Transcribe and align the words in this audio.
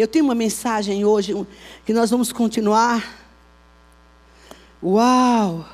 Eu 0.00 0.06
tenho 0.06 0.24
uma 0.24 0.34
mensagem 0.34 1.04
hoje 1.04 1.34
que 1.84 1.92
nós 1.92 2.08
vamos 2.08 2.30
continuar. 2.30 3.04
Uau! 4.80 5.68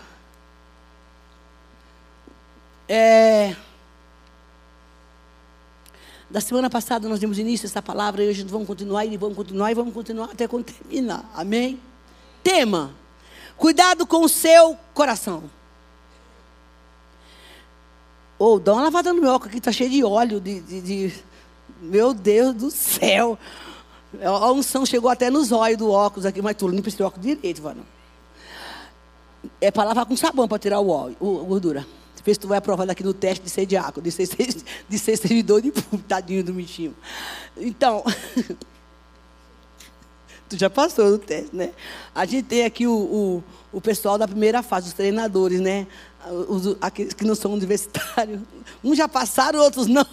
É, 2.89 3.55
da 6.31 6.41
semana 6.41 6.71
passada 6.71 7.07
nós 7.07 7.21
demos 7.21 7.39
início 7.39 7.67
a 7.67 7.69
essa 7.69 7.83
palavra 7.83 8.25
e 8.25 8.29
hoje 8.29 8.45
vamos 8.45 8.67
continuar 8.67 9.05
e 9.05 9.15
vamos 9.19 9.37
continuar 9.37 9.71
e 9.71 9.75
vamos 9.75 9.93
continuar 9.93 10.31
até 10.33 10.49
quando 10.49 10.65
terminar. 10.65 11.31
Amém? 11.35 11.79
Tema: 12.43 12.95
Cuidado 13.59 14.07
com 14.07 14.25
o 14.25 14.29
seu 14.29 14.75
coração. 14.95 15.45
Ou 18.39 18.57
oh, 18.57 18.59
dá 18.59 18.73
uma 18.73 18.85
lavada 18.85 19.13
no 19.13 19.21
meu 19.21 19.33
óculos 19.33 19.51
aqui, 19.51 19.59
está 19.59 19.71
cheio 19.71 19.91
de 19.91 20.03
óleo, 20.03 20.41
de, 20.41 20.61
de, 20.61 20.81
de, 20.81 21.15
Meu 21.79 22.15
Deus 22.15 22.55
do 22.55 22.71
céu. 22.71 23.39
A 24.23 24.53
unção 24.53 24.85
chegou 24.85 25.11
até 25.11 25.31
nos 25.31 25.53
olhos 25.53 25.79
do 25.79 25.91
óculos 25.91 26.27
aqui, 26.27 26.43
mas 26.43 26.57
tu 26.57 26.69
limpa 26.69 26.89
esse 26.89 27.03
óculos 27.03 27.27
direito, 27.27 27.63
mano. 27.63 27.85
É 29.61 29.71
para 29.71 29.85
lavar 29.85 30.07
com 30.07 30.17
sabão 30.17 30.49
para 30.49 30.59
tirar 30.59 30.81
o 30.81 30.89
óleo, 30.89 31.17
a 31.21 31.45
gordura. 31.45 31.87
Depois 32.17 32.39
tu 32.39 32.49
vai 32.49 32.57
aprovar 32.57 32.87
daqui 32.87 33.03
no 33.03 33.13
teste 33.13 33.45
de 33.45 33.51
ser 33.51 33.67
diácono, 33.67 34.03
de 34.03 34.11
ser, 34.11 34.27
de 34.89 34.99
ser 34.99 35.19
servidor 35.19 35.61
de 35.61 35.71
público, 35.71 36.09
tadinho 36.09 36.43
do 36.43 36.55
bichinho. 36.55 36.97
Então, 37.55 38.03
tu 40.49 40.57
já 40.57 40.71
passou 40.71 41.11
no 41.11 41.19
teste, 41.19 41.55
né? 41.55 41.73
A 42.15 42.25
gente 42.25 42.45
tem 42.45 42.65
aqui 42.65 42.87
o, 42.87 42.95
o, 42.95 43.45
o 43.75 43.81
pessoal 43.81 44.17
da 44.17 44.27
primeira 44.27 44.63
fase, 44.63 44.89
os 44.89 44.95
treinadores, 44.95 45.61
né? 45.61 45.87
Os, 46.49 46.77
aqueles 46.81 47.13
que 47.13 47.25
não 47.25 47.35
são 47.35 47.53
universitários. 47.53 48.41
Uns 48.83 48.97
já 48.97 49.07
passaram, 49.07 49.61
outros 49.61 49.87
não. 49.87 50.07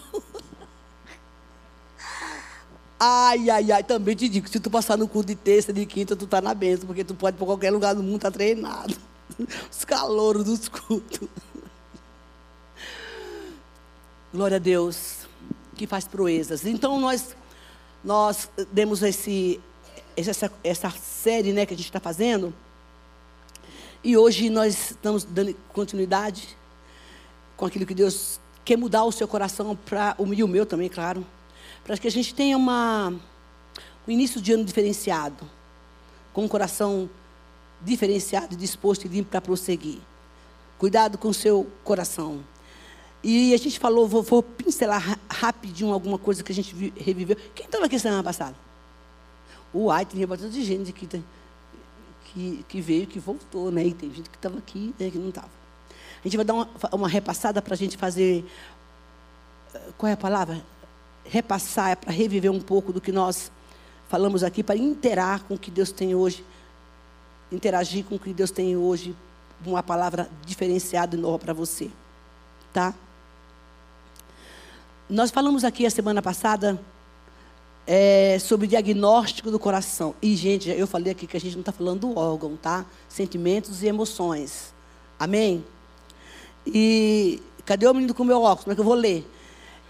Ai, 3.04 3.50
ai, 3.50 3.72
ai, 3.72 3.84
também 3.84 4.16
te 4.16 4.30
digo, 4.30 4.48
se 4.48 4.60
tu 4.60 4.70
passar 4.70 4.96
no 4.96 5.08
curso 5.08 5.30
de 5.30 5.36
terça, 5.36 5.74
de 5.74 5.88
quinta, 5.88 6.16
tu 6.16 6.28
tá 6.28 6.40
na 6.40 6.54
benção, 6.54 6.86
porque 6.86 7.04
tu 7.04 7.16
pode 7.16 7.36
ir 7.36 7.40
para 7.40 7.48
qualquer 7.48 7.72
lugar 7.72 7.96
do 7.96 8.04
mundo, 8.04 8.22
tá 8.22 8.30
treinado. 8.30 8.96
Os 9.72 9.84
calouros 9.84 10.44
dos 10.44 10.68
cultos. 10.68 11.28
Glória 14.32 14.58
a 14.58 14.60
Deus, 14.60 15.28
que 15.76 15.88
faz 15.88 16.08
proezas. 16.08 16.64
Então 16.64 17.00
nós 17.00 17.36
nós 18.04 18.48
demos 18.72 19.02
esse 19.02 19.60
essa, 20.16 20.52
essa 20.64 20.92
série, 20.92 21.54
né, 21.54 21.66
que 21.66 21.74
a 21.74 21.78
gente 21.78 21.88
está 21.88 22.00
fazendo. 22.00 22.54
E 24.04 24.16
hoje 24.16 24.48
nós 24.52 24.92
estamos 24.92 25.24
dando 25.24 25.56
continuidade 25.74 26.56
com 27.58 27.66
aquilo 27.66 27.88
que 27.88 27.96
Deus 27.96 28.40
quer 28.64 28.78
mudar 28.78 29.06
o 29.06 29.12
seu 29.12 29.28
coração 29.28 29.76
para 29.76 30.14
o 30.20 30.32
e 30.32 30.44
o 30.44 30.48
meu 30.48 30.68
também, 30.68 30.88
claro, 30.88 31.26
para 31.84 31.98
que 31.98 32.08
a 32.08 32.12
gente 32.12 32.34
tenha 32.34 32.58
uma 32.58 33.14
um 34.08 34.12
início 34.12 34.42
de 34.42 34.54
ano 34.54 34.64
diferenciado, 34.64 35.48
com 36.34 36.46
um 36.46 36.48
coração 36.48 37.10
diferenciado, 37.82 38.56
disposto 38.56 39.06
e 39.06 39.08
limpo 39.08 39.30
para 39.30 39.42
prosseguir. 39.42 40.00
Cuidado 40.78 41.18
com 41.18 41.30
o 41.30 41.34
seu 41.34 41.70
coração. 41.84 42.44
E 43.24 43.54
a 43.54 43.58
gente 43.58 43.78
falou, 43.78 44.08
vou, 44.08 44.24
vou 44.24 44.42
pincelar 44.42 45.20
rapidinho 45.30 45.94
alguma 45.94 46.18
coisa 46.18 46.44
que 46.44 46.52
a 46.52 46.56
gente 46.56 46.94
reviveu. 46.98 47.38
Quem 47.54 47.66
estava 47.66 47.86
aqui 47.86 48.00
semana 48.00 48.24
passada? 48.24 48.56
O 49.72 49.92
Ai, 49.92 50.06
tem 50.06 50.26
bastante 50.26 50.64
gente 50.64 50.92
que, 50.92 51.08
que, 52.26 52.66
que 52.68 52.82
veio, 52.82 53.06
que 53.06 53.20
voltou, 53.20 53.72
né? 53.72 53.86
E 53.86 53.94
tem 53.94 54.12
gente 54.12 54.30
que 54.30 54.36
estava 54.36 54.58
aqui, 54.58 54.94
né, 55.00 55.12
que 55.12 55.20
não 55.20 55.30
estava. 55.30 55.50
A 56.20 56.28
gente 56.28 56.36
vai 56.36 56.46
dar 56.46 56.54
uma, 56.54 56.70
uma 56.94 57.08
repassada 57.08 57.62
para 57.62 57.74
a 57.74 57.78
gente 57.78 57.96
fazer. 57.96 58.44
Qual 59.98 60.10
é 60.10 60.14
a 60.14 60.18
palavra? 60.18 60.64
Repassar, 61.24 61.92
é 61.92 61.96
para 61.96 62.12
reviver 62.12 62.52
um 62.52 62.60
pouco 62.62 62.92
do 62.92 63.00
que 63.00 63.12
nós 63.12 63.52
falamos 64.10 64.44
aqui, 64.44 64.62
para 64.62 64.76
interar 64.76 65.44
com 65.44 65.54
o 65.54 65.58
que 65.58 65.72
Deus 65.72 65.92
tem 65.92 66.14
hoje, 66.14 66.46
interagir 67.52 68.04
com 68.04 68.16
o 68.16 68.20
que 68.20 68.34
Deus 68.34 68.52
tem 68.52 68.76
hoje, 68.76 69.16
uma 69.66 69.84
palavra 69.84 70.30
diferenciada 70.46 71.16
e 71.16 71.20
nova 71.20 71.40
para 71.40 71.54
você. 71.54 71.90
Tá? 72.74 72.94
Nós 75.10 75.30
falamos 75.32 75.64
aqui 75.64 75.86
a 75.86 75.90
semana 75.90 76.22
passada 76.22 76.80
é, 77.86 78.38
sobre 78.40 78.68
diagnóstico 78.68 79.52
do 79.52 79.60
coração. 79.60 80.16
E, 80.22 80.36
gente, 80.36 80.70
eu 80.70 80.88
falei 80.88 81.12
aqui 81.12 81.28
que 81.28 81.36
a 81.36 81.40
gente 81.40 81.54
não 81.54 81.62
está 81.62 81.72
falando 81.72 82.02
do 82.02 82.18
órgão, 82.18 82.56
tá? 82.56 82.86
Sentimentos 83.10 83.84
e 83.84 83.88
emoções. 83.88 84.74
Amém? 85.20 85.64
E 86.66 87.42
cadê 87.66 87.88
o 87.88 87.94
menino 87.94 88.14
com 88.14 88.24
o 88.24 88.26
meu 88.26 88.42
óculos? 88.42 88.64
Como 88.64 88.72
é 88.72 88.76
que 88.76 88.82
eu 88.82 88.86
vou 88.86 88.94
ler? 88.94 89.30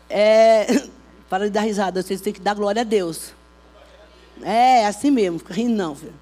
É, 0.10 0.66
para 1.32 1.46
de 1.46 1.52
dar 1.52 1.62
risada, 1.62 2.04
vocês 2.04 2.20
têm 2.20 2.34
que 2.34 2.42
dar 2.42 2.54
glória 2.54 2.82
a 2.82 2.84
Deus. 2.84 3.32
É, 4.44 4.86
assim 4.86 5.10
mesmo, 5.10 5.40
fica 5.40 5.54
rindo 5.54 5.74
não, 5.74 5.96
filho. 5.96 6.14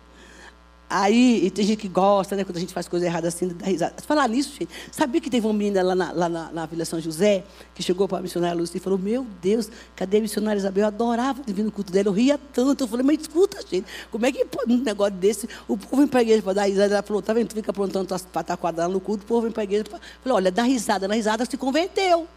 Aí, 0.87 1.45
e 1.45 1.49
tem 1.49 1.65
gente 1.65 1.79
que 1.79 1.87
gosta, 1.87 2.35
né, 2.35 2.43
quando 2.43 2.57
a 2.57 2.59
gente 2.59 2.73
faz 2.73 2.87
coisa 2.87 3.07
errada 3.07 3.27
assim, 3.27 3.47
dá 3.47 3.65
risada. 3.65 3.95
Falar 4.03 4.27
nisso, 4.29 4.55
gente, 4.59 4.69
sabia 4.91 5.19
que 5.19 5.27
teve 5.27 5.47
uma 5.47 5.53
menina 5.53 5.81
lá 5.81 5.95
na, 5.95 6.11
lá 6.11 6.29
na, 6.29 6.51
na 6.51 6.65
Vila 6.67 6.85
São 6.85 6.99
José, 6.99 7.43
que 7.73 7.81
chegou 7.81 8.07
para 8.07 8.19
a 8.19 8.21
missionária 8.21 8.55
Lúcia 8.55 8.77
e 8.77 8.79
falou, 8.79 8.99
meu 8.99 9.25
Deus, 9.41 9.71
cadê 9.95 10.17
a 10.17 10.21
missionária 10.21 10.59
Isabel? 10.59 10.83
Eu 10.83 10.87
adorava 10.87 11.41
vir 11.47 11.63
no 11.63 11.71
culto 11.71 11.91
dela, 11.91 12.09
eu 12.09 12.13
ria 12.13 12.39
tanto. 12.53 12.83
Eu 12.83 12.87
falei, 12.87 13.03
mas 13.03 13.21
escuta, 13.21 13.59
gente, 13.67 13.87
como 14.11 14.27
é 14.27 14.31
que 14.31 14.45
pode 14.45 14.71
um 14.71 14.83
negócio 14.83 15.15
desse? 15.15 15.49
O 15.67 15.75
povo 15.75 15.97
vem 15.97 16.07
para 16.07 16.19
a 16.19 16.21
igreja 16.21 16.43
para 16.43 16.53
dar 16.53 16.65
risada. 16.65 16.93
Ela 16.93 17.03
falou, 17.03 17.21
tá 17.21 17.33
vendo, 17.33 17.47
tu 17.47 17.55
fica 17.55 17.71
aprontando 17.71 18.05
tuas 18.05 18.27
pataquadas 18.27 18.85
lá 18.85 18.93
no 18.93 18.99
culto, 18.99 19.23
o 19.23 19.27
povo 19.27 19.41
vem 19.41 19.51
para 19.51 19.61
a 19.61 19.65
igreja. 19.65 19.85
Falei, 19.85 20.35
olha, 20.35 20.51
dá 20.51 20.61
risada, 20.61 21.07
na 21.07 21.15
risada 21.15 21.45
se 21.45 21.57
converteu. 21.57 22.27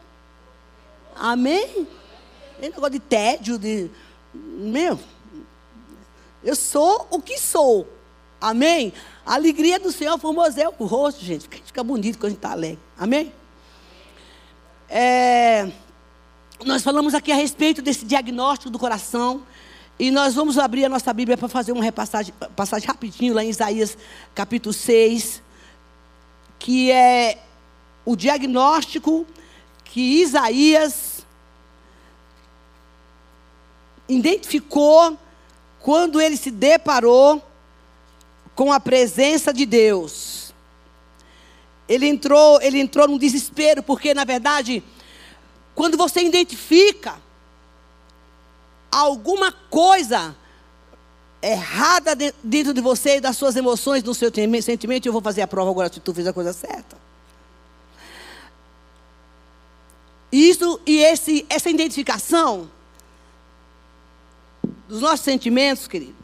Amém? 1.14 1.86
É 2.62 2.68
negócio 2.68 2.90
de 2.90 3.00
tédio, 3.00 3.58
de... 3.58 3.90
Meu, 4.32 4.98
eu 6.44 6.54
sou 6.54 7.08
o 7.10 7.20
que 7.20 7.36
sou. 7.36 7.88
Amém? 8.40 8.92
A 9.26 9.34
alegria 9.34 9.80
do 9.80 9.90
Senhor 9.90 10.16
formoseia 10.16 10.70
o 10.78 10.86
rosto, 10.86 11.24
gente. 11.24 11.48
Fica 11.48 11.82
bonito 11.82 12.18
quando 12.18 12.26
a 12.26 12.28
gente 12.28 12.38
está 12.38 12.52
alegre. 12.52 12.78
Amém? 12.96 13.32
É, 14.88 15.72
nós 16.64 16.84
falamos 16.84 17.14
aqui 17.14 17.32
a 17.32 17.34
respeito 17.34 17.82
desse 17.82 18.04
diagnóstico 18.04 18.70
do 18.70 18.78
coração. 18.78 19.42
E 19.98 20.12
nós 20.12 20.34
vamos 20.34 20.56
abrir 20.56 20.84
a 20.84 20.88
nossa 20.88 21.12
Bíblia 21.12 21.36
para 21.36 21.48
fazer 21.48 21.72
uma 21.72 21.82
repassagem 21.82 22.32
passagem 22.54 22.86
rapidinho 22.86 23.34
lá 23.34 23.42
em 23.42 23.50
Isaías 23.50 23.98
capítulo 24.36 24.72
6. 24.72 25.42
Que 26.60 26.92
é 26.92 27.42
o 28.04 28.14
diagnóstico 28.14 29.26
que 29.84 30.22
Isaías 30.22 31.11
identificou 34.08 35.18
quando 35.80 36.20
ele 36.20 36.36
se 36.36 36.50
deparou 36.50 37.42
com 38.54 38.72
a 38.72 38.78
presença 38.78 39.52
de 39.52 39.66
Deus. 39.66 40.54
Ele 41.88 42.06
entrou, 42.06 42.60
ele 42.62 42.78
entrou 42.78 43.08
num 43.08 43.18
desespero, 43.18 43.82
porque 43.82 44.14
na 44.14 44.24
verdade, 44.24 44.82
quando 45.74 45.96
você 45.96 46.22
identifica 46.22 47.16
alguma 48.90 49.50
coisa 49.50 50.36
errada 51.40 52.14
dentro 52.42 52.72
de 52.72 52.80
você, 52.80 53.20
das 53.20 53.36
suas 53.36 53.56
emoções, 53.56 54.02
do 54.02 54.14
seu 54.14 54.30
sentimento, 54.62 55.06
eu 55.06 55.12
vou 55.12 55.22
fazer 55.22 55.42
a 55.42 55.46
prova 55.46 55.70
agora 55.70 55.92
se 55.92 55.98
tu 55.98 56.14
fez 56.14 56.26
a 56.26 56.32
coisa 56.32 56.52
certa. 56.52 56.96
Isso 60.30 60.80
e 60.86 60.98
esse, 60.98 61.44
essa 61.50 61.68
identificação 61.68 62.70
dos 64.92 65.00
nossos 65.00 65.24
sentimentos, 65.24 65.88
querido, 65.88 66.14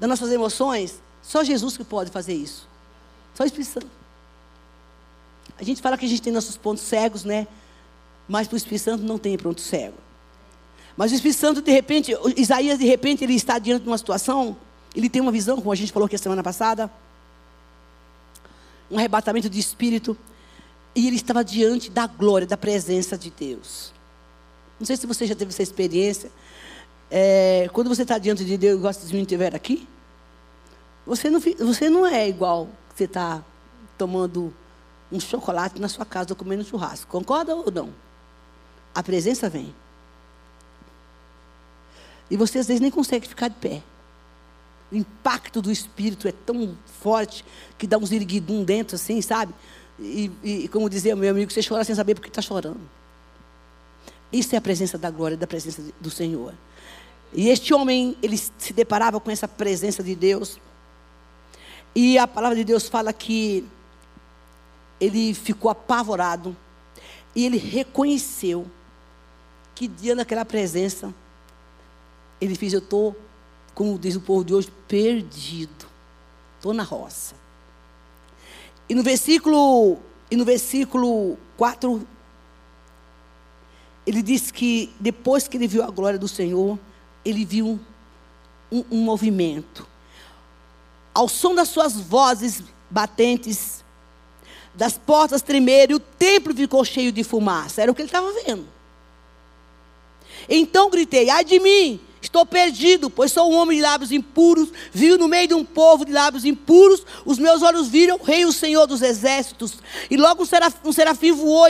das 0.00 0.08
nossas 0.08 0.32
emoções, 0.32 0.98
só 1.20 1.44
Jesus 1.44 1.76
que 1.76 1.84
pode 1.84 2.10
fazer 2.10 2.32
isso. 2.32 2.66
Só 3.34 3.42
o 3.42 3.46
Espírito 3.46 3.70
Santo. 3.70 3.86
A 5.58 5.62
gente 5.62 5.82
fala 5.82 5.98
que 5.98 6.06
a 6.06 6.08
gente 6.08 6.22
tem 6.22 6.32
nossos 6.32 6.56
pontos 6.56 6.82
cegos, 6.82 7.22
né? 7.22 7.46
Mas 8.26 8.48
para 8.48 8.54
o 8.54 8.56
Espírito 8.56 8.84
Santo 8.84 9.04
não 9.04 9.18
tem 9.18 9.36
ponto 9.36 9.60
cego. 9.60 9.98
Mas 10.96 11.12
o 11.12 11.14
Espírito 11.14 11.38
Santo, 11.38 11.60
de 11.60 11.70
repente, 11.70 12.16
Isaías, 12.34 12.78
de 12.78 12.86
repente, 12.86 13.22
ele 13.22 13.34
está 13.34 13.58
diante 13.58 13.82
de 13.82 13.88
uma 13.90 13.98
situação, 13.98 14.56
ele 14.96 15.10
tem 15.10 15.20
uma 15.20 15.30
visão, 15.30 15.56
como 15.58 15.70
a 15.70 15.76
gente 15.76 15.92
falou 15.92 16.06
aqui 16.06 16.16
a 16.16 16.18
semana 16.18 16.42
passada, 16.42 16.90
um 18.90 18.96
arrebatamento 18.96 19.50
de 19.50 19.60
espírito, 19.60 20.16
e 20.94 21.06
ele 21.06 21.16
estava 21.16 21.44
diante 21.44 21.90
da 21.90 22.06
glória, 22.06 22.46
da 22.46 22.56
presença 22.56 23.18
de 23.18 23.30
Deus. 23.30 23.92
Não 24.80 24.86
sei 24.86 24.96
se 24.96 25.06
você 25.06 25.26
já 25.26 25.34
teve 25.34 25.50
essa 25.50 25.62
experiência. 25.62 26.32
É, 27.14 27.68
quando 27.74 27.88
você 27.88 28.02
está 28.02 28.16
diante 28.16 28.42
de 28.42 28.56
Deus, 28.56 28.78
igual 28.78 28.90
se 28.90 29.14
estiver 29.14 29.54
aqui, 29.54 29.86
você 31.06 31.28
não, 31.28 31.40
você 31.58 31.90
não 31.90 32.06
é 32.06 32.26
igual 32.26 32.70
você 32.94 33.04
está 33.04 33.44
tomando 33.98 34.50
um 35.12 35.20
chocolate 35.20 35.78
na 35.78 35.88
sua 35.88 36.06
casa 36.06 36.28
ou 36.30 36.36
comendo 36.36 36.64
churrasco. 36.64 37.10
Concorda 37.10 37.54
ou 37.54 37.70
não? 37.70 37.90
A 38.94 39.02
presença 39.02 39.50
vem. 39.50 39.74
E 42.30 42.36
você 42.36 42.60
às 42.60 42.66
vezes 42.66 42.80
nem 42.80 42.90
consegue 42.90 43.28
ficar 43.28 43.48
de 43.48 43.56
pé. 43.56 43.82
O 44.90 44.96
impacto 44.96 45.60
do 45.60 45.70
Espírito 45.70 46.26
é 46.26 46.32
tão 46.32 46.74
forte 47.02 47.44
que 47.76 47.86
dá 47.86 47.98
um 47.98 48.06
ziriguidum 48.06 48.64
dentro, 48.64 48.96
assim, 48.96 49.20
sabe? 49.20 49.52
E, 50.00 50.30
e 50.42 50.68
como 50.68 50.88
dizia 50.88 51.14
meu 51.14 51.30
amigo, 51.30 51.52
você 51.52 51.60
chora 51.62 51.84
sem 51.84 51.94
saber 51.94 52.14
porque 52.14 52.30
está 52.30 52.40
chorando. 52.40 52.80
Isso 54.32 54.54
é 54.54 54.58
a 54.58 54.62
presença 54.62 54.96
da 54.96 55.10
glória, 55.10 55.36
da 55.36 55.46
presença 55.46 55.82
do 56.00 56.10
Senhor. 56.10 56.54
E 57.32 57.48
este 57.48 57.72
homem, 57.72 58.16
ele 58.22 58.36
se 58.36 58.72
deparava 58.72 59.18
com 59.18 59.30
essa 59.30 59.48
presença 59.48 60.02
de 60.02 60.14
Deus. 60.14 60.58
E 61.94 62.18
a 62.18 62.26
palavra 62.26 62.56
de 62.56 62.64
Deus 62.64 62.88
fala 62.88 63.12
que 63.12 63.66
ele 65.00 65.32
ficou 65.32 65.70
apavorado. 65.70 66.56
E 67.34 67.46
ele 67.46 67.56
reconheceu 67.56 68.66
que 69.74 69.88
diante 69.88 70.18
daquela 70.18 70.44
presença, 70.44 71.14
ele 72.40 72.54
fez, 72.54 72.74
eu 72.74 72.80
estou, 72.80 73.16
como 73.74 73.98
diz 73.98 74.14
o 74.14 74.20
povo 74.20 74.44
de 74.44 74.54
hoje, 74.54 74.70
perdido. 74.86 75.86
Estou 76.56 76.74
na 76.74 76.82
roça. 76.82 77.34
E 78.88 78.94
no 78.94 79.02
versículo, 79.02 79.98
e 80.30 80.36
no 80.36 80.44
versículo 80.44 81.38
4, 81.56 82.06
ele 84.06 84.22
diz 84.22 84.50
que 84.50 84.92
depois 85.00 85.48
que 85.48 85.56
ele 85.56 85.66
viu 85.66 85.82
a 85.82 85.90
glória 85.90 86.18
do 86.18 86.28
Senhor, 86.28 86.78
ele 87.24 87.44
viu 87.44 87.80
um, 88.70 88.84
um 88.90 88.98
movimento. 88.98 89.86
Ao 91.14 91.28
som 91.28 91.54
das 91.54 91.68
suas 91.68 91.94
vozes 91.94 92.62
batentes, 92.90 93.84
das 94.74 94.96
portas 94.96 95.42
tremerem, 95.42 95.96
o 95.96 96.00
templo 96.00 96.54
ficou 96.54 96.84
cheio 96.84 97.12
de 97.12 97.22
fumaça. 97.22 97.82
Era 97.82 97.92
o 97.92 97.94
que 97.94 98.02
ele 98.02 98.08
estava 98.08 98.32
vendo. 98.44 98.66
Então 100.48 100.90
gritei: 100.90 101.28
ai 101.30 101.44
de 101.44 101.60
mim, 101.60 102.00
Estou 102.32 102.46
perdido, 102.46 103.10
pois 103.10 103.30
sou 103.30 103.52
um 103.52 103.56
homem 103.56 103.76
de 103.76 103.82
lábios 103.82 104.10
impuros, 104.10 104.70
vivo 104.90 105.18
no 105.18 105.28
meio 105.28 105.48
de 105.48 105.52
um 105.52 105.62
povo 105.62 106.02
de 106.02 106.12
lábios 106.12 106.46
impuros. 106.46 107.04
Os 107.26 107.38
meus 107.38 107.60
olhos 107.60 107.88
viram 107.88 108.16
o 108.16 108.24
Rei, 108.24 108.46
o 108.46 108.52
Senhor 108.54 108.86
dos 108.86 109.02
Exércitos. 109.02 109.74
E 110.10 110.16
logo 110.16 110.42
um 110.42 110.46
serafim, 110.46 110.78
um 110.82 110.92
serafim 110.92 111.32
voou 111.32 111.66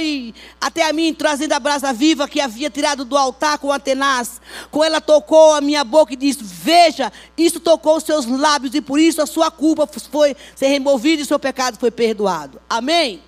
até 0.61 0.89
a 0.89 0.93
mim, 0.93 1.13
trazendo 1.13 1.53
a 1.53 1.59
brasa 1.59 1.93
viva 1.93 2.29
que 2.29 2.41
havia 2.41 2.71
tirado 2.71 3.05
do 3.05 3.17
altar 3.17 3.59
com 3.59 3.73
a 3.73 3.81
tenaz. 3.81 4.41
Com 4.71 4.85
ela 4.85 5.01
tocou 5.01 5.53
a 5.53 5.61
minha 5.61 5.83
boca 5.83 6.13
e 6.13 6.17
disse: 6.17 6.45
Veja, 6.45 7.13
isso 7.37 7.59
tocou 7.59 7.97
os 7.97 8.05
seus 8.05 8.25
lábios, 8.27 8.73
e 8.73 8.81
por 8.81 9.01
isso 9.01 9.21
a 9.21 9.27
sua 9.27 9.51
culpa 9.51 9.85
foi 10.13 10.37
ser 10.55 10.69
removida 10.69 11.23
e 11.23 11.25
o 11.25 11.27
seu 11.27 11.41
pecado 11.41 11.77
foi 11.77 11.91
perdoado. 11.91 12.61
Amém? 12.71 13.21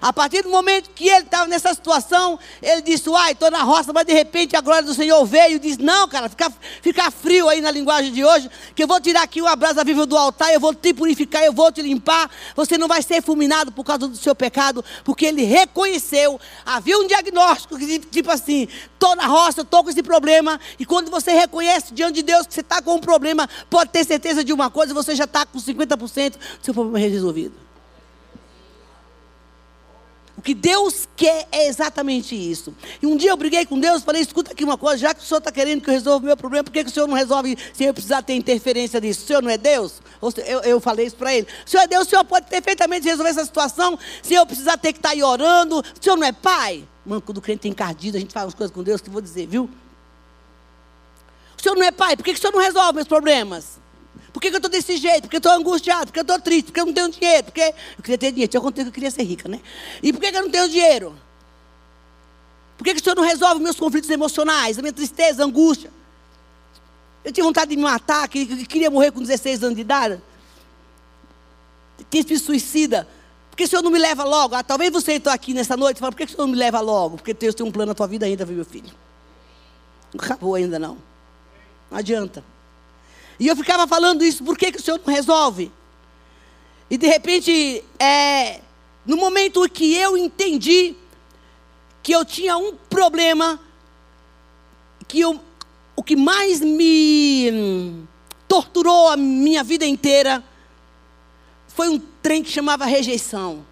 A 0.00 0.12
partir 0.12 0.42
do 0.42 0.48
momento 0.48 0.90
que 0.90 1.08
ele 1.08 1.24
estava 1.24 1.46
nessa 1.46 1.74
situação, 1.74 2.38
ele 2.62 2.80
disse: 2.82 3.08
Uai, 3.08 3.32
estou 3.32 3.50
na 3.50 3.62
roça, 3.62 3.92
mas 3.92 4.06
de 4.06 4.14
repente 4.14 4.56
a 4.56 4.60
glória 4.60 4.82
do 4.82 4.94
Senhor 4.94 5.22
veio 5.26 5.56
e 5.56 5.58
disse: 5.58 5.82
Não, 5.82 6.08
cara, 6.08 6.28
fica, 6.28 6.50
fica 6.80 7.10
frio 7.10 7.48
aí 7.48 7.60
na 7.60 7.70
linguagem 7.70 8.12
de 8.12 8.24
hoje, 8.24 8.50
que 8.74 8.82
eu 8.82 8.86
vou 8.86 9.00
tirar 9.00 9.22
aqui 9.22 9.42
uma 9.42 9.54
brasa 9.54 9.84
viva 9.84 10.06
do 10.06 10.16
altar, 10.16 10.52
eu 10.54 10.60
vou 10.60 10.74
te 10.74 10.94
purificar, 10.94 11.44
eu 11.44 11.52
vou 11.52 11.70
te 11.70 11.82
limpar. 11.82 12.30
Você 12.56 12.78
não 12.78 12.88
vai 12.88 13.02
ser 13.02 13.22
fulminado 13.22 13.70
por 13.72 13.84
causa 13.84 14.08
do 14.08 14.16
seu 14.16 14.34
pecado, 14.34 14.82
porque 15.04 15.26
ele 15.26 15.44
reconheceu. 15.44 16.40
Havia 16.64 16.98
um 16.98 17.06
diagnóstico, 17.06 17.78
tipo 17.78 18.30
assim: 18.30 18.68
estou 18.94 19.14
na 19.14 19.26
roça, 19.26 19.60
estou 19.60 19.84
com 19.84 19.90
esse 19.90 20.02
problema. 20.02 20.58
E 20.78 20.86
quando 20.86 21.10
você 21.10 21.32
reconhece 21.32 21.92
diante 21.92 22.14
de 22.16 22.22
Deus 22.22 22.46
que 22.46 22.54
você 22.54 22.60
está 22.62 22.80
com 22.80 22.94
um 22.94 23.00
problema, 23.00 23.48
pode 23.68 23.90
ter 23.90 24.04
certeza 24.04 24.42
de 24.42 24.52
uma 24.52 24.70
coisa: 24.70 24.94
você 24.94 25.14
já 25.14 25.24
está 25.24 25.44
com 25.44 25.58
50% 25.58 26.30
do 26.32 26.64
seu 26.64 26.72
problema 26.72 26.98
resolvido. 26.98 27.69
O 30.40 30.42
que 30.42 30.54
Deus 30.54 31.06
quer 31.14 31.46
é 31.52 31.68
exatamente 31.68 32.34
isso. 32.34 32.74
E 33.02 33.06
um 33.06 33.14
dia 33.14 33.28
eu 33.28 33.36
briguei 33.36 33.66
com 33.66 33.78
Deus, 33.78 34.02
falei: 34.02 34.22
escuta 34.22 34.52
aqui 34.52 34.64
uma 34.64 34.78
coisa, 34.78 34.96
já 34.96 35.12
que 35.12 35.20
o 35.20 35.22
Senhor 35.22 35.36
está 35.36 35.52
querendo 35.52 35.82
que 35.82 35.90
eu 35.90 35.92
resolva 35.92 36.24
o 36.24 36.26
meu 36.28 36.34
problema, 36.34 36.64
por 36.64 36.72
que, 36.72 36.82
que 36.82 36.88
o 36.88 36.92
Senhor 36.94 37.06
não 37.06 37.14
resolve 37.14 37.58
sem 37.74 37.86
eu 37.86 37.92
precisar 37.92 38.22
ter 38.22 38.32
interferência 38.32 38.98
disso? 38.98 39.22
O 39.22 39.26
Senhor 39.26 39.42
não 39.42 39.50
é 39.50 39.58
Deus? 39.58 40.00
Eu, 40.46 40.60
eu 40.60 40.80
falei 40.80 41.04
isso 41.04 41.16
para 41.16 41.34
ele. 41.34 41.46
O 41.66 41.68
Senhor 41.68 41.82
é 41.82 41.86
Deus, 41.86 42.06
o 42.06 42.10
Senhor 42.10 42.24
pode 42.24 42.46
perfeitamente 42.46 43.06
resolver 43.06 43.28
essa 43.28 43.44
situação 43.44 43.98
sem 44.22 44.34
eu 44.34 44.46
precisar 44.46 44.78
ter 44.78 44.94
que 44.94 44.98
estar 44.98 45.10
tá 45.10 45.14
aí 45.14 45.22
orando. 45.22 45.80
O 45.80 45.84
Senhor 46.02 46.16
não 46.16 46.26
é 46.26 46.32
Pai? 46.32 46.88
Mano, 47.04 47.20
quando 47.20 47.36
o 47.36 47.42
crente 47.42 47.60
tem 47.60 47.72
encardido, 47.72 48.16
a 48.16 48.20
gente 48.20 48.32
faz 48.32 48.46
umas 48.46 48.54
coisas 48.54 48.74
com 48.74 48.82
Deus 48.82 49.02
que 49.02 49.10
eu 49.10 49.12
vou 49.12 49.20
dizer, 49.20 49.46
viu? 49.46 49.68
O 51.58 51.62
Senhor 51.62 51.74
não 51.74 51.84
é 51.84 51.90
Pai, 51.90 52.16
por 52.16 52.24
que, 52.24 52.32
que 52.32 52.38
o 52.38 52.40
Senhor 52.40 52.54
não 52.54 52.62
resolve 52.62 52.94
meus 52.94 53.08
problemas? 53.08 53.78
Por 54.32 54.40
que, 54.40 54.48
que 54.48 54.54
eu 54.54 54.58
estou 54.58 54.70
desse 54.70 54.96
jeito? 54.96 55.22
Porque 55.22 55.36
eu 55.36 55.38
estou 55.38 55.52
angustiado, 55.52 56.06
porque 56.06 56.20
eu 56.20 56.22
estou 56.22 56.40
triste, 56.40 56.66
porque 56.66 56.80
eu 56.80 56.86
não 56.86 56.92
tenho 56.92 57.10
dinheiro, 57.10 57.44
porque 57.44 57.74
eu 57.98 58.02
queria 58.02 58.18
ter 58.18 58.32
dinheiro. 58.32 58.50
Eu 58.54 58.62
contei 58.62 58.84
que 58.84 58.88
eu 58.88 58.92
queria 58.92 59.10
ser 59.10 59.24
rica, 59.24 59.48
né? 59.48 59.60
E 60.02 60.12
por 60.12 60.20
que, 60.20 60.30
que 60.30 60.36
eu 60.36 60.42
não 60.42 60.50
tenho 60.50 60.68
dinheiro? 60.68 61.16
Por 62.78 62.84
que, 62.84 62.94
que 62.94 63.00
o 63.00 63.04
Senhor 63.04 63.16
não 63.16 63.24
resolve 63.24 63.60
meus 63.60 63.76
conflitos 63.76 64.08
emocionais, 64.08 64.78
a 64.78 64.82
minha 64.82 64.92
tristeza, 64.92 65.42
a 65.42 65.46
angústia? 65.46 65.90
Eu 67.24 67.32
tinha 67.32 67.44
vontade 67.44 67.70
de 67.70 67.76
me 67.76 67.82
matar, 67.82 68.26
queria 68.28 68.90
morrer 68.90 69.10
com 69.10 69.20
16 69.20 69.62
anos 69.64 69.74
de 69.74 69.82
idade. 69.82 70.20
Tinha 72.08 72.20
espírito 72.20 72.46
suicida. 72.46 73.06
Por 73.50 73.56
que 73.56 73.64
o 73.64 73.68
Senhor 73.68 73.82
não 73.82 73.90
me 73.90 73.98
leva 73.98 74.24
logo? 74.24 74.54
Ah, 74.54 74.62
talvez 74.62 74.90
você 74.90 75.12
está 75.14 75.34
aqui 75.34 75.52
nessa 75.52 75.76
noite 75.76 75.98
e 75.98 76.00
fala, 76.00 76.12
por 76.12 76.18
que 76.18 76.24
o 76.24 76.28
Senhor 76.28 76.46
não 76.46 76.48
me 76.48 76.56
leva 76.56 76.80
logo? 76.80 77.16
Porque 77.16 77.34
Deus 77.34 77.54
tem 77.54 77.66
um 77.66 77.70
plano 77.70 77.90
na 77.90 77.94
tua 77.94 78.06
vida 78.06 78.24
ainda, 78.24 78.44
viu, 78.44 78.56
meu 78.56 78.64
filho? 78.64 78.90
Não 80.14 80.24
acabou 80.24 80.54
ainda 80.54 80.78
não. 80.78 80.96
Não 81.90 81.98
adianta. 81.98 82.42
E 83.40 83.48
eu 83.48 83.56
ficava 83.56 83.86
falando 83.86 84.22
isso, 84.22 84.44
por 84.44 84.58
que, 84.58 84.70
que 84.70 84.78
o 84.78 84.82
Senhor 84.82 85.00
não 85.04 85.14
resolve? 85.14 85.72
E 86.90 86.98
de 86.98 87.06
repente, 87.06 87.82
é, 87.98 88.60
no 89.06 89.16
momento 89.16 89.66
que 89.70 89.94
eu 89.94 90.14
entendi 90.14 90.94
que 92.02 92.12
eu 92.12 92.22
tinha 92.22 92.58
um 92.58 92.76
problema, 92.76 93.58
que 95.08 95.20
eu, 95.20 95.40
o 95.96 96.02
que 96.02 96.16
mais 96.16 96.60
me 96.60 98.04
torturou 98.46 99.08
a 99.08 99.16
minha 99.16 99.64
vida 99.64 99.86
inteira 99.86 100.44
foi 101.68 101.88
um 101.88 101.98
trem 101.98 102.42
que 102.42 102.50
chamava 102.50 102.84
rejeição. 102.84 103.64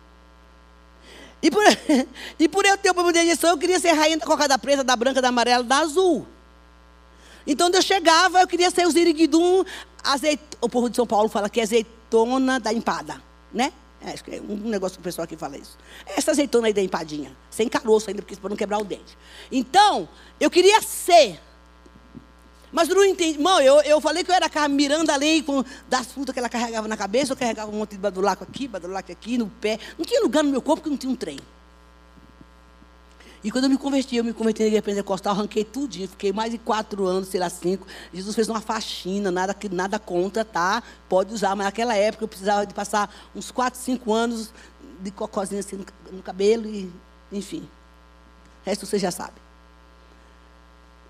E 1.43 1.51
por, 1.51 1.63
e 2.41 2.49
por 2.49 2.65
eu 2.65 2.79
ter 2.79 2.91
o 2.91 2.95
problema 2.95 3.13
de 3.13 3.19
rejeição, 3.19 3.51
eu 3.51 3.59
queria 3.59 3.79
ser 3.79 3.93
rainha 3.93 4.17
da 4.17 4.25
cocada 4.25 4.59
preta, 4.59 4.83
da 4.83 4.97
branca, 4.97 5.21
da 5.21 5.29
amarela, 5.29 5.63
da 5.63 5.81
azul. 5.81 6.27
Então, 7.49 7.71
eu 7.71 7.81
chegava, 7.81 8.43
eu 8.43 8.47
queria 8.47 8.71
ser 8.71 8.87
o 8.87 8.91
ziriguidum, 8.91 9.65
o 10.61 10.69
povo 10.69 10.91
de 10.91 10.97
São 10.97 11.07
Paulo 11.07 11.31
fala 11.31 11.49
que 11.49 11.59
é 11.59 11.63
azeitona 11.63 12.61
da 12.61 12.75
empada, 12.75 13.23
né? 13.51 13.73
É, 14.03 14.13
que 14.13 14.37
é 14.37 14.41
um 14.41 14.69
negócio 14.69 14.99
que 14.99 15.01
o 15.01 15.03
pessoal 15.03 15.25
aqui 15.25 15.35
fala 15.35 15.57
isso. 15.57 15.79
Essa 16.07 16.33
azeitona 16.33 16.67
aí 16.67 16.75
da 16.75 16.83
empadinha, 16.83 17.35
sem 17.51 17.67
caroço 17.67 18.11
ainda, 18.11 18.23
para 18.23 18.51
não 18.51 18.57
quebrar 18.57 18.79
o 18.79 18.85
dente. 18.85 19.17
Então, 19.51 20.07
eu 20.39 20.51
queria 20.51 20.83
ser. 20.83 21.41
Mas 22.71 22.87
não 22.89 23.03
entendi. 23.03 23.39
Irmão, 23.39 23.63
eu, 23.63 23.81
eu 23.81 23.99
falei 23.99 24.23
que 24.23 24.31
eu 24.31 24.35
era 24.35 24.51
a 24.55 24.69
Miranda 24.69 25.17
Lei 25.17 25.43
com, 25.43 25.65
das 25.89 26.07
frutas 26.13 26.35
que 26.35 26.39
ela 26.39 26.51
carregava 26.51 26.87
na 26.87 26.99
cabeça, 26.99 27.33
eu 27.33 27.37
carregava 27.37 27.71
um 27.73 27.79
monte 27.79 27.93
de 27.93 27.99
badulaco 27.99 28.45
aqui, 28.45 28.69
badulaco 28.69 29.11
aqui, 29.11 29.39
no 29.39 29.47
pé. 29.47 29.79
Não 29.97 30.05
tinha 30.05 30.21
lugar 30.21 30.45
no 30.45 30.51
meu 30.51 30.61
corpo 30.61 30.83
porque 30.83 30.91
não 30.91 30.99
tinha 30.99 31.11
um 31.11 31.17
trem. 31.17 31.41
E 33.43 33.51
quando 33.51 33.65
eu 33.65 33.71
me 33.71 33.79
converti, 33.79 34.17
eu 34.17 34.25
me 34.25 34.33
converti 34.33 34.61
na 34.61 34.67
igreja 34.67 34.83
pentecostal, 34.83 35.33
arranquei 35.33 35.65
tudinho, 35.65 36.09
fiquei 36.09 36.33
mais 36.33 36.51
de 36.51 36.59
quatro 36.59 37.07
anos, 37.07 37.29
sei 37.29 37.39
lá, 37.39 37.49
cinco. 37.49 37.87
Jesus 38.13 38.35
fez 38.35 38.49
uma 38.49 38.61
faxina, 38.61 39.31
nada, 39.31 39.55
nada 39.71 39.99
contra, 39.99 40.45
tá? 40.45 40.83
Pode 41.09 41.33
usar, 41.33 41.55
mas 41.55 41.67
naquela 41.67 41.95
época 41.95 42.25
eu 42.25 42.29
precisava 42.29 42.67
de 42.67 42.75
passar 42.75 43.15
uns 43.35 43.51
quatro, 43.51 43.79
cinco 43.79 44.13
anos 44.13 44.53
de 45.01 45.11
cocôzinho 45.13 45.61
assim 45.61 45.77
no, 45.77 45.87
no 46.11 46.23
cabelo 46.23 46.67
e, 46.67 46.91
enfim. 47.31 47.69
O 48.63 48.67
resto 48.67 48.87
você 48.87 48.99
já 48.99 49.13
sabe. 49.13 49.35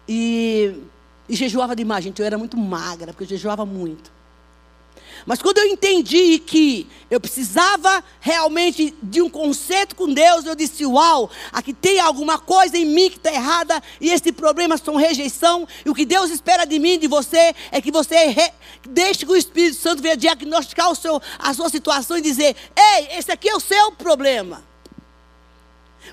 E, 0.07 0.83
e 1.29 1.35
jejuava 1.35 1.75
demais, 1.75 2.05
gente. 2.05 2.21
Eu 2.21 2.27
era 2.27 2.37
muito 2.37 2.57
magra, 2.57 3.13
porque 3.13 3.25
eu 3.25 3.29
jejuava 3.29 3.65
muito. 3.65 4.18
Mas 5.27 5.41
quando 5.41 5.59
eu 5.59 5.67
entendi 5.67 6.39
que 6.39 6.87
eu 7.11 7.21
precisava 7.21 8.05
realmente 8.21 8.95
de 9.03 9.23
um 9.23 9.31
conceito 9.31 9.97
com 9.97 10.13
Deus, 10.13 10.45
eu 10.45 10.55
disse: 10.55 10.85
Uau, 10.85 11.31
aqui 11.53 11.73
tem 11.73 12.01
alguma 12.01 12.39
coisa 12.39 12.77
em 12.77 12.85
mim 12.85 13.11
que 13.11 13.17
está 13.17 13.33
errada, 13.33 13.83
e 14.01 14.11
esse 14.11 14.31
problema 14.33 14.77
são 14.77 14.97
rejeição, 14.97 15.67
e 15.85 15.91
o 15.91 15.95
que 15.95 16.05
Deus 16.05 16.31
espera 16.31 16.65
de 16.65 16.79
mim, 16.79 16.99
de 16.99 17.07
você, 17.07 17.55
é 17.71 17.81
que 17.81 17.91
você 17.91 18.27
re... 18.27 18.53
deixe 18.89 19.25
que 19.25 19.33
o 19.33 19.37
Espírito 19.37 19.77
Santo 19.77 20.03
venha 20.03 20.17
diagnosticar 20.17 20.91
o 20.91 20.95
seu, 20.95 21.21
a 21.39 21.55
sua 21.55 21.69
situação 21.69 22.19
e 22.19 22.21
dizer: 22.21 22.55
Ei, 22.77 23.19
esse 23.19 23.33
aqui 23.33 23.49
é 23.49 23.57
o 23.57 23.61
seu 23.61 23.93
problema. 23.93 24.68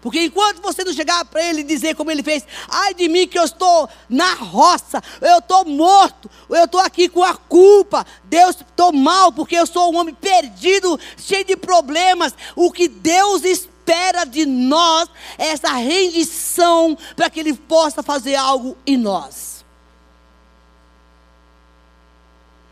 Porque 0.01 0.23
enquanto 0.23 0.61
você 0.61 0.83
não 0.83 0.93
chegar 0.93 1.25
para 1.25 1.43
ele 1.43 1.61
e 1.61 1.63
dizer 1.63 1.95
como 1.95 2.11
ele 2.11 2.23
fez, 2.23 2.45
ai 2.69 2.93
de 2.93 3.07
mim 3.07 3.27
que 3.27 3.37
eu 3.37 3.43
estou 3.43 3.89
na 4.09 4.33
roça, 4.33 5.01
eu 5.21 5.39
estou 5.39 5.65
morto, 5.65 6.29
eu 6.49 6.65
estou 6.65 6.79
aqui 6.79 7.09
com 7.09 7.23
a 7.23 7.35
culpa, 7.35 8.05
Deus, 8.23 8.55
estou 8.55 8.91
mal 8.91 9.31
porque 9.31 9.55
eu 9.55 9.65
sou 9.65 9.93
um 9.93 9.97
homem 9.97 10.13
perdido, 10.13 10.99
cheio 11.17 11.45
de 11.45 11.55
problemas. 11.55 12.33
O 12.55 12.71
que 12.71 12.87
Deus 12.87 13.43
espera 13.43 14.25
de 14.25 14.45
nós 14.45 15.09
é 15.37 15.47
essa 15.47 15.71
rendição 15.73 16.97
para 17.15 17.29
que 17.29 17.39
Ele 17.39 17.53
possa 17.53 18.01
fazer 18.01 18.35
algo 18.35 18.77
em 18.85 18.97
nós. 18.97 19.55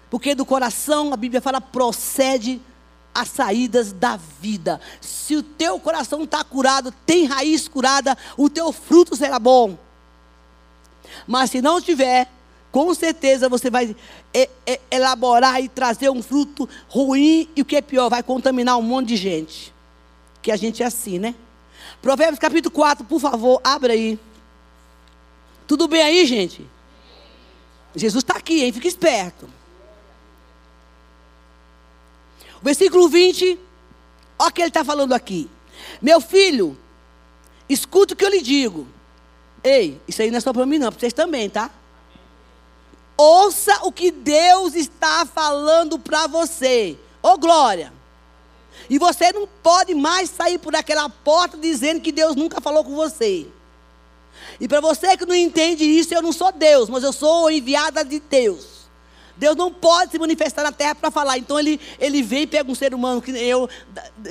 Porque 0.10 0.36
do 0.36 0.46
coração, 0.46 1.12
a 1.12 1.18
Bíblia 1.18 1.42
fala, 1.42 1.60
procede 1.60 2.62
as 3.14 3.30
saídas 3.30 3.92
da 3.92 4.18
vida. 4.18 4.80
Se 5.00 5.36
o 5.36 5.44
teu 5.44 5.80
coração 5.80 6.24
está 6.24 6.44
curado, 6.44 6.94
tem 7.06 7.26
raiz 7.26 7.68
curada, 7.68 8.18
o 8.38 8.50
teu 8.50 8.72
fruto 8.72 9.16
será 9.16 9.38
bom. 9.40 9.78
Mas 11.28 11.52
se 11.52 11.62
não 11.62 11.80
tiver, 11.80 12.30
com 12.72 12.94
certeza 12.94 13.48
você 13.48 13.70
vai 13.70 13.96
elaborar 14.90 15.62
e 15.62 15.70
trazer 15.70 16.10
um 16.10 16.24
fruto 16.24 16.68
ruim 16.88 17.48
e 17.56 17.62
o 17.62 17.66
que 17.66 17.76
é 17.76 17.82
pior, 17.82 18.10
vai 18.10 18.24
contaminar 18.24 18.78
um 18.78 18.82
monte 18.82 19.10
de 19.10 19.18
gente. 19.18 19.74
Que 20.42 20.52
a 20.52 20.56
gente 20.56 20.82
é 20.82 20.86
assim, 20.86 21.20
né? 21.20 21.36
Provérbios 22.02 22.40
capítulo 22.40 22.74
4, 22.74 23.06
por 23.06 23.20
favor, 23.20 23.62
abra 23.64 23.94
aí. 23.94 24.20
Tudo 25.68 25.88
bem 25.88 26.02
aí, 26.02 26.26
gente? 26.26 26.68
Jesus 27.96 28.24
está 28.24 28.36
aqui, 28.38 28.64
hein? 28.64 28.74
Fica 28.74 28.88
esperto. 28.88 29.48
O 32.53 32.53
versículo 32.64 33.10
20, 33.10 33.60
olha 34.40 34.50
o 34.50 34.52
que 34.52 34.62
ele 34.62 34.70
está 34.70 34.84
falando 34.84 35.14
aqui. 35.14 35.50
Meu 36.02 36.22
filho, 36.22 36.78
escuta 37.70 38.14
o 38.14 38.18
que 38.18 38.26
eu 38.26 38.30
lhe 38.30 38.42
digo. 38.42 38.88
Ei, 39.64 40.02
isso 40.08 40.22
aí 40.22 40.32
não 40.32 40.38
é 40.38 40.42
só 40.42 40.52
para 40.54 40.66
mim, 40.66 40.78
não, 40.78 40.90
para 40.90 41.00
vocês 41.00 41.14
também, 41.14 41.50
tá? 41.50 41.70
Ouça 43.18 43.84
o 43.84 43.92
que 43.92 44.10
Deus 44.10 44.74
está 44.74 45.26
falando 45.26 46.00
para 46.00 46.26
você. 46.26 46.98
Ô 47.22 47.30
oh, 47.30 47.38
glória! 47.38 47.94
E 48.90 48.98
você 48.98 49.32
não 49.32 49.48
pode 49.62 49.94
mais 49.94 50.30
sair 50.30 50.58
por 50.58 50.76
aquela 50.76 51.08
porta 51.08 51.58
dizendo 51.58 52.02
que 52.02 52.12
Deus 52.12 52.36
nunca 52.36 52.60
falou 52.60 52.84
com 52.84 52.96
você. 52.96 53.48
E 54.60 54.68
para 54.68 54.82
você 54.82 55.16
que 55.16 55.26
não 55.26 55.36
entende 55.36 55.84
isso, 55.84 56.14
eu 56.14 56.22
não 56.22 56.32
sou 56.34 56.52
Deus, 56.52 56.90
mas 56.90 57.04
eu 57.04 57.14
sou 57.14 57.50
enviada 57.52 58.04
de 58.04 58.20
Deus. 58.20 58.73
Deus 59.36 59.56
não 59.56 59.72
pode 59.74 60.12
se 60.12 60.20
manifestar 60.20 60.64
na 60.64 60.72
terra 60.72 60.96
para 60.96 61.10
falar. 61.10 61.38
Então 61.38 61.60
ele, 61.60 61.80
ele 62.00 62.22
vem 62.22 62.44
e 62.44 62.48
pega 62.48 62.72
um 62.72 62.76
ser 62.76 62.94
humano 62.94 63.22
que 63.22 63.32
eu, 63.32 63.70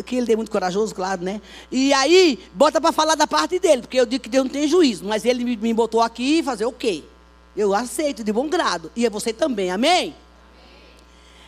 que 0.07 0.17
ele 0.17 0.33
é 0.33 0.37
muito 0.37 0.51
corajoso, 0.51 0.95
claro, 0.95 1.23
né? 1.23 1.41
E 1.71 1.93
aí 1.93 2.39
bota 2.55 2.81
para 2.81 2.93
falar 2.93 3.15
da 3.15 3.27
parte 3.27 3.59
dele, 3.59 3.83
porque 3.83 3.99
eu 3.99 4.07
digo 4.07 4.23
que 4.23 4.31
Deus 4.31 4.45
não 4.45 4.53
tem 4.53 4.69
juízo, 4.69 5.05
mas 5.05 5.25
ele 5.25 5.45
me, 5.45 5.57
me 5.57 5.75
botou 5.75 6.01
aqui 6.01 6.39
e 6.39 6.43
fazer 6.43 6.65
o 6.65 6.73
quê? 6.73 7.03
Eu 7.57 7.75
aceito 7.75 8.23
de 8.23 8.33
bom 8.33 8.49
grado. 8.49 8.91
E 8.95 9.05
é 9.05 9.11
você 9.11 9.33
também, 9.33 9.71
amém? 9.71 9.91
amém? 9.91 10.17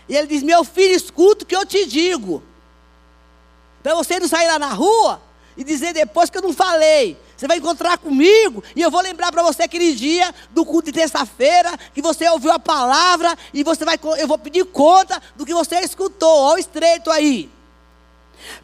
E 0.08 0.16
ele 0.16 0.26
diz: 0.26 0.42
Meu 0.42 0.64
filho, 0.64 0.94
escuta 0.94 1.44
o 1.44 1.46
que 1.46 1.56
eu 1.56 1.64
te 1.64 1.86
digo. 1.86 2.42
Para 3.82 3.94
você 3.94 4.18
não 4.18 4.28
sair 4.28 4.46
lá 4.46 4.58
na 4.58 4.72
rua 4.72 5.20
e 5.56 5.64
dizer 5.64 5.92
depois 5.92 6.30
que 6.30 6.38
eu 6.38 6.42
não 6.42 6.52
falei. 6.52 7.16
Você 7.36 7.46
vai 7.46 7.58
encontrar 7.58 7.98
comigo 7.98 8.62
e 8.74 8.82
eu 8.82 8.90
vou 8.90 9.00
lembrar 9.00 9.32
para 9.32 9.42
você 9.42 9.64
aquele 9.64 9.94
dia 9.94 10.34
do 10.50 10.64
culto 10.64 10.86
de 10.86 10.92
terça-feira 10.92 11.76
que 11.92 12.02
você 12.02 12.28
ouviu 12.28 12.52
a 12.52 12.58
palavra 12.58 13.36
e 13.52 13.62
você 13.62 13.84
vai, 13.84 13.98
eu 14.18 14.28
vou 14.28 14.38
pedir 14.38 14.64
conta 14.64 15.20
do 15.36 15.44
que 15.44 15.54
você 15.54 15.80
escutou. 15.80 16.28
Olha 16.28 16.56
o 16.56 16.58
estreito 16.58 17.10
aí. 17.10 17.53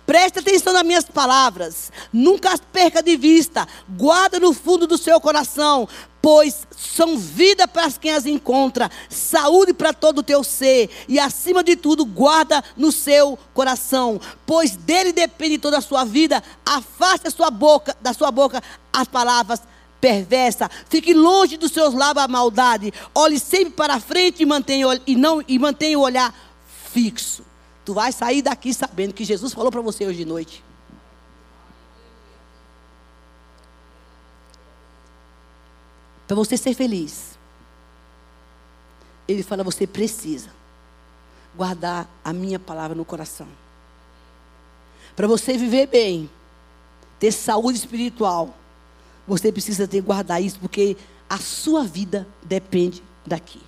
Preste 0.06 0.38
atenção 0.38 0.72
nas 0.72 0.82
minhas 0.82 1.04
palavras. 1.04 1.92
Nunca 2.12 2.52
as 2.52 2.60
perca 2.60 3.02
de 3.02 3.16
vista. 3.16 3.66
Guarda 3.88 4.38
no 4.38 4.52
fundo 4.52 4.86
do 4.86 4.98
seu 4.98 5.20
coração, 5.20 5.88
pois 6.22 6.66
são 6.76 7.16
vida 7.16 7.66
para 7.66 7.90
quem 7.92 8.12
as 8.12 8.26
encontra, 8.26 8.90
saúde 9.08 9.72
para 9.72 9.92
todo 9.92 10.18
o 10.18 10.22
teu 10.22 10.44
ser, 10.44 10.90
e 11.08 11.18
acima 11.18 11.62
de 11.62 11.76
tudo, 11.76 12.04
guarda 12.04 12.62
no 12.76 12.92
seu 12.92 13.38
coração, 13.54 14.20
pois 14.46 14.76
dele 14.76 15.12
depende 15.12 15.58
toda 15.58 15.78
a 15.78 15.82
sua 15.82 16.04
vida. 16.04 16.42
Afaste 16.64 17.28
a 17.28 17.30
sua 17.30 17.50
boca, 17.50 17.96
da 18.00 18.12
sua 18.12 18.30
boca 18.30 18.62
as 18.92 19.08
palavras 19.08 19.62
perversas. 20.00 20.68
Fique 20.88 21.12
longe 21.12 21.56
dos 21.56 21.72
seus 21.72 21.94
lábios 21.94 22.24
a 22.24 22.28
maldade. 22.28 22.92
Olhe 23.14 23.38
sempre 23.38 23.74
para 23.74 23.94
a 23.94 24.00
frente 24.00 24.42
e 24.42 24.46
mantenha, 24.46 24.86
e 25.06 25.14
não, 25.14 25.42
e 25.46 25.58
mantenha 25.58 25.98
o 25.98 26.02
olhar 26.02 26.34
fixo. 26.92 27.49
Tu 27.90 27.94
vai 27.94 28.12
sair 28.12 28.40
daqui 28.40 28.72
sabendo 28.72 29.12
que 29.12 29.24
Jesus 29.24 29.52
falou 29.52 29.68
para 29.68 29.80
você 29.80 30.06
hoje 30.06 30.18
de 30.18 30.24
noite. 30.24 30.62
Para 36.24 36.36
você 36.36 36.56
ser 36.56 36.72
feliz. 36.72 37.36
Ele 39.26 39.42
fala: 39.42 39.64
você 39.64 39.88
precisa 39.88 40.50
guardar 41.56 42.08
a 42.24 42.32
minha 42.32 42.60
palavra 42.60 42.94
no 42.96 43.04
coração. 43.04 43.48
Para 45.16 45.26
você 45.26 45.58
viver 45.58 45.88
bem, 45.88 46.30
ter 47.18 47.32
saúde 47.32 47.76
espiritual, 47.76 48.54
você 49.26 49.50
precisa 49.50 49.88
ter 49.88 50.00
guardar 50.00 50.40
isso, 50.40 50.60
porque 50.60 50.96
a 51.28 51.38
sua 51.38 51.82
vida 51.82 52.24
depende 52.40 53.02
daqui. 53.26 53.60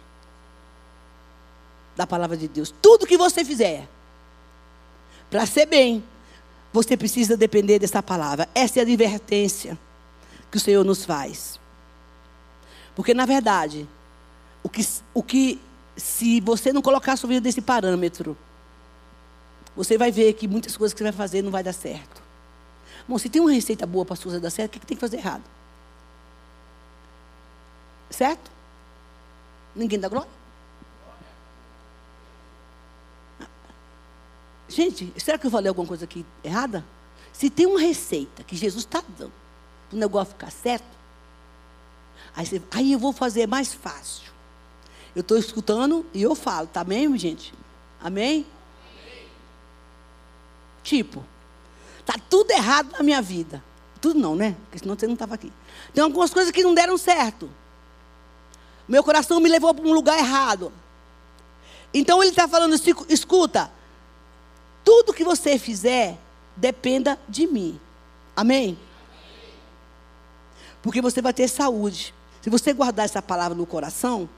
Da 1.97 2.07
palavra 2.07 2.37
de 2.37 2.47
Deus. 2.47 2.73
Tudo 2.81 3.05
que 3.05 3.19
você 3.19 3.45
fizer, 3.45 3.89
para 5.33 5.47
ser 5.47 5.65
bem, 5.65 6.05
você 6.75 6.95
precisa 6.95 7.39
depender 7.39 7.79
dessa 7.79 8.03
palavra. 8.03 8.47
Essa 8.55 8.79
é 8.79 8.81
a 8.81 8.83
advertência 8.83 9.79
que 10.51 10.59
o 10.59 10.61
Senhor 10.61 10.85
nos 10.85 11.07
faz. 11.07 11.59
Porque, 12.95 13.15
na 13.15 13.25
verdade, 13.25 13.89
o 14.63 14.69
que, 14.69 14.87
o 15.15 15.23
que 15.23 15.59
se 15.97 16.39
você 16.43 16.71
não 16.71 16.83
colocar 16.83 17.15
a 17.15 17.17
sua 17.17 17.29
vida 17.29 17.47
nesse 17.47 17.63
parâmetro, 17.63 18.37
você 19.75 19.97
vai 19.97 20.13
ver 20.13 20.35
que 20.35 20.47
muitas 20.47 20.77
coisas 20.77 20.93
que 20.93 20.99
você 20.99 21.05
vai 21.05 21.13
fazer 21.13 21.41
não 21.41 21.51
vai 21.51 21.63
dar 21.63 21.73
certo. 21.73 22.23
Bom, 23.09 23.17
se 23.17 23.31
tem 23.31 23.41
uma 23.41 23.53
receita 23.53 23.87
boa 23.87 24.05
para 24.05 24.13
a 24.13 24.17
sua 24.19 24.33
vida 24.33 24.43
dar 24.43 24.51
certo, 24.51 24.77
o 24.77 24.81
que 24.81 24.85
tem 24.85 24.99
que 24.99 25.01
fazer 25.01 25.17
errado? 25.17 25.45
Certo? 28.11 28.51
Ninguém 29.75 29.99
dá 29.99 30.11
glória? 30.11 30.42
Gente, 34.75 35.13
será 35.19 35.37
que 35.37 35.47
eu 35.47 35.51
falei 35.51 35.69
alguma 35.69 35.87
coisa 35.87 36.05
aqui 36.05 36.25
errada? 36.43 36.85
Se 37.33 37.51
tem 37.51 37.67
uma 37.67 37.81
receita 37.81 38.43
que 38.43 38.57
Jesus 38.57 38.85
está 38.85 39.03
dando 39.19 39.33
para 39.89 39.97
o 39.97 39.99
negócio 39.99 40.33
ficar 40.33 40.51
certo, 40.51 40.87
aí, 42.35 42.47
você, 42.47 42.63
aí 42.71 42.93
eu 42.93 42.99
vou 42.99 43.13
fazer 43.13 43.47
mais 43.47 43.75
fácil. 43.75 44.33
Eu 45.15 45.21
estou 45.21 45.37
escutando 45.37 46.07
e 46.15 46.23
eu 46.23 46.35
falo, 46.35 46.67
tá 46.67 46.83
bem, 46.83 47.17
gente? 47.19 47.53
Amém? 48.01 48.47
Amém? 48.91 49.27
Tipo, 50.83 51.23
tá 52.07 52.15
tudo 52.31 52.51
errado 52.51 52.93
na 52.93 53.03
minha 53.03 53.21
vida. 53.21 53.63
Tudo 54.01 54.19
não, 54.19 54.35
né? 54.35 54.57
Porque 54.65 54.79
senão 54.79 54.99
você 54.99 55.07
não 55.07 55.15
estava 55.15 55.35
aqui. 55.35 55.53
Tem 55.93 56.03
algumas 56.03 56.33
coisas 56.33 56.51
que 56.51 56.63
não 56.63 56.75
deram 56.75 56.97
certo. 56.97 57.51
Meu 58.89 59.05
coração 59.05 59.39
me 59.39 59.51
levou 59.51 59.75
para 59.75 59.87
um 59.87 59.93
lugar 59.93 60.19
errado. 60.19 60.73
Então 61.93 62.23
ele 62.23 62.31
está 62.31 62.49
falando, 62.49 62.75
escuta, 63.09 63.71
tudo 64.85 65.13
que 65.13 65.25
você 65.25 65.59
fizer, 65.59 66.19
dependa 66.57 67.19
de 67.29 67.47
mim. 67.47 67.81
Amém? 68.35 68.79
Porque 70.83 71.01
você 71.01 71.23
vai 71.23 71.33
ter 71.33 71.49
saúde. 71.49 72.15
Se 72.41 72.51
você 72.51 72.73
guardar 72.73 73.05
essa 73.05 73.23
palavra 73.23 73.57
no 73.57 73.67
coração, 73.67 74.29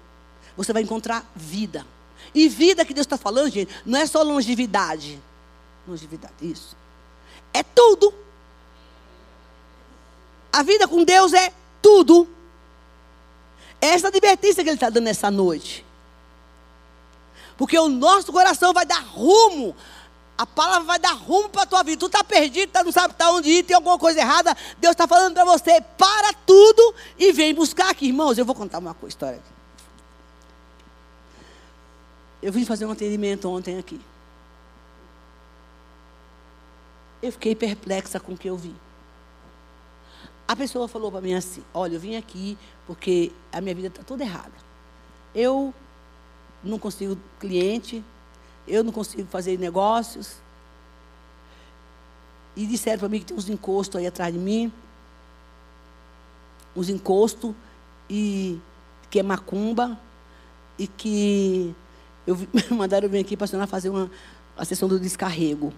você 0.56 0.72
vai 0.72 0.82
encontrar 0.82 1.24
vida. 1.34 1.86
E 2.34 2.48
vida 2.48 2.84
que 2.84 2.92
Deus 2.92 3.06
está 3.06 3.16
falando, 3.16 3.50
gente, 3.50 3.74
não 3.84 3.98
é 3.98 4.06
só 4.06 4.22
longevidade. 4.22 5.20
Longevidade, 5.86 6.34
isso. 6.40 6.76
É 7.52 7.62
tudo. 7.62 8.12
A 10.52 10.62
vida 10.62 10.86
com 10.86 11.02
Deus 11.02 11.32
é 11.32 11.52
tudo. 11.80 12.28
É 13.80 13.88
essa 13.88 14.08
advertência 14.08 14.62
que 14.62 14.68
Ele 14.68 14.76
está 14.76 14.90
dando 14.90 15.04
nessa 15.04 15.30
noite. 15.30 15.84
Porque 17.56 17.78
o 17.78 17.88
nosso 17.88 18.32
coração 18.32 18.72
vai 18.72 18.84
dar 18.84 19.00
rumo 19.00 19.74
a 20.36 20.44
palavra 20.44 20.84
vai 20.84 20.98
dar 20.98 21.12
rumo 21.12 21.48
para 21.48 21.62
a 21.62 21.66
tua 21.66 21.82
vida. 21.82 22.00
Tu 22.00 22.06
está 22.06 22.24
perdido, 22.24 22.72
tu 22.72 22.84
não 22.84 22.92
sabe 22.92 23.14
para 23.14 23.30
onde 23.30 23.48
ir, 23.48 23.62
tem 23.62 23.76
alguma 23.76 23.98
coisa 23.98 24.20
errada. 24.20 24.56
Deus 24.78 24.92
está 24.92 25.06
falando 25.06 25.34
para 25.34 25.44
você, 25.44 25.80
para 25.96 26.32
tudo 26.44 26.94
e 27.18 27.32
vem 27.32 27.54
buscar 27.54 27.90
aqui. 27.90 28.06
Irmãos, 28.06 28.36
eu 28.36 28.44
vou 28.44 28.54
contar 28.54 28.78
uma 28.78 28.96
história 29.06 29.38
aqui. 29.38 29.54
Eu 32.42 32.52
vim 32.52 32.64
fazer 32.64 32.84
um 32.84 32.90
atendimento 32.90 33.48
ontem 33.48 33.78
aqui. 33.78 34.00
Eu 37.22 37.32
fiquei 37.32 37.54
perplexa 37.54 38.20
com 38.20 38.32
o 38.32 38.36
que 38.36 38.50
eu 38.50 38.56
vi. 38.56 38.74
A 40.46 40.54
pessoa 40.54 40.86
falou 40.86 41.10
para 41.10 41.22
mim 41.22 41.34
assim: 41.34 41.64
Olha, 41.72 41.94
eu 41.94 42.00
vim 42.00 42.16
aqui 42.16 42.58
porque 42.86 43.32
a 43.50 43.60
minha 43.60 43.74
vida 43.74 43.88
está 43.88 44.02
toda 44.02 44.24
errada. 44.24 44.52
Eu 45.34 45.72
não 46.62 46.78
consigo 46.78 47.16
cliente, 47.40 48.04
eu 48.66 48.82
não 48.82 48.92
consigo 48.92 49.28
fazer 49.28 49.58
negócios. 49.58 50.36
E 52.56 52.66
disseram 52.66 53.00
para 53.00 53.08
mim 53.08 53.18
que 53.18 53.26
tem 53.26 53.36
uns 53.36 53.48
encostos 53.48 54.00
aí 54.00 54.06
atrás 54.06 54.32
de 54.32 54.38
mim. 54.38 54.72
Uns 56.74 56.88
encostos 56.88 57.54
e 58.08 58.60
que 59.10 59.18
é 59.18 59.22
macumba. 59.22 59.98
E 60.78 60.86
que 60.86 61.74
eu 62.26 62.36
mandaram 62.70 63.08
vir 63.08 63.20
aqui 63.20 63.36
para 63.36 63.44
a 63.44 63.48
senhora 63.48 63.66
fazer 63.66 63.90
uma, 63.90 64.10
a 64.56 64.64
sessão 64.64 64.88
do 64.88 64.98
descarrego. 64.98 65.72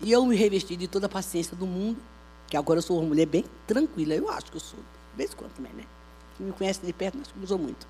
E 0.00 0.10
eu 0.10 0.26
me 0.26 0.34
revesti 0.34 0.76
de 0.76 0.88
toda 0.88 1.06
a 1.06 1.08
paciência 1.08 1.56
do 1.56 1.64
mundo, 1.64 2.00
que 2.48 2.56
agora 2.56 2.78
eu 2.78 2.82
sou 2.82 2.98
uma 2.98 3.06
mulher 3.06 3.26
bem 3.26 3.44
tranquila, 3.68 4.14
eu 4.14 4.28
acho 4.28 4.50
que 4.50 4.56
eu 4.56 4.60
sou. 4.60 4.80
Vez 5.16 5.32
em 5.32 5.36
quando 5.36 5.52
também, 5.52 5.72
né? 5.72 5.84
Quem 6.36 6.46
me 6.46 6.52
conhece 6.52 6.80
de 6.84 6.92
perto, 6.92 7.18
nós 7.18 7.28
usou 7.42 7.58
muito. 7.58 7.86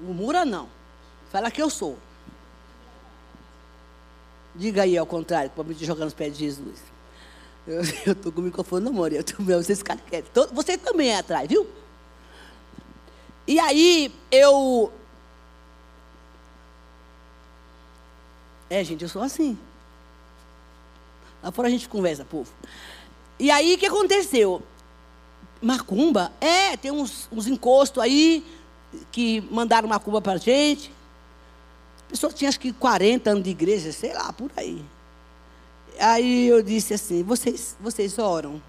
Murmura 0.00 0.44
não. 0.44 0.68
Fala 1.30 1.50
que 1.50 1.62
eu 1.62 1.70
sou. 1.70 1.98
Diga 4.54 4.82
aí 4.82 4.98
ao 4.98 5.06
contrário, 5.06 5.50
para 5.50 5.64
me 5.64 5.74
jogar 5.74 6.04
nos 6.04 6.14
pés 6.14 6.36
de 6.36 6.44
Jesus. 6.44 6.82
Eu 7.66 7.80
estou 8.12 8.32
com 8.32 8.40
o 8.40 8.44
microfone 8.44 8.84
na 8.84 8.90
mão, 8.90 9.06
eu 9.08 9.24
tô, 9.24 9.42
vocês 9.42 9.82
querem. 9.82 10.02
Você 10.52 10.76
também 10.76 11.10
é 11.10 11.18
atrás, 11.18 11.48
viu? 11.48 11.66
E 13.46 13.58
aí 13.58 14.12
eu. 14.30 14.92
É, 18.68 18.82
gente, 18.82 19.02
eu 19.02 19.08
sou 19.08 19.22
assim. 19.22 19.58
Lá 21.42 21.50
fora 21.50 21.68
a 21.68 21.70
gente 21.70 21.88
conversa, 21.88 22.24
povo. 22.24 22.52
E 23.38 23.50
aí 23.50 23.74
o 23.74 23.78
que 23.78 23.86
aconteceu? 23.86 24.62
Macumba? 25.62 26.32
É, 26.40 26.76
tem 26.76 26.90
uns, 26.90 27.28
uns 27.30 27.46
encostos 27.46 28.02
aí 28.02 28.44
que 29.10 29.40
mandaram 29.50 29.88
macumba 29.88 30.20
para 30.20 30.32
a 30.32 30.36
gente. 30.36 30.92
A 32.06 32.10
pessoa 32.10 32.32
tinha 32.32 32.48
acho 32.48 32.60
que 32.60 32.72
40 32.72 33.30
anos 33.30 33.44
de 33.44 33.50
igreja, 33.50 33.92
sei 33.92 34.12
lá, 34.12 34.32
por 34.32 34.50
aí. 34.56 34.84
Aí 35.98 36.48
eu 36.48 36.62
disse 36.62 36.94
assim: 36.94 37.22
vocês, 37.22 37.76
vocês 37.80 38.18
oram? 38.18 38.60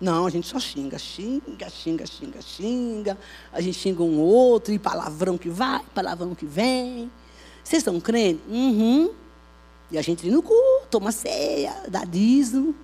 Não, 0.00 0.26
a 0.26 0.30
gente 0.30 0.46
só 0.46 0.60
xinga, 0.60 0.96
xinga, 0.96 1.68
xinga, 1.68 2.06
xinga, 2.06 2.40
xinga. 2.40 3.18
A 3.52 3.60
gente 3.60 3.76
xinga 3.76 4.02
um 4.02 4.20
outro, 4.20 4.72
e 4.72 4.78
palavrão 4.78 5.36
que 5.36 5.48
vai, 5.48 5.82
palavrão 5.92 6.34
que 6.34 6.46
vem. 6.46 7.10
Vocês 7.64 7.80
estão 7.80 8.00
crendo? 8.00 8.40
Uhum. 8.48 9.12
E 9.90 9.98
a 9.98 10.02
gente 10.02 10.24
entra 10.24 10.36
no 10.36 10.42
culto, 10.42 10.86
toma 10.88 11.10
ceia, 11.10 11.82
dá 11.88 12.04
dízimo. 12.04 12.74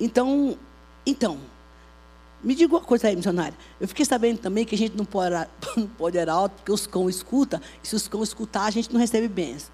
Então, 0.00 0.56
então, 1.08 1.38
me 2.44 2.54
diga 2.54 2.74
uma 2.74 2.82
coisa 2.82 3.08
aí, 3.08 3.16
missionária. 3.16 3.56
Eu 3.80 3.88
fiquei 3.88 4.04
sabendo 4.04 4.38
também 4.38 4.66
que 4.66 4.74
a 4.74 4.78
gente 4.78 4.94
não 4.94 5.06
pode, 5.06 5.34
não 5.74 5.86
pode 5.86 6.18
orar 6.18 6.36
alto, 6.36 6.52
porque 6.56 6.70
os 6.70 6.86
cão 6.86 7.08
escutam, 7.08 7.58
e 7.82 7.88
se 7.88 7.96
os 7.96 8.06
cão 8.06 8.22
escutar, 8.22 8.64
a 8.64 8.70
gente 8.70 8.92
não 8.92 9.00
recebe 9.00 9.26
bênção. 9.26 9.70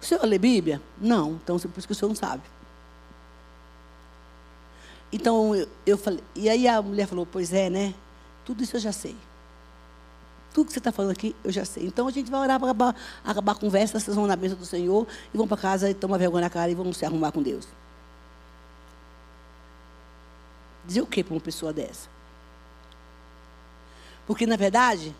O 0.00 0.04
senhor 0.04 0.24
lê 0.24 0.38
Bíblia? 0.38 0.80
Não, 1.00 1.32
então 1.42 1.58
por 1.58 1.78
isso 1.78 1.86
que 1.88 1.92
o 1.92 1.96
senhor 1.96 2.08
não 2.08 2.14
sabe. 2.14 2.42
Então 5.12 5.52
eu, 5.56 5.68
eu 5.84 5.98
falei, 5.98 6.22
e 6.36 6.48
aí 6.48 6.68
a 6.68 6.80
mulher 6.80 7.08
falou, 7.08 7.26
pois 7.26 7.52
é, 7.52 7.68
né? 7.68 7.92
Tudo 8.44 8.62
isso 8.62 8.76
eu 8.76 8.80
já 8.80 8.92
sei. 8.92 9.16
Tudo 10.54 10.68
que 10.68 10.72
você 10.72 10.78
está 10.78 10.92
falando 10.92 11.10
aqui, 11.10 11.34
eu 11.42 11.50
já 11.50 11.64
sei. 11.64 11.86
Então 11.86 12.06
a 12.06 12.10
gente 12.12 12.30
vai 12.30 12.40
orar 12.40 12.60
para 12.60 12.68
acabar, 12.68 12.96
acabar 13.24 13.52
a 13.52 13.54
conversa, 13.56 13.98
vocês 13.98 14.14
vão 14.14 14.28
na 14.28 14.36
bênção 14.36 14.56
do 14.56 14.64
Senhor 14.64 15.08
e 15.34 15.36
vão 15.36 15.48
para 15.48 15.56
casa 15.56 15.90
e 15.90 15.94
tomam 15.94 16.16
vergonha 16.16 16.42
na 16.42 16.50
cara 16.50 16.70
e 16.70 16.74
vão 16.74 16.92
se 16.92 17.04
arrumar 17.04 17.32
com 17.32 17.42
Deus. 17.42 17.66
Dizer 20.88 21.02
o 21.02 21.06
que 21.06 21.22
para 21.22 21.34
uma 21.34 21.40
pessoa 21.40 21.70
dessa? 21.70 22.08
Porque, 24.26 24.46
na 24.46 24.56
verdade, 24.56 25.14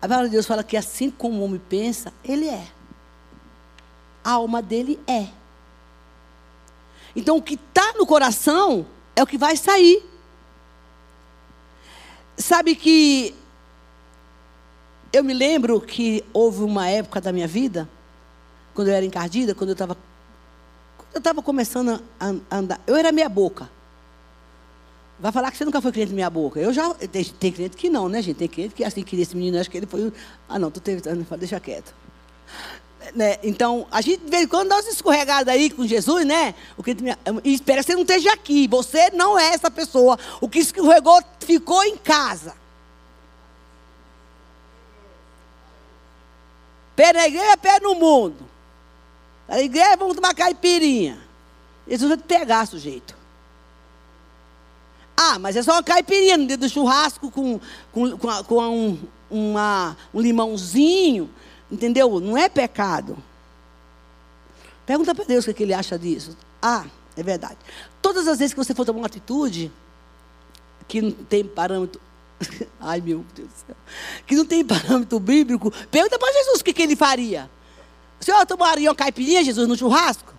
a 0.00 0.08
palavra 0.08 0.24
de 0.24 0.32
Deus 0.32 0.46
fala 0.46 0.64
que 0.64 0.74
assim 0.74 1.10
como 1.10 1.38
o 1.38 1.44
homem 1.44 1.60
pensa, 1.68 2.14
ele 2.24 2.48
é. 2.48 2.66
A 4.24 4.30
alma 4.30 4.62
dele 4.62 4.98
é. 5.06 5.28
Então, 7.14 7.36
o 7.36 7.42
que 7.42 7.56
está 7.56 7.92
no 7.98 8.06
coração 8.06 8.86
é 9.14 9.22
o 9.22 9.26
que 9.26 9.36
vai 9.36 9.54
sair. 9.54 10.02
Sabe 12.38 12.74
que 12.74 13.34
eu 15.12 15.22
me 15.22 15.34
lembro 15.34 15.78
que 15.78 16.24
houve 16.32 16.62
uma 16.62 16.88
época 16.88 17.20
da 17.20 17.30
minha 17.34 17.46
vida, 17.46 17.86
quando 18.72 18.88
eu 18.88 18.94
era 18.94 19.04
encardida, 19.04 19.54
quando 19.54 19.68
eu 19.68 19.74
estava 19.74 19.94
eu 21.12 21.18
estava 21.18 21.42
começando 21.42 22.02
a 22.18 22.56
andar, 22.56 22.80
eu 22.86 22.96
era 22.96 23.12
meia 23.12 23.28
boca. 23.28 23.70
Vai 25.18 25.30
falar 25.30 25.50
que 25.50 25.56
você 25.56 25.64
nunca 25.64 25.80
foi 25.80 25.92
cliente 25.92 26.12
meia 26.12 26.28
boca. 26.28 26.58
Eu 26.58 26.72
já 26.72 26.92
tem, 26.94 27.24
tem 27.24 27.52
cliente 27.52 27.76
que 27.76 27.88
não, 27.88 28.08
né, 28.08 28.20
gente? 28.20 28.36
Tem 28.36 28.48
cliente 28.48 28.74
que 28.74 28.84
assim 28.84 29.02
queria 29.02 29.22
esse 29.22 29.36
menino, 29.36 29.58
acho 29.58 29.70
que 29.70 29.76
ele 29.76 29.86
foi. 29.86 30.12
Ah, 30.48 30.58
não, 30.58 30.70
tu 30.70 30.80
teve, 30.80 31.02
deixa 31.38 31.60
quieto. 31.60 31.94
Né? 33.14 33.38
Então, 33.42 33.86
a 33.90 34.00
gente, 34.00 34.24
de 34.24 34.30
vez 34.30 34.44
em 34.44 34.48
quando, 34.48 34.68
dá 34.68 34.76
umas 34.76 34.88
escorregadas 34.88 35.52
aí 35.52 35.70
com 35.70 35.86
Jesus, 35.86 36.24
né? 36.24 36.54
O 36.76 36.82
que, 36.82 36.96
e 37.44 37.54
espera 37.54 37.80
que 37.80 37.86
você 37.86 37.94
não 37.94 38.02
esteja 38.02 38.32
aqui. 38.32 38.66
Você 38.68 39.10
não 39.10 39.38
é 39.38 39.48
essa 39.48 39.70
pessoa. 39.70 40.18
O 40.40 40.48
que 40.48 40.58
escorregou 40.58 41.22
ficou 41.40 41.84
em 41.84 41.96
casa. 41.96 42.54
Pé 46.96 47.12
na 47.12 47.26
igreja, 47.26 47.56
pé 47.56 47.78
no 47.80 47.94
mundo. 47.94 48.48
Na 49.46 49.60
igreja, 49.60 49.96
vamos 49.96 50.16
tomar 50.16 50.34
caipirinha. 50.34 51.20
Jesus 51.86 52.08
vai 52.08 52.18
te 52.18 52.24
pegar, 52.24 52.66
sujeito. 52.66 53.23
Ah, 55.16 55.38
mas 55.38 55.56
é 55.56 55.62
só 55.62 55.72
uma 55.72 55.82
caipirinha 55.82 56.36
no 56.36 56.46
dedo 56.46 56.60
do 56.60 56.68
churrasco 56.68 57.30
com, 57.30 57.60
com, 57.92 58.18
com, 58.18 58.44
com 58.44 58.68
um, 58.68 58.98
uma, 59.30 59.96
um 60.12 60.20
limãozinho. 60.20 61.30
Entendeu? 61.70 62.20
Não 62.20 62.36
é 62.36 62.48
pecado. 62.48 63.16
Pergunta 64.86 65.14
para 65.14 65.24
Deus 65.24 65.46
o 65.46 65.54
que 65.54 65.62
ele 65.62 65.72
acha 65.72 65.98
disso. 65.98 66.36
Ah, 66.60 66.84
é 67.16 67.22
verdade. 67.22 67.56
Todas 68.02 68.28
as 68.28 68.38
vezes 68.38 68.52
que 68.52 68.62
você 68.62 68.74
for 68.74 68.84
tomar 68.84 68.98
uma 68.98 69.06
atitude 69.06 69.72
que 70.86 71.00
não 71.00 71.12
tem 71.12 71.44
parâmetro. 71.44 72.00
Ai, 72.80 73.00
meu 73.00 73.24
Deus 73.34 73.48
do 73.48 73.66
céu. 73.66 73.76
Que 74.26 74.34
não 74.34 74.44
tem 74.44 74.64
parâmetro 74.64 75.18
bíblico, 75.18 75.70
pergunta 75.90 76.18
para 76.18 76.32
Jesus 76.32 76.60
o 76.60 76.64
que, 76.64 76.72
que 76.72 76.82
ele 76.82 76.96
faria. 76.96 77.50
O 78.20 78.24
senhor 78.24 78.44
tomaria 78.46 78.90
uma 78.90 78.94
caipirinha, 78.94 79.44
Jesus, 79.44 79.66
no 79.66 79.76
churrasco? 79.76 80.33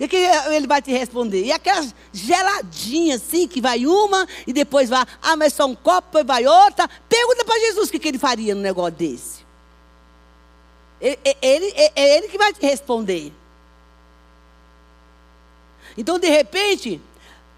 O 0.00 0.08
que, 0.08 0.16
ele 0.16 0.66
vai 0.66 0.80
te 0.80 0.90
responder? 0.90 1.44
E 1.44 1.52
aquelas 1.52 1.94
geladinhas 2.10 3.20
assim, 3.20 3.46
que 3.46 3.60
vai 3.60 3.84
uma 3.84 4.26
e 4.46 4.52
depois 4.52 4.88
vai, 4.88 5.04
ah, 5.20 5.36
mas 5.36 5.52
só 5.52 5.66
um 5.66 5.74
copo, 5.74 6.18
e 6.18 6.24
vai 6.24 6.46
outra. 6.46 6.88
Pergunta 7.06 7.44
para 7.44 7.60
Jesus 7.60 7.88
o 7.88 7.92
que, 7.92 7.98
que 7.98 8.08
ele 8.08 8.18
faria 8.18 8.54
no 8.54 8.62
negócio 8.62 8.92
desse. 8.92 9.40
Ele, 10.98 11.18
ele, 11.42 11.66
é 11.76 12.16
ele 12.16 12.28
que 12.28 12.38
vai 12.38 12.50
te 12.50 12.64
responder. 12.64 13.30
Então, 15.98 16.18
de 16.18 16.28
repente, 16.28 16.98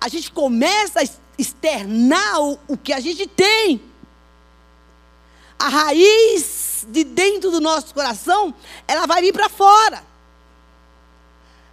a 0.00 0.09
gente 0.09 0.33
começa 0.33 1.00
a 1.00 1.05
externar 1.38 2.40
o, 2.40 2.59
o 2.66 2.76
que 2.76 2.92
a 2.92 2.98
gente 2.98 3.24
tem. 3.28 3.81
A 5.57 5.68
raiz 5.68 6.85
de 6.88 7.05
dentro 7.05 7.52
do 7.52 7.61
nosso 7.61 7.94
coração, 7.94 8.52
ela 8.88 9.07
vai 9.07 9.22
vir 9.22 9.33
para 9.33 9.48
fora. 9.48 10.12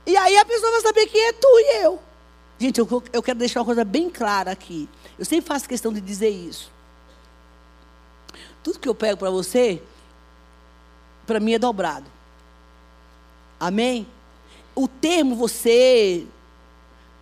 E 0.10 0.18
aí 0.18 0.38
a 0.38 0.44
pessoa 0.44 0.72
vai 0.72 0.82
saber 0.82 1.06
quem 1.06 1.22
é 1.28 1.34
tu 1.34 1.48
e 1.48 1.84
eu. 1.84 2.00
Gente, 2.58 2.80
eu, 2.80 3.04
eu 3.14 3.22
quero 3.22 3.38
deixar 3.38 3.60
uma 3.60 3.66
coisa 3.66 3.86
bem 3.86 4.10
clara 4.10 4.50
aqui. 4.50 4.90
Eu 5.20 5.24
sempre 5.24 5.46
faço 5.46 5.70
questão 5.70 5.94
de 5.94 6.02
dizer 6.02 6.30
isso. 6.30 6.72
Tudo 8.64 8.80
que 8.80 8.90
eu 8.90 8.96
pego 8.96 9.20
para 9.20 9.30
você, 9.30 9.84
para 11.28 11.40
mim 11.40 11.54
é 11.54 11.60
dobrado. 11.60 12.08
Amém? 13.60 14.08
O 14.74 14.88
termo 14.88 15.36
você, 15.36 16.26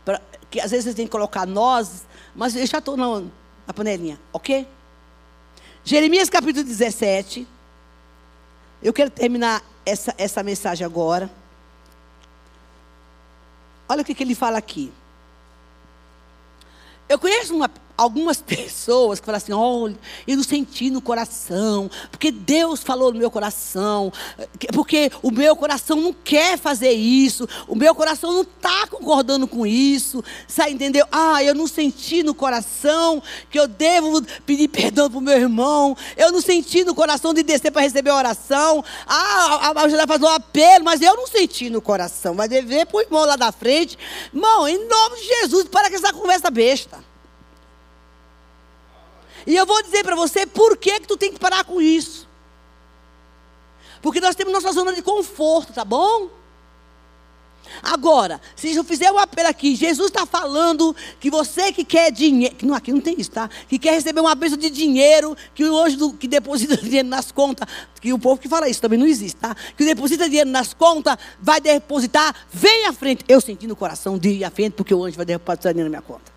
pra, 0.06 0.22
que 0.50 0.62
às 0.62 0.72
vezes 0.72 0.86
você 0.86 0.94
tem 0.94 1.08
que 1.08 1.12
colocar 1.12 1.46
nós, 1.46 2.06
mas 2.34 2.56
eu 2.56 2.66
já 2.66 2.78
estou 2.78 2.96
na, 2.96 3.22
na 3.68 3.74
panelinha, 3.74 4.18
ok? 4.32 4.66
Jeremias 5.84 6.30
capítulo 6.30 6.64
17. 6.64 7.46
Eu 8.82 8.94
quero 8.94 9.10
terminar 9.10 9.62
essa, 9.86 10.16
essa 10.18 10.42
mensagem 10.42 10.86
agora. 10.86 11.30
Olha 13.90 14.02
o 14.02 14.06
que, 14.06 14.14
que 14.14 14.24
ele 14.24 14.36
fala 14.36 14.58
aqui. 14.58 14.92
Eu 17.08 17.18
conheço 17.18 17.56
uma, 17.56 17.72
algumas 17.98 18.38
pessoas 18.42 19.20
que 19.20 19.26
falam 19.26 19.38
assim: 19.38 19.52
olha, 19.52 19.98
eu 20.28 20.38
não 20.38 20.44
senti 20.44 20.90
no 20.90 21.02
coração, 21.02 21.90
porque 22.12 22.32
Deus 22.32 22.84
falou 22.84 23.12
no 23.12 23.20
meu 23.20 23.32
coração, 23.32 24.14
porque 24.74 25.12
o 25.24 25.32
meu 25.32 25.56
coração 25.56 25.98
não 25.98 26.14
quer 26.14 26.58
fazer 26.58 26.92
isso, 26.92 27.48
o 27.68 27.76
meu 27.76 27.96
coração 27.96 28.32
não 28.32 28.44
está 28.44 28.88
concordando 28.88 29.48
com 29.48 29.66
isso, 29.66 30.24
sabe, 30.48 30.72
entendeu? 30.72 31.06
Ah, 31.12 31.44
eu 31.44 31.56
não 31.56 31.68
senti 31.68 32.22
no 32.22 32.36
coração 32.36 33.22
que 33.50 33.60
eu 33.60 33.68
devo 33.68 34.22
pedir 34.46 34.68
perdão 34.68 35.10
para 35.10 35.18
o 35.18 35.22
meu 35.22 35.38
irmão, 35.38 35.98
eu 36.16 36.32
não 36.32 36.42
senti 36.42 36.84
no 36.84 36.94
coração 36.94 37.34
de 37.34 37.42
descer 37.42 37.72
para 37.72 37.82
receber 37.82 38.12
a 38.12 38.16
oração, 38.16 38.84
ah, 39.08 39.72
a 39.76 39.84
Angela 39.84 40.06
faz 40.06 40.22
um 40.22 40.28
apelo, 40.28 40.86
mas 40.86 41.02
eu 41.02 41.16
não 41.16 41.28
senti 41.28 41.70
no 41.70 41.82
coração, 41.82 42.36
vai 42.36 42.48
dever 42.48 42.86
para 42.86 42.98
o 42.98 43.02
irmão 43.02 43.26
lá 43.26 43.36
da 43.36 43.52
frente. 43.52 43.98
Irmão, 44.34 44.68
em 44.68 44.88
nome 44.88 45.18
de 45.18 45.28
Jesus, 45.42 45.68
para 45.68 45.90
com 45.90 45.96
essa 45.96 46.14
conversa 46.14 46.50
besta. 46.50 47.00
E 49.48 49.56
eu 49.56 49.66
vou 49.66 49.82
dizer 49.82 50.04
para 50.04 50.16
você 50.16 50.46
por 50.46 50.76
que, 50.76 51.00
que 51.00 51.08
tu 51.08 51.16
tem 51.16 51.32
que 51.32 51.40
parar 51.40 51.64
com 51.64 51.82
isso. 51.82 52.28
Porque 54.02 54.20
nós 54.20 54.36
temos 54.36 54.52
nossa 54.52 54.74
zona 54.74 54.92
de 54.94 55.02
conforto, 55.02 55.72
tá 55.72 55.86
bom? 55.86 56.30
Agora, 57.82 58.42
se 58.56 58.74
eu 58.76 58.84
fizer 58.84 59.12
um 59.12 59.18
apelo 59.18 59.48
aqui, 59.48 59.76
Jesus 59.76 60.10
está 60.10 60.26
falando 60.26 60.96
que 61.20 61.30
você 61.30 61.72
que 61.72 61.84
quer 61.84 62.12
dinheiro, 62.12 62.56
não, 62.64 62.76
aqui 62.76 62.92
não 62.92 63.02
tem 63.02 63.16
isso, 63.20 63.32
tá? 63.32 63.50
Que 63.68 63.80
quer 63.80 63.92
receber 63.92 64.20
uma 64.20 64.36
bênção 64.36 64.58
de 64.58 64.70
dinheiro, 64.70 65.36
que 65.56 65.64
o 65.64 65.78
anjo 65.78 66.14
que 66.14 66.28
deposita 66.28 66.76
dinheiro 66.78 67.08
nas 67.08 67.32
contas, 67.32 67.68
que 68.02 68.12
o 68.12 68.20
povo 68.20 68.40
que 68.40 68.50
fala 68.50 68.70
isso 68.70 68.82
também 68.82 69.00
não 69.00 69.08
existe, 69.08 69.38
tá? 69.38 69.56
Que 69.78 69.86
deposita 69.86 70.26
dinheiro 70.26 70.50
nas 70.50 70.74
contas, 70.74 71.18
vai 71.42 71.62
depositar, 71.62 72.36
vem 72.52 72.86
à 72.86 72.94
frente. 72.94 73.24
Eu 73.28 73.40
senti 73.40 73.66
no 73.68 73.76
coração 73.76 74.18
de 74.18 74.30
ir 74.30 74.44
à 74.44 74.52
frente, 74.52 74.74
porque 74.74 74.94
o 74.94 75.04
anjo 75.04 75.16
vai 75.16 75.26
depositar 75.26 75.74
dinheiro 75.74 75.90
na 75.90 76.00
minha 76.00 76.02
conta. 76.02 76.37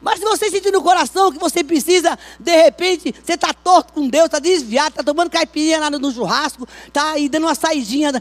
Mas 0.00 0.18
se 0.18 0.24
você 0.24 0.50
sentir 0.50 0.70
no 0.70 0.82
coração 0.82 1.32
que 1.32 1.38
você 1.38 1.64
precisa, 1.64 2.18
de 2.38 2.62
repente, 2.62 3.14
você 3.24 3.34
está 3.34 3.52
torto 3.52 3.92
com 3.92 4.08
Deus, 4.08 4.26
está 4.26 4.38
desviado, 4.38 4.90
está 4.90 5.02
tomando 5.02 5.30
caipirinha 5.30 5.80
lá 5.80 5.90
no 5.90 6.12
churrasco, 6.12 6.66
está 6.86 7.12
aí 7.12 7.28
dando 7.28 7.44
uma 7.44 7.54
saidinha. 7.54 8.12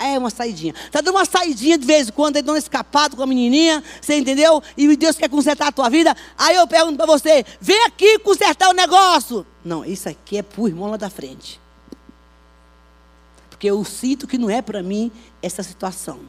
É 0.00 0.18
uma 0.18 0.30
saidinha. 0.30 0.74
Está 0.86 1.00
dando 1.00 1.14
uma 1.14 1.24
saidinha 1.24 1.78
de 1.78 1.86
vez 1.86 2.08
em 2.08 2.12
quando, 2.12 2.34
dando 2.42 2.56
escapado 2.56 3.16
com 3.16 3.22
a 3.22 3.26
menininha, 3.26 3.82
você 4.00 4.18
entendeu? 4.18 4.62
E 4.76 4.96
Deus 4.96 5.16
quer 5.16 5.28
consertar 5.28 5.68
a 5.68 5.72
tua 5.72 5.88
vida. 5.88 6.16
Aí 6.36 6.56
eu 6.56 6.66
pergunto 6.66 6.96
para 6.96 7.06
você: 7.06 7.44
vem 7.60 7.84
aqui 7.84 8.18
consertar 8.18 8.70
o 8.70 8.72
negócio. 8.72 9.46
Não, 9.64 9.84
isso 9.84 10.08
aqui 10.08 10.38
é 10.38 10.42
para 10.42 10.60
o 10.60 10.68
irmão 10.68 10.90
lá 10.90 10.96
da 10.96 11.08
frente. 11.08 11.60
Porque 13.50 13.68
eu 13.68 13.84
sinto 13.84 14.26
que 14.26 14.38
não 14.38 14.48
é 14.48 14.62
para 14.62 14.82
mim 14.82 15.10
essa 15.42 15.62
situação. 15.62 16.20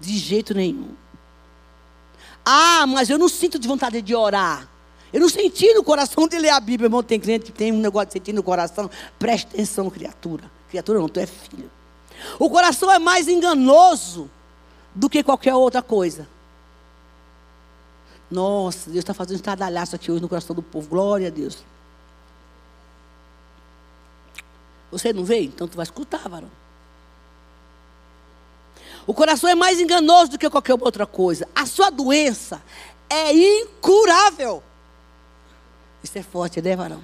De 0.00 0.16
jeito 0.18 0.54
nenhum. 0.54 0.90
Ah, 2.44 2.86
mas 2.86 3.08
eu 3.08 3.18
não 3.18 3.28
sinto 3.28 3.58
de 3.58 3.68
vontade 3.68 4.02
de 4.02 4.14
orar. 4.14 4.68
Eu 5.12 5.20
não 5.20 5.28
senti 5.28 5.72
no 5.74 5.84
coração 5.84 6.26
de 6.26 6.38
ler 6.38 6.50
a 6.50 6.60
Bíblia. 6.60 6.86
Irmão, 6.86 7.02
tem 7.02 7.20
crente 7.20 7.46
que 7.46 7.52
tem 7.52 7.70
um 7.70 7.78
negócio 7.78 8.08
de 8.08 8.12
sentir 8.14 8.32
no 8.32 8.42
coração. 8.42 8.90
Preste 9.18 9.46
atenção, 9.46 9.90
criatura. 9.90 10.50
Criatura 10.70 10.98
não, 10.98 11.08
tu 11.08 11.20
é 11.20 11.26
filho. 11.26 11.70
O 12.38 12.48
coração 12.48 12.90
é 12.90 12.98
mais 12.98 13.28
enganoso 13.28 14.30
do 14.94 15.08
que 15.10 15.22
qualquer 15.22 15.54
outra 15.54 15.82
coisa. 15.82 16.26
Nossa, 18.30 18.90
Deus 18.90 19.00
está 19.00 19.12
fazendo 19.12 19.34
um 19.34 19.36
estradalhaço 19.36 19.94
aqui 19.94 20.10
hoje 20.10 20.22
no 20.22 20.28
coração 20.28 20.56
do 20.56 20.62
povo. 20.62 20.88
Glória 20.88 21.28
a 21.28 21.30
Deus. 21.30 21.58
Você 24.90 25.12
não 25.12 25.24
veio? 25.24 25.44
Então 25.44 25.68
tu 25.68 25.76
vai 25.76 25.84
escutar, 25.84 26.26
varão. 26.28 26.50
O 29.06 29.14
coração 29.14 29.48
é 29.48 29.54
mais 29.54 29.80
enganoso 29.80 30.32
do 30.32 30.38
que 30.38 30.48
qualquer 30.48 30.74
outra 30.74 31.06
coisa. 31.06 31.48
A 31.54 31.66
sua 31.66 31.90
doença 31.90 32.62
é 33.08 33.32
incurável. 33.32 34.62
Isso 36.02 36.18
é 36.18 36.22
forte, 36.22 36.60
né, 36.60 36.76
varão? 36.76 37.02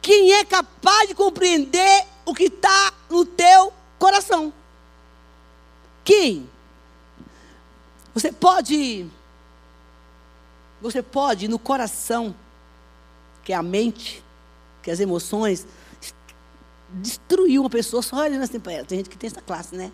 Quem 0.00 0.32
é 0.32 0.44
capaz 0.44 1.08
de 1.08 1.14
compreender 1.14 2.06
o 2.24 2.34
que 2.34 2.44
está 2.44 2.92
no 3.10 3.24
teu 3.24 3.72
coração? 3.98 4.52
Quem? 6.04 6.48
Você 8.14 8.32
pode, 8.32 9.06
você 10.80 11.02
pode 11.02 11.48
no 11.48 11.58
coração, 11.58 12.34
que 13.44 13.52
é 13.52 13.56
a 13.56 13.62
mente, 13.62 14.24
que 14.82 14.90
é 14.90 14.92
as 14.92 15.00
emoções, 15.00 15.66
destruir 16.88 17.60
uma 17.60 17.68
pessoa 17.68 18.02
só 18.02 18.16
olhando 18.16 18.42
assim 18.42 18.58
para 18.58 18.72
ela. 18.72 18.84
Tem 18.86 18.98
gente 18.98 19.10
que 19.10 19.18
tem 19.18 19.28
essa 19.28 19.42
classe, 19.42 19.76
né? 19.76 19.92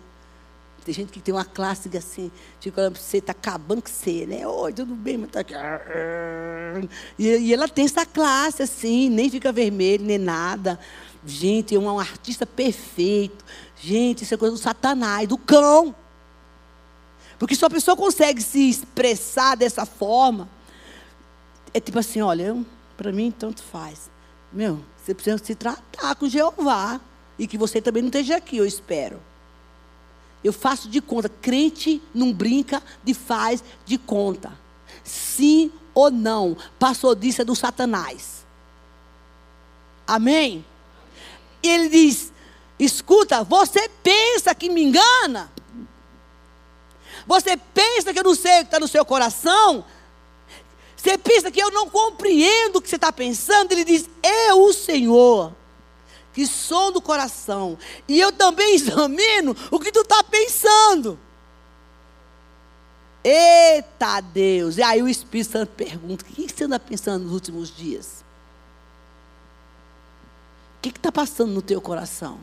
Tem 0.85 0.93
gente 0.93 1.11
que 1.11 1.19
tem 1.19 1.33
uma 1.33 1.43
classe 1.43 1.89
assim, 1.97 2.31
fica 2.61 2.79
olhando 2.79 2.93
para 2.93 3.01
você, 3.01 3.17
está 3.17 3.31
acabando 3.31 3.81
com 3.81 3.89
você, 3.89 4.27
né? 4.27 4.47
Oi, 4.47 4.71
tudo 4.71 4.93
bem, 4.93 5.17
mas 5.17 5.31
tá 5.31 5.39
aqui. 5.39 5.55
E, 7.17 7.27
e 7.27 7.51
ela 7.51 7.67
tem 7.67 7.85
essa 7.85 8.05
classe 8.05 8.61
assim, 8.61 9.09
nem 9.09 9.27
fica 9.27 9.51
vermelho, 9.51 10.05
nem 10.05 10.19
nada. 10.19 10.79
Gente, 11.25 11.73
é 11.73 11.79
um 11.79 11.99
artista 11.99 12.45
perfeito. 12.45 13.43
Gente, 13.81 14.23
isso 14.23 14.35
é 14.35 14.37
coisa 14.37 14.53
do 14.53 14.61
satanás, 14.61 15.27
do 15.27 15.39
cão. 15.39 15.95
Porque 17.39 17.55
se 17.55 17.65
a 17.65 17.69
pessoa 17.69 17.97
consegue 17.97 18.39
se 18.39 18.69
expressar 18.69 19.57
dessa 19.57 19.87
forma, 19.87 20.47
é 21.73 21.79
tipo 21.79 21.97
assim, 21.97 22.21
olha, 22.21 22.55
para 22.95 23.11
mim 23.11 23.31
tanto 23.31 23.63
faz. 23.63 24.11
Meu, 24.53 24.85
você 25.03 25.15
precisa 25.15 25.43
se 25.43 25.55
tratar 25.55 26.13
com 26.13 26.29
Jeová. 26.29 27.01
E 27.39 27.47
que 27.47 27.57
você 27.57 27.81
também 27.81 28.03
não 28.03 28.09
esteja 28.09 28.37
aqui, 28.37 28.57
eu 28.57 28.65
espero. 28.67 29.19
Eu 30.45 30.53
faço 30.53 30.87
de 30.87 31.01
conta. 31.01 31.27
Crente 31.27 31.99
não 32.13 32.31
brinca 32.31 32.81
de 33.03 33.15
faz 33.15 33.63
de 33.83 33.97
conta. 33.97 34.55
Sim 35.03 35.71
ou 35.91 36.11
não. 36.11 36.55
Passou 36.77 37.15
disso 37.15 37.41
é 37.41 37.45
do 37.45 37.55
Satanás. 37.55 38.45
Amém? 40.05 40.63
Ele 41.63 41.89
diz: 41.89 42.31
escuta, 42.77 43.43
você 43.43 43.89
pensa 44.03 44.53
que 44.53 44.69
me 44.69 44.83
engana? 44.83 45.51
Você 47.25 47.57
pensa 47.57 48.13
que 48.13 48.19
eu 48.19 48.23
não 48.23 48.35
sei 48.35 48.57
o 48.57 48.59
que 48.59 48.65
está 48.65 48.79
no 48.79 48.87
seu 48.87 49.03
coração? 49.03 49.83
Você 50.95 51.17
pensa 51.17 51.49
que 51.49 51.59
eu 51.59 51.71
não 51.71 51.89
compreendo 51.89 52.75
o 52.75 52.81
que 52.83 52.87
você 52.87 52.97
está 52.97 53.11
pensando? 53.11 53.71
Ele 53.71 53.83
diz: 53.83 54.07
Eu, 54.21 54.63
o 54.63 54.71
Senhor, 54.73 55.55
que 56.35 56.45
som 56.45 56.91
do 56.91 57.01
coração. 57.01 57.77
E 58.09 58.19
eu 58.19 58.29
também 58.29 58.75
examino 58.75 59.55
o 59.71 59.79
que 59.79 59.91
tu 59.91 60.01
está 60.01 60.21
pensando. 60.21 61.17
Eita 63.23 64.19
Deus! 64.19 64.77
E 64.77 64.83
aí 64.83 65.01
o 65.01 65.07
Espírito 65.07 65.51
Santo 65.51 65.71
pergunta: 65.71 66.25
o 66.25 66.27
que 66.27 66.47
você 66.47 66.65
anda 66.65 66.77
pensando 66.77 67.23
nos 67.23 67.33
últimos 67.33 67.73
dias? 67.73 68.23
O 70.77 70.81
que 70.81 70.89
está 70.89 71.11
passando 71.11 71.53
no 71.53 71.61
teu 71.61 71.79
coração? 71.79 72.37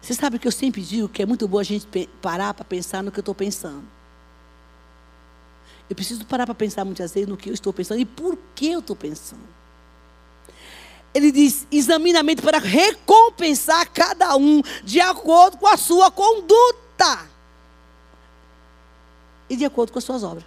Você 0.00 0.14
sabe 0.14 0.38
que 0.38 0.46
eu 0.46 0.52
sempre 0.52 0.80
digo 0.80 1.08
que 1.08 1.20
é 1.20 1.26
muito 1.26 1.46
bom 1.48 1.58
a 1.58 1.64
gente 1.64 1.86
parar 2.22 2.54
para 2.54 2.64
pensar 2.64 3.02
no 3.02 3.10
que 3.10 3.18
eu 3.18 3.22
estou 3.22 3.34
pensando. 3.34 3.84
Eu 5.90 5.96
preciso 5.96 6.24
parar 6.24 6.46
para 6.46 6.54
pensar 6.54 6.84
muitas 6.84 7.12
vezes 7.12 7.28
no 7.28 7.36
que 7.36 7.50
eu 7.50 7.54
estou 7.54 7.72
pensando 7.72 8.00
e 8.00 8.06
por 8.06 8.38
que 8.54 8.70
eu 8.70 8.78
estou 8.78 8.94
pensando 8.94 9.58
ele 11.18 11.32
diz: 11.32 11.66
examina 11.70 12.20
a 12.20 12.22
mente 12.22 12.40
para 12.40 12.58
recompensar 12.58 13.90
cada 13.90 14.36
um 14.36 14.62
de 14.82 15.00
acordo 15.00 15.58
com 15.58 15.66
a 15.66 15.76
sua 15.76 16.10
conduta 16.10 17.28
e 19.50 19.56
de 19.56 19.64
acordo 19.64 19.92
com 19.92 19.98
as 19.98 20.04
suas 20.04 20.22
obras. 20.22 20.44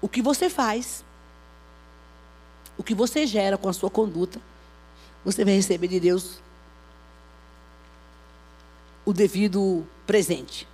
O 0.00 0.08
que 0.08 0.22
você 0.22 0.48
faz, 0.48 1.04
o 2.76 2.82
que 2.82 2.94
você 2.94 3.26
gera 3.26 3.58
com 3.58 3.68
a 3.68 3.72
sua 3.72 3.90
conduta, 3.90 4.40
você 5.24 5.44
vai 5.44 5.54
receber 5.54 5.88
de 5.88 6.00
Deus 6.00 6.38
o 9.04 9.12
devido 9.12 9.86
presente. 10.06 10.68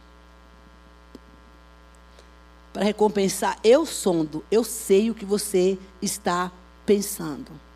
Para 2.73 2.85
recompensar, 2.85 3.59
eu 3.65 3.85
sondo, 3.85 4.45
eu 4.51 4.63
sei 4.63 5.11
o 5.11 5.15
que 5.15 5.25
você 5.25 5.77
está 6.01 6.53
pensando. 6.87 7.70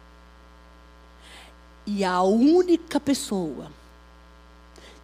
E 1.87 2.03
a 2.03 2.23
única 2.23 2.99
pessoa 2.99 3.71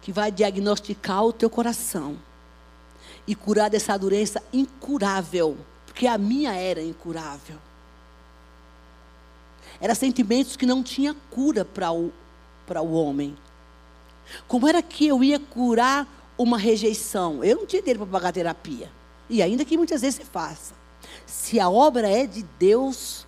que 0.01 0.11
vai 0.11 0.31
diagnosticar 0.31 1.23
o 1.23 1.33
teu 1.33 1.49
coração 1.49 2.17
e 3.27 3.35
curar 3.35 3.69
dessa 3.69 3.97
doença 3.97 4.41
incurável, 4.51 5.57
porque 5.85 6.07
a 6.07 6.17
minha 6.17 6.53
era 6.53 6.81
incurável. 6.81 7.57
Era 9.79 9.95
sentimentos 9.95 10.55
que 10.55 10.65
não 10.65 10.83
tinha 10.83 11.15
cura 11.29 11.63
para 11.63 11.91
o, 11.91 12.11
o 12.67 12.91
homem. 12.93 13.37
Como 14.47 14.67
era 14.67 14.81
que 14.81 15.07
eu 15.07 15.23
ia 15.23 15.39
curar 15.39 16.07
uma 16.37 16.57
rejeição? 16.57 17.43
Eu 17.43 17.57
não 17.57 17.65
tinha 17.65 17.81
dinheiro 17.81 17.99
para 17.99 18.19
pagar 18.19 18.31
terapia. 18.31 18.91
E 19.29 19.41
ainda 19.41 19.65
que 19.65 19.77
muitas 19.77 20.01
vezes 20.01 20.15
se 20.15 20.25
faça. 20.25 20.73
Se 21.25 21.59
a 21.59 21.69
obra 21.69 22.09
é 22.09 22.25
de 22.25 22.43
Deus, 22.59 23.25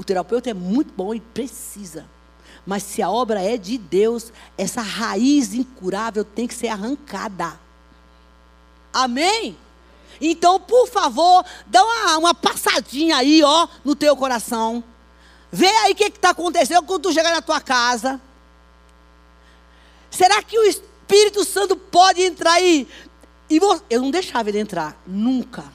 o 0.00 0.04
terapeuta 0.04 0.48
é 0.48 0.54
muito 0.54 0.94
bom 0.94 1.14
e 1.14 1.20
precisa. 1.20 2.06
Mas 2.64 2.84
se 2.84 3.02
a 3.02 3.10
obra 3.10 3.42
é 3.42 3.58
de 3.58 3.76
Deus, 3.76 4.32
essa 4.56 4.80
raiz 4.80 5.52
incurável 5.52 6.24
tem 6.24 6.46
que 6.46 6.54
ser 6.54 6.68
arrancada. 6.68 7.60
Amém? 8.90 9.58
Então, 10.18 10.58
por 10.58 10.88
favor, 10.88 11.44
dá 11.66 11.84
uma, 11.84 12.16
uma 12.16 12.34
passadinha 12.34 13.18
aí, 13.18 13.42
ó, 13.42 13.68
no 13.84 13.94
teu 13.94 14.16
coração. 14.16 14.82
Vê 15.52 15.68
aí 15.68 15.92
o 15.92 15.94
que 15.94 16.04
está 16.04 16.30
acontecendo 16.30 16.82
quando 16.86 17.02
tu 17.02 17.12
chegar 17.12 17.34
na 17.34 17.42
tua 17.42 17.60
casa. 17.60 18.18
Será 20.10 20.42
que 20.42 20.58
o 20.58 20.64
Espírito 20.64 21.44
Santo 21.44 21.76
pode 21.76 22.22
entrar 22.22 22.52
aí? 22.52 22.88
E 23.50 23.60
eu 23.90 24.00
não 24.00 24.10
deixava 24.10 24.48
ele 24.48 24.60
entrar, 24.60 24.98
nunca. 25.06 25.70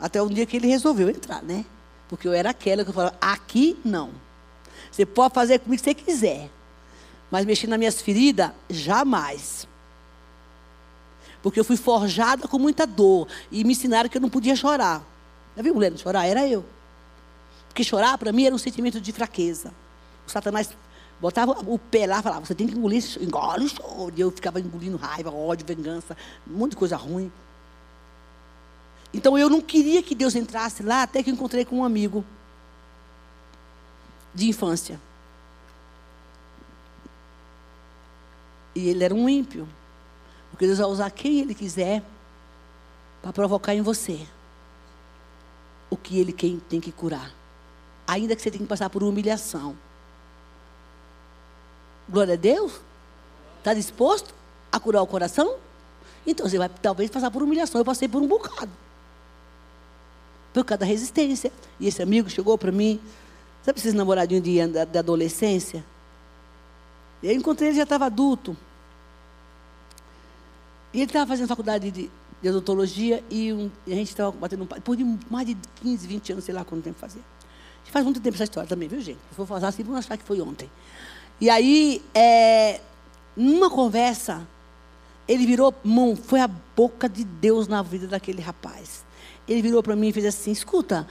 Até 0.00 0.22
um 0.22 0.28
dia 0.28 0.46
que 0.46 0.56
ele 0.56 0.68
resolveu 0.68 1.10
entrar, 1.10 1.42
né? 1.42 1.66
Porque 2.08 2.26
eu 2.26 2.32
era 2.32 2.50
aquela 2.50 2.84
que 2.84 2.90
eu 2.90 2.94
falava, 2.94 3.16
aqui 3.20 3.78
não. 3.84 4.10
Você 4.90 5.04
pode 5.04 5.34
fazer 5.34 5.58
comigo 5.58 5.80
o 5.80 5.84
que 5.84 5.90
você 5.90 5.94
quiser. 5.94 6.50
Mas 7.30 7.44
mexer 7.44 7.66
nas 7.66 7.78
minhas 7.78 8.00
feridas, 8.00 8.50
jamais. 8.70 9.68
Porque 11.42 11.60
eu 11.60 11.64
fui 11.64 11.76
forjada 11.76 12.48
com 12.48 12.58
muita 12.58 12.86
dor. 12.86 13.28
E 13.50 13.62
me 13.64 13.72
ensinaram 13.72 14.08
que 14.08 14.16
eu 14.16 14.20
não 14.20 14.30
podia 14.30 14.56
chorar. 14.56 15.02
Já 15.56 15.62
viu 15.62 15.74
mulher 15.74 15.90
não 15.90 15.98
chorar? 15.98 16.26
Era 16.26 16.48
eu. 16.48 16.64
Porque 17.68 17.84
chorar 17.84 18.16
para 18.16 18.32
mim 18.32 18.44
era 18.44 18.54
um 18.54 18.58
sentimento 18.58 19.00
de 19.00 19.12
fraqueza. 19.12 19.72
O 20.26 20.30
Satanás 20.30 20.70
botava 21.20 21.52
o 21.66 21.78
pé 21.78 22.06
lá 22.06 22.20
e 22.20 22.22
falava, 22.22 22.44
você 22.44 22.54
tem 22.54 22.66
que 22.66 22.74
engolir, 22.74 23.04
engole 23.20 23.66
o 23.66 23.68
choro. 23.68 24.12
E 24.16 24.20
eu 24.20 24.30
ficava 24.30 24.58
engolindo 24.58 24.96
raiva, 24.96 25.30
ódio, 25.30 25.66
vingança, 25.66 26.16
um 26.48 26.56
monte 26.56 26.70
de 26.70 26.76
coisa 26.76 26.96
ruim. 26.96 27.30
Então 29.18 29.36
eu 29.36 29.50
não 29.50 29.60
queria 29.60 30.00
que 30.00 30.14
Deus 30.14 30.36
entrasse 30.36 30.80
lá 30.80 31.02
até 31.02 31.24
que 31.24 31.28
eu 31.28 31.34
encontrei 31.34 31.64
com 31.64 31.78
um 31.78 31.84
amigo 31.84 32.24
de 34.32 34.48
infância. 34.48 35.00
E 38.76 38.88
ele 38.88 39.02
era 39.02 39.12
um 39.12 39.28
ímpio. 39.28 39.68
Porque 40.52 40.66
Deus 40.66 40.78
vai 40.78 40.86
usar 40.86 41.10
quem 41.10 41.40
Ele 41.40 41.52
quiser 41.52 42.00
para 43.20 43.32
provocar 43.32 43.74
em 43.74 43.82
você 43.82 44.24
o 45.90 45.96
que 45.96 46.20
Ele 46.20 46.32
tem 46.32 46.80
que 46.80 46.92
curar. 46.92 47.34
Ainda 48.06 48.36
que 48.36 48.42
você 48.42 48.52
tenha 48.52 48.62
que 48.62 48.68
passar 48.68 48.88
por 48.88 49.02
humilhação. 49.02 49.76
Glória 52.08 52.34
a 52.34 52.36
Deus. 52.36 52.80
Está 53.58 53.74
disposto 53.74 54.32
a 54.70 54.78
curar 54.78 55.02
o 55.02 55.08
coração? 55.08 55.56
Então 56.24 56.48
você 56.48 56.56
vai 56.56 56.68
talvez 56.68 57.10
passar 57.10 57.32
por 57.32 57.42
humilhação. 57.42 57.80
Eu 57.80 57.84
passei 57.84 58.06
por 58.06 58.22
um 58.22 58.28
bocado 58.28 58.70
por 60.62 60.68
causa 60.68 60.80
da 60.80 60.86
resistência. 60.86 61.52
E 61.78 61.86
esse 61.88 62.02
amigo 62.02 62.28
chegou 62.28 62.56
para 62.56 62.72
mim, 62.72 63.00
Sabe 63.68 63.80
esses 63.80 63.92
namoradinhos 63.92 64.42
de, 64.42 64.66
da, 64.68 64.86
da 64.86 65.00
adolescência? 65.00 65.84
Eu 67.22 67.32
encontrei 67.32 67.68
ele 67.68 67.76
já 67.76 67.82
estava 67.82 68.06
adulto. 68.06 68.56
E 70.94 70.98
ele 70.98 71.04
estava 71.04 71.26
fazendo 71.26 71.48
faculdade 71.48 71.90
de, 71.90 72.10
de 72.40 72.48
odontologia 72.48 73.22
e, 73.30 73.52
um, 73.52 73.70
e, 73.86 73.92
a 73.92 73.94
gente 73.94 74.08
estava 74.08 74.30
batendo 74.30 74.62
um 74.62 74.66
papo. 74.66 74.96
De 74.96 75.04
mais 75.28 75.46
de 75.46 75.54
15, 75.82 76.06
20 76.06 76.32
anos, 76.32 76.44
sei 76.44 76.54
lá 76.54 76.64
quanto 76.64 76.82
tempo 76.82 76.98
fazia. 76.98 77.20
Faz 77.84 78.04
muito 78.06 78.20
tempo 78.20 78.36
essa 78.36 78.44
história 78.44 78.66
também, 78.66 78.88
viu, 78.88 79.02
gente? 79.02 79.18
Se 79.28 79.34
for 79.34 79.46
falar 79.46 79.68
assim, 79.68 79.82
vão 79.82 79.96
achar 79.96 80.16
que 80.16 80.24
foi 80.24 80.40
ontem. 80.40 80.70
E 81.38 81.50
aí, 81.50 82.02
é, 82.14 82.80
numa 83.36 83.68
conversa, 83.68 84.46
ele 85.26 85.44
virou, 85.46 85.74
mão, 85.84 86.16
foi 86.16 86.40
a 86.40 86.48
boca 86.48 87.06
de 87.06 87.22
Deus 87.22 87.68
na 87.68 87.82
vida 87.82 88.06
daquele 88.06 88.40
rapaz. 88.40 89.04
Ele 89.48 89.62
virou 89.62 89.82
para 89.82 89.96
mim 89.96 90.08
e 90.08 90.12
fez 90.12 90.26
assim: 90.26 90.50
escuta, 90.50 91.06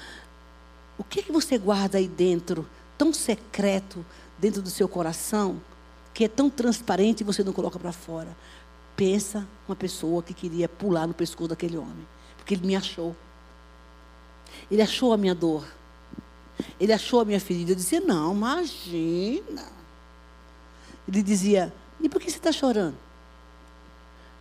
o 0.98 1.04
que, 1.04 1.24
que 1.24 1.32
você 1.32 1.58
guarda 1.58 1.98
aí 1.98 2.08
dentro, 2.08 2.68
tão 2.98 3.12
secreto, 3.12 4.06
dentro 4.38 4.62
do 4.62 4.70
seu 4.70 4.88
coração, 4.88 5.60
que 6.14 6.24
é 6.26 6.28
tão 6.28 6.50
transparente 6.50 7.22
e 7.22 7.24
você 7.24 7.44
não 7.44 7.54
coloca 7.54 7.80
para 7.80 7.92
fora? 7.92 8.36
Pensa 8.96 9.48
uma 9.68 9.76
pessoa 9.76 10.24
que 10.24 10.34
queria 10.34 10.70
pular 10.70 11.08
no 11.08 11.14
pescoço 11.14 11.50
daquele 11.50 11.78
homem, 11.78 12.08
porque 12.38 12.54
ele 12.54 12.66
me 12.66 12.76
achou. 12.76 13.16
Ele 14.70 14.82
achou 14.82 15.14
a 15.14 15.18
minha 15.18 15.36
dor. 15.36 15.68
Ele 16.80 16.92
achou 16.94 17.20
a 17.22 17.26
minha 17.26 17.40
ferida. 17.40 17.72
Eu 17.72 17.76
dizia: 17.76 18.02
Não, 18.02 18.34
imagina. 18.34 19.66
Ele 21.08 21.24
dizia: 21.24 21.74
E 22.00 22.08
por 22.08 22.22
que 22.22 22.30
você 22.30 22.38
está 22.38 22.52
chorando? 22.52 22.98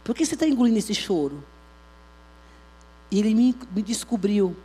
Por 0.04 0.14
que 0.14 0.24
você 0.24 0.35
está 0.35 0.46
engolindo 0.46 0.78
esse 0.78 0.94
choro? 0.94 1.42
E 3.11 3.19
ele 3.19 3.35
me, 3.35 3.55
me 3.75 3.83
descobriu. 3.83 4.57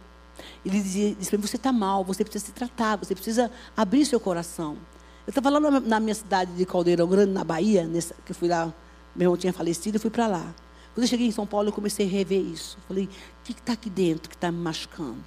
Ele 0.65 0.81
dizia, 0.81 1.15
disse 1.15 1.29
para 1.29 1.39
mim, 1.39 1.47
você 1.47 1.55
está 1.55 1.71
mal, 1.71 2.03
você 2.03 2.23
precisa 2.23 2.45
se 2.45 2.51
tratar, 2.51 2.97
você 2.97 3.13
precisa 3.13 3.51
abrir 3.75 4.05
seu 4.05 4.19
coração. 4.19 4.77
Eu 5.25 5.31
estava 5.31 5.49
lá 5.49 5.59
na, 5.59 5.99
minha 5.99 6.15
cidade 6.15 6.51
de 6.53 6.65
Caldeirão 6.65 7.07
Grande, 7.07 7.31
na 7.31 7.43
Bahia, 7.43 7.85
nessa, 7.85 8.15
que 8.25 8.31
eu 8.31 8.35
fui 8.35 8.49
lá, 8.49 8.73
meu 9.15 9.25
irmão 9.25 9.37
tinha 9.37 9.53
falecido, 9.53 9.97
eu 9.97 10.01
fui 10.01 10.09
para 10.09 10.27
lá. 10.27 10.53
Quando 10.93 11.03
eu 11.03 11.07
cheguei 11.07 11.27
em 11.27 11.31
São 11.31 11.45
Paulo, 11.45 11.69
eu 11.69 11.73
comecei 11.73 12.05
a 12.05 12.09
rever 12.09 12.41
isso. 12.41 12.77
Falei, 12.87 13.05
o 13.05 13.09
que 13.43 13.51
está 13.51 13.73
aqui 13.73 13.89
dentro 13.89 14.29
que 14.29 14.35
está 14.35 14.51
me 14.51 14.57
machucando? 14.57 15.23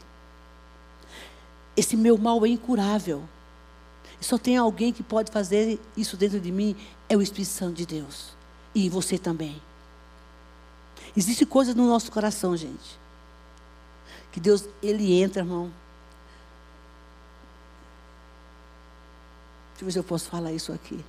Esse 1.77 1.97
meu 1.97 2.19
mal 2.19 2.45
é 2.45 2.49
incurável. 2.49 3.23
Só 4.21 4.39
tem 4.39 4.57
alguém 4.57 4.93
que 4.93 5.03
pode 5.03 5.31
fazer 5.31 5.79
isso 5.97 6.17
dentro 6.17 6.41
de 6.41 6.51
mim, 6.51 6.75
é 7.09 7.17
o 7.17 7.23
Espírito 7.23 7.51
Santo 7.51 7.75
de 7.75 7.87
Deus. 7.87 8.35
E 8.75 8.89
você 8.89 9.19
também. 9.19 9.61
Existem 11.17 11.47
coisas 11.47 11.75
no 11.75 11.87
nosso 11.87 12.11
coração, 12.11 12.57
gente. 12.57 13.04
Que 14.35 14.41
Deus, 14.41 14.69
Ele 14.83 15.13
entra, 15.23 15.43
irmão. 15.43 15.73
Deixa 19.71 19.83
eu 19.83 19.87
ver 19.87 19.93
se 19.93 19.99
eu 20.01 20.03
posso 20.03 20.29
falar 20.29 20.51
isso 20.51 20.73
aqui. 20.73 21.05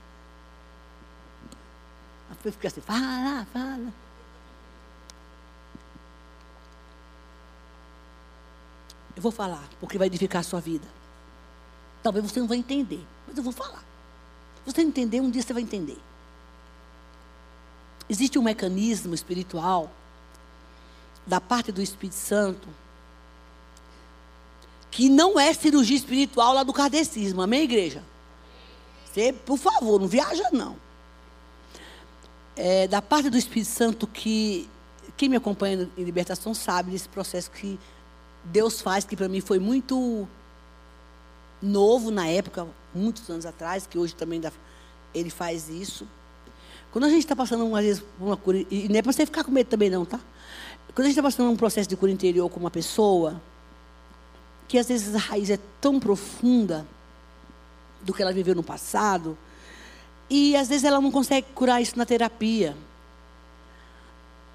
A 2.29 2.35
fica 2.35 2.67
assim, 2.67 2.81
fala, 2.81 3.43
fala. 3.51 3.91
Eu 9.15 9.23
vou 9.23 9.31
falar, 9.31 9.67
porque 9.79 9.97
vai 9.97 10.05
edificar 10.05 10.41
a 10.41 10.43
sua 10.43 10.59
vida. 10.59 10.87
Talvez 12.03 12.23
você 12.23 12.39
não 12.39 12.47
vai 12.47 12.59
entender, 12.59 13.03
mas 13.27 13.35
eu 13.35 13.41
vou 13.41 13.51
falar. 13.51 13.83
Você 14.67 14.83
entender, 14.83 15.19
um 15.19 15.31
dia 15.31 15.41
você 15.41 15.51
vai 15.51 15.63
entender. 15.63 15.97
Existe 18.07 18.37
um 18.37 18.43
mecanismo 18.43 19.15
espiritual 19.15 19.89
da 21.25 21.41
parte 21.41 21.71
do 21.71 21.81
Espírito 21.81 22.13
Santo 22.13 22.84
que 24.95 25.09
não 25.09 25.37
é 25.37 25.53
cirurgia 25.53 25.97
espiritual 25.97 26.53
lá 26.53 26.63
do 26.63 26.71
kardecismo. 26.71 27.41
Amém, 27.41 27.63
igreja? 27.63 28.01
Você, 29.05 29.33
por 29.33 29.57
favor, 29.57 29.99
não 29.99 30.07
viaja 30.07 30.47
não. 30.53 30.77
É, 32.55 32.87
da 32.87 33.01
parte 33.01 33.29
do 33.29 33.37
Espírito 33.37 33.71
Santo 33.71 34.07
que 34.07 34.69
quem 35.17 35.27
me 35.27 35.35
acompanha 35.35 35.89
em 35.97 36.03
libertação 36.05 36.53
sabe 36.53 36.91
desse 36.91 37.09
processo 37.09 37.51
que 37.51 37.77
Deus 38.45 38.79
faz, 38.79 39.03
que 39.03 39.17
para 39.17 39.27
mim 39.27 39.41
foi 39.41 39.59
muito 39.59 40.25
novo 41.61 42.09
na 42.09 42.27
época, 42.27 42.65
muitos 42.93 43.29
anos 43.29 43.45
atrás, 43.45 43.85
que 43.85 43.97
hoje 43.97 44.15
também 44.15 44.39
dá, 44.39 44.49
ele 45.13 45.29
faz 45.29 45.67
isso. 45.67 46.07
Quando 46.93 47.03
a 47.03 47.09
gente 47.09 47.19
está 47.19 47.35
passando 47.35 47.65
uma 47.65 47.81
vez 47.81 48.01
uma 48.17 48.37
cura, 48.37 48.65
e 48.71 48.87
não 48.87 48.95
é 48.95 49.01
para 49.01 49.11
você 49.11 49.25
ficar 49.25 49.43
com 49.43 49.51
medo 49.51 49.67
também 49.67 49.89
não, 49.89 50.05
tá? 50.05 50.21
Quando 50.93 51.07
a 51.07 51.09
gente 51.09 51.17
está 51.17 51.23
passando 51.23 51.51
um 51.51 51.57
processo 51.57 51.89
de 51.89 51.97
cura 51.97 52.13
interior 52.13 52.49
com 52.49 52.61
uma 52.61 52.71
pessoa, 52.71 53.41
que 54.67 54.77
às 54.77 54.87
vezes 54.87 55.13
a 55.15 55.19
raiz 55.19 55.49
é 55.49 55.59
tão 55.79 55.99
profunda 55.99 56.85
do 58.01 58.13
que 58.13 58.21
ela 58.21 58.33
viveu 58.33 58.55
no 58.55 58.63
passado, 58.63 59.37
e 60.29 60.55
às 60.55 60.67
vezes 60.67 60.83
ela 60.83 60.99
não 60.99 61.11
consegue 61.11 61.47
curar 61.53 61.81
isso 61.81 61.97
na 61.97 62.05
terapia. 62.05 62.75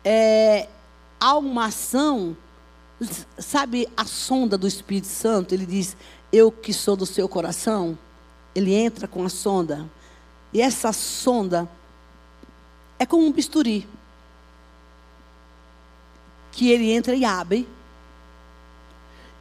É, 0.04 0.68
há 1.20 1.36
uma 1.36 1.66
ação 1.66 2.36
Sabe 3.38 3.88
a 3.96 4.04
sonda 4.04 4.58
do 4.58 4.66
Espírito 4.66 5.06
Santo? 5.06 5.54
Ele 5.54 5.64
diz: 5.64 5.96
Eu 6.30 6.52
que 6.52 6.72
sou 6.72 6.96
do 6.96 7.06
seu 7.06 7.28
coração. 7.28 7.98
Ele 8.54 8.74
entra 8.74 9.08
com 9.08 9.24
a 9.24 9.28
sonda. 9.28 9.88
E 10.52 10.60
essa 10.60 10.92
sonda 10.92 11.68
é 12.98 13.06
como 13.06 13.24
um 13.24 13.32
bisturi. 13.32 13.88
Que 16.52 16.70
ele 16.70 16.90
entra 16.90 17.14
e 17.14 17.24
abre. 17.24 17.66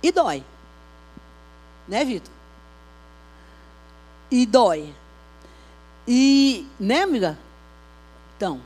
E 0.02 0.12
dói. 0.12 0.44
Né, 1.90 2.06
Vitor? 2.06 2.32
E 4.30 4.46
dói. 4.46 4.94
E, 6.08 6.68
né, 6.80 7.02
amiga? 7.02 7.38
Então, 8.38 8.62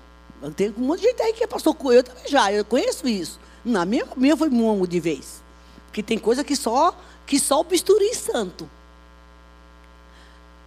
tem 0.56 0.74
um 0.78 0.82
monte 0.82 1.02
de 1.02 1.08
gente 1.08 1.22
aí 1.22 1.34
que 1.34 1.48
passou 1.48 1.74
com 1.74 1.92
eu 1.92 2.04
também 2.04 2.28
já, 2.28 2.52
eu 2.52 2.66
conheço 2.66 3.08
isso. 3.08 3.40
Na 3.64 3.86
minha, 3.86 4.06
minha 4.18 4.36
foi 4.36 4.50
mongo 4.50 4.86
de 4.86 5.00
vez. 5.00 5.42
Porque 5.86 6.04
tem 6.04 6.20
coisa 6.20 6.44
que 6.44 6.56
só, 6.56 6.94
que 7.26 7.40
só 7.40 7.62
o 7.62 7.64
bisturi 7.64 8.14
santo. 8.14 8.70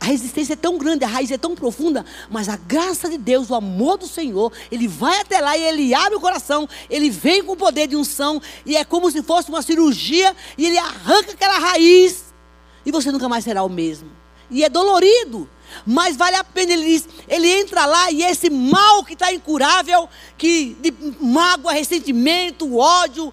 A 0.00 0.06
resistência 0.06 0.54
é 0.54 0.56
tão 0.56 0.78
grande, 0.78 1.04
a 1.04 1.08
raiz 1.08 1.30
é 1.30 1.38
tão 1.38 1.54
profunda, 1.54 2.04
mas 2.30 2.48
a 2.48 2.56
graça 2.56 3.08
de 3.08 3.18
Deus, 3.18 3.50
o 3.50 3.54
amor 3.54 3.98
do 3.98 4.06
Senhor, 4.06 4.52
ele 4.70 4.86
vai 4.86 5.20
até 5.20 5.40
lá 5.40 5.56
e 5.56 5.62
ele 5.62 5.94
abre 5.94 6.16
o 6.16 6.20
coração, 6.20 6.68
ele 6.88 7.10
vem 7.10 7.42
com 7.42 7.52
o 7.52 7.56
poder 7.56 7.86
de 7.86 7.96
unção, 7.96 8.40
e 8.64 8.76
é 8.76 8.84
como 8.84 9.10
se 9.10 9.22
fosse 9.22 9.48
uma 9.48 9.62
cirurgia, 9.62 10.36
e 10.56 10.66
ele 10.66 10.78
arranca 10.78 11.32
aquela 11.32 11.58
raiz, 11.58 12.25
e 12.86 12.92
você 12.92 13.10
nunca 13.10 13.28
mais 13.28 13.44
será 13.44 13.64
o 13.64 13.68
mesmo. 13.68 14.08
E 14.48 14.62
é 14.64 14.68
dolorido, 14.68 15.50
mas 15.84 16.16
vale 16.16 16.36
a 16.36 16.44
pena, 16.44 16.72
ele 16.72 16.84
diz, 16.84 17.08
ele 17.26 17.48
entra 17.48 17.84
lá 17.84 18.12
e 18.12 18.22
esse 18.22 18.48
mal 18.48 19.04
que 19.04 19.14
está 19.14 19.32
incurável, 19.32 20.08
que 20.38 20.76
de 20.80 20.94
mágoa, 21.20 21.72
ressentimento, 21.72 22.76
ódio, 22.76 23.32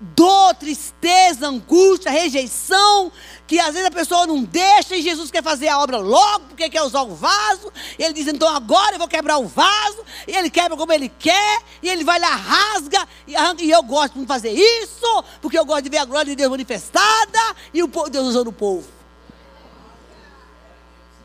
dor, 0.00 0.54
tristeza, 0.54 1.46
angústia, 1.46 2.10
rejeição, 2.10 3.12
que 3.46 3.58
às 3.58 3.72
vezes 3.74 3.86
a 3.86 3.90
pessoa 3.90 4.26
não 4.26 4.42
deixa 4.42 4.96
e 4.96 5.02
Jesus 5.02 5.30
quer 5.30 5.42
fazer 5.42 5.68
a 5.68 5.78
obra 5.78 5.98
logo, 5.98 6.46
porque 6.46 6.70
quer 6.70 6.82
usar 6.82 7.02
o 7.02 7.14
vaso. 7.14 7.72
Ele 7.98 8.14
diz, 8.14 8.26
então 8.26 8.48
agora 8.48 8.94
eu 8.94 8.98
vou 8.98 9.08
quebrar 9.08 9.38
o 9.38 9.46
vaso, 9.46 10.04
e 10.26 10.34
ele 10.34 10.50
quebra 10.50 10.76
como 10.76 10.92
ele 10.92 11.10
quer, 11.18 11.62
e 11.82 11.88
ele 11.88 12.04
vai 12.04 12.18
lá, 12.18 12.34
rasga, 12.34 13.06
e, 13.26 13.36
arranca, 13.36 13.62
e 13.62 13.70
eu 13.70 13.82
gosto 13.82 14.18
de 14.18 14.26
fazer 14.26 14.50
isso, 14.50 15.24
porque 15.42 15.58
eu 15.58 15.64
gosto 15.64 15.82
de 15.82 15.90
ver 15.90 15.98
a 15.98 16.04
glória 16.04 16.30
de 16.30 16.36
Deus 16.36 16.50
manifestada, 16.50 17.56
e 17.74 17.82
o 17.82 17.88
Deus 17.88 18.28
usando 18.28 18.48
o 18.48 18.52
povo 18.52 19.00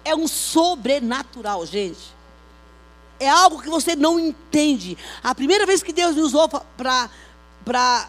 é 0.05 0.15
um 0.15 0.27
sobrenatural, 0.27 1.65
gente. 1.65 2.13
É 3.19 3.27
algo 3.27 3.61
que 3.61 3.69
você 3.69 3.95
não 3.95 4.19
entende. 4.19 4.97
A 5.23 5.33
primeira 5.33 5.65
vez 5.65 5.81
que 5.81 5.91
Deus 5.91 6.15
me 6.15 6.21
usou 6.21 6.47
para 6.47 7.09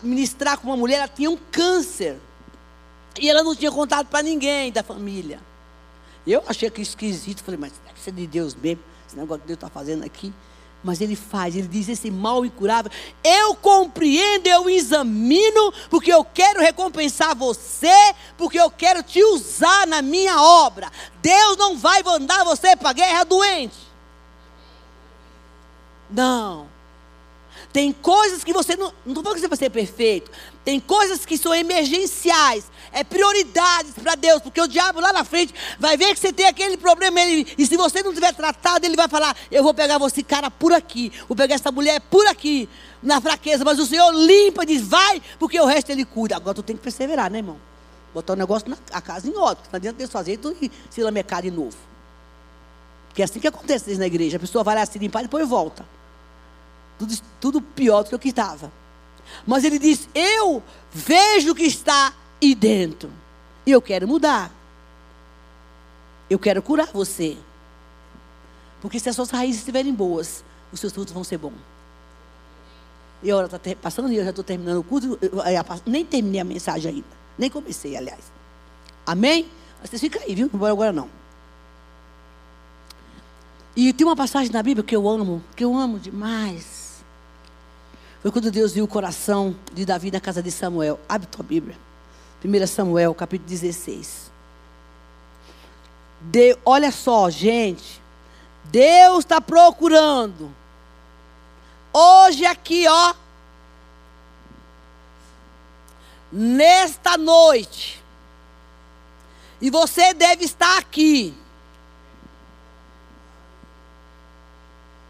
ministrar 0.02 0.58
com 0.58 0.68
uma 0.68 0.76
mulher, 0.76 0.96
ela 0.96 1.08
tinha 1.08 1.30
um 1.30 1.36
câncer. 1.36 2.18
E 3.18 3.30
ela 3.30 3.42
não 3.42 3.54
tinha 3.54 3.72
contado 3.72 4.06
para 4.06 4.22
ninguém 4.22 4.70
da 4.70 4.82
família. 4.82 5.40
Eu 6.26 6.42
achei 6.46 6.68
que 6.70 6.82
esquisito. 6.82 7.42
Falei, 7.42 7.58
mas 7.58 7.72
deve 7.86 8.00
ser 8.00 8.12
de 8.12 8.26
Deus 8.26 8.54
mesmo. 8.54 8.82
Esse 9.06 9.16
negócio 9.16 9.42
que 9.42 9.46
Deus 9.46 9.56
está 9.56 9.68
fazendo 9.68 10.04
aqui. 10.04 10.32
Mas 10.84 11.00
ele 11.00 11.16
faz, 11.16 11.56
ele 11.56 11.66
diz 11.66 11.88
esse 11.88 12.10
mal 12.10 12.44
incurável. 12.44 12.92
Eu 13.24 13.54
compreendo, 13.54 14.46
eu 14.46 14.68
examino, 14.68 15.72
porque 15.88 16.12
eu 16.12 16.24
quero 16.24 16.60
recompensar 16.60 17.34
você, 17.34 18.14
porque 18.36 18.60
eu 18.60 18.70
quero 18.70 19.02
te 19.02 19.22
usar 19.24 19.86
na 19.86 20.02
minha 20.02 20.40
obra. 20.40 20.90
Deus 21.22 21.56
não 21.56 21.76
vai 21.76 22.02
mandar 22.02 22.44
você 22.44 22.76
para 22.76 22.90
a 22.90 22.92
guerra 22.92 23.24
doente. 23.24 23.76
Não. 26.10 26.75
Tem 27.76 27.92
coisas 27.92 28.42
que 28.42 28.54
você 28.54 28.74
não. 28.74 28.86
Não 29.04 29.12
estou 29.12 29.22
falando 29.22 29.34
que 29.34 29.40
você 29.42 29.48
vai 29.48 29.58
ser 29.58 29.68
perfeito. 29.68 30.30
Tem 30.64 30.80
coisas 30.80 31.26
que 31.26 31.36
são 31.36 31.54
emergenciais. 31.54 32.70
É 32.90 33.04
prioridades 33.04 33.92
para 33.92 34.14
Deus. 34.14 34.40
Porque 34.40 34.58
o 34.58 34.66
diabo 34.66 34.98
lá 34.98 35.12
na 35.12 35.24
frente 35.24 35.52
vai 35.78 35.94
ver 35.94 36.14
que 36.14 36.20
você 36.20 36.32
tem 36.32 36.46
aquele 36.46 36.78
problema. 36.78 37.20
Ele, 37.20 37.46
e 37.58 37.66
se 37.66 37.76
você 37.76 38.02
não 38.02 38.14
tiver 38.14 38.32
tratado, 38.32 38.86
ele 38.86 38.96
vai 38.96 39.08
falar: 39.08 39.36
Eu 39.50 39.62
vou 39.62 39.74
pegar 39.74 39.98
você, 39.98 40.22
cara, 40.22 40.50
por 40.50 40.72
aqui. 40.72 41.12
Vou 41.28 41.36
pegar 41.36 41.56
essa 41.56 41.70
mulher 41.70 42.00
por 42.00 42.26
aqui. 42.26 42.66
Na 43.02 43.20
fraqueza. 43.20 43.62
Mas 43.62 43.78
o 43.78 43.84
Senhor 43.84 44.10
limpa 44.10 44.62
e 44.62 44.68
diz: 44.68 44.80
Vai, 44.80 45.20
porque 45.38 45.60
o 45.60 45.66
resto 45.66 45.90
ele 45.90 46.06
cuida. 46.06 46.34
Agora 46.34 46.54
tu 46.54 46.62
tem 46.62 46.76
que 46.76 46.82
perseverar, 46.82 47.30
né, 47.30 47.40
irmão? 47.40 47.60
botar 48.14 48.32
o 48.32 48.36
negócio 48.36 48.70
na 48.70 48.78
a 48.90 49.02
casa 49.02 49.28
em 49.28 49.36
ordem. 49.36 49.62
Não 49.70 49.92
Deus 49.92 50.10
fazer 50.10 50.38
tudo 50.38 50.56
e 50.62 50.72
se 50.88 51.02
lamecar 51.02 51.42
de 51.42 51.50
novo. 51.50 51.76
Porque 53.08 53.20
é 53.20 53.26
assim 53.26 53.38
que 53.38 53.46
acontece 53.46 53.94
na 53.98 54.06
igreja. 54.06 54.38
A 54.38 54.40
pessoa 54.40 54.64
vai 54.64 54.76
lá 54.76 54.86
se 54.86 54.98
limpar 54.98 55.20
e 55.20 55.24
depois 55.24 55.46
volta. 55.46 55.84
Tudo, 56.98 57.14
tudo 57.40 57.60
pior 57.60 58.02
do 58.02 58.10
que 58.10 58.14
o 58.14 58.18
que 58.18 58.28
estava. 58.28 58.72
Mas 59.46 59.64
ele 59.64 59.78
diz: 59.78 60.08
Eu 60.14 60.62
vejo 60.92 61.52
o 61.52 61.54
que 61.54 61.64
está 61.64 62.12
aí 62.42 62.54
dentro. 62.54 63.10
E 63.64 63.70
eu 63.70 63.82
quero 63.82 64.06
mudar. 64.06 64.50
Eu 66.28 66.38
quero 66.38 66.62
curar 66.62 66.88
você. 66.92 67.36
Porque 68.80 69.00
se 69.00 69.08
as 69.08 69.16
suas 69.16 69.30
raízes 69.30 69.60
estiverem 69.60 69.92
boas, 69.92 70.44
os 70.72 70.80
seus 70.80 70.92
frutos 70.92 71.12
vão 71.12 71.24
ser 71.24 71.38
bons. 71.38 71.54
E 73.22 73.30
a 73.30 73.36
hora 73.36 73.46
está 73.46 73.58
passando 73.80 74.12
e 74.12 74.16
eu 74.16 74.24
já 74.24 74.30
estou 74.30 74.44
terminando 74.44 74.78
o 74.78 74.84
culto. 74.84 75.18
Eu, 75.20 75.30
eu, 75.30 75.40
eu, 75.40 75.64
nem 75.86 76.04
terminei 76.04 76.40
a 76.40 76.44
mensagem 76.44 76.92
ainda. 76.92 77.16
Nem 77.38 77.50
comecei, 77.50 77.96
aliás. 77.96 78.20
Amém? 79.04 79.48
Mas 79.80 79.90
vocês 79.90 80.00
ficam 80.00 80.22
aí, 80.22 80.34
viu? 80.34 80.48
Não 80.52 80.58
vou 80.58 80.68
agora 80.68 80.92
não. 80.92 81.08
E 83.74 83.92
tem 83.92 84.06
uma 84.06 84.16
passagem 84.16 84.50
na 84.50 84.62
Bíblia 84.62 84.84
que 84.84 84.96
eu 84.96 85.08
amo, 85.08 85.42
que 85.54 85.64
eu 85.64 85.76
amo 85.76 85.98
demais. 85.98 86.75
Foi 88.26 88.32
quando 88.32 88.50
Deus 88.50 88.72
viu 88.72 88.84
o 88.84 88.88
coração 88.88 89.54
de 89.72 89.84
Davi 89.84 90.10
na 90.10 90.18
casa 90.18 90.42
de 90.42 90.50
Samuel. 90.50 90.98
Abre 91.08 91.28
tua 91.28 91.44
Bíblia. 91.44 91.78
1 92.44 92.66
Samuel, 92.66 93.14
capítulo 93.14 93.48
16. 93.48 94.32
De, 96.22 96.58
olha 96.64 96.90
só, 96.90 97.30
gente. 97.30 98.02
Deus 98.64 99.20
está 99.20 99.40
procurando. 99.40 100.52
Hoje 101.92 102.44
aqui, 102.44 102.88
ó. 102.88 103.14
Nesta 106.32 107.16
noite. 107.16 108.02
E 109.60 109.70
você 109.70 110.12
deve 110.12 110.44
estar 110.44 110.78
aqui. 110.78 111.32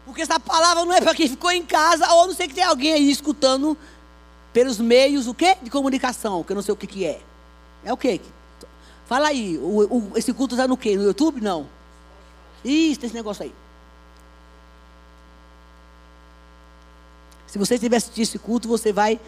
Porque 0.07 0.21
essa 0.21 0.39
palavra 0.39 0.85
não 0.85 0.93
é 0.93 1.01
para 1.01 1.13
quem 1.13 1.27
ficou 1.27 1.51
em 1.51 1.65
casa, 1.65 2.09
ou 2.13 2.27
não 2.27 2.33
sei 2.33 2.47
que 2.47 2.53
tem 2.53 2.63
alguém 2.63 2.93
aí 2.93 3.11
escutando 3.11 3.77
pelos 4.53 4.79
meios, 4.79 5.27
o 5.27 5.33
quê? 5.33 5.57
De 5.61 5.69
comunicação, 5.69 6.45
que 6.45 6.53
eu 6.53 6.55
não 6.55 6.61
sei 6.61 6.73
o 6.73 6.77
que, 6.77 6.87
que 6.87 7.05
é. 7.05 7.21
É 7.83 7.91
o 7.91 7.97
quê? 7.97 8.21
Fala 9.05 9.27
aí, 9.27 9.57
o, 9.57 10.13
o, 10.13 10.17
esse 10.17 10.31
culto 10.31 10.55
está 10.55 10.65
no 10.65 10.77
quê? 10.77 10.95
No 10.95 11.03
YouTube? 11.03 11.41
Não. 11.41 11.67
Isso, 12.63 13.01
tem 13.01 13.07
esse 13.07 13.15
negócio 13.15 13.43
aí. 13.43 13.53
Se 17.45 17.57
você 17.57 17.75
estiver 17.75 17.97
assistindo 17.97 18.23
esse 18.23 18.39
culto, 18.39 18.67
você 18.67 18.93
vai, 18.93 19.19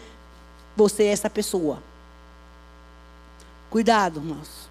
você 0.74 1.04
é 1.04 1.08
essa 1.08 1.28
pessoa. 1.28 1.82
Cuidado, 3.68 4.18
irmãos. 4.18 4.70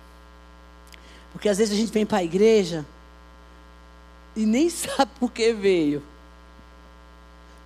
Porque 1.31 1.47
às 1.47 1.59
vezes 1.59 1.71
a 1.71 1.77
gente 1.77 1.93
vem 1.93 2.05
para 2.05 2.17
a 2.17 2.23
igreja 2.23 2.83
e 4.39 4.45
nem 4.45 4.69
sabe 4.71 5.11
por 5.19 5.31
que 5.31 5.53
veio. 5.53 6.01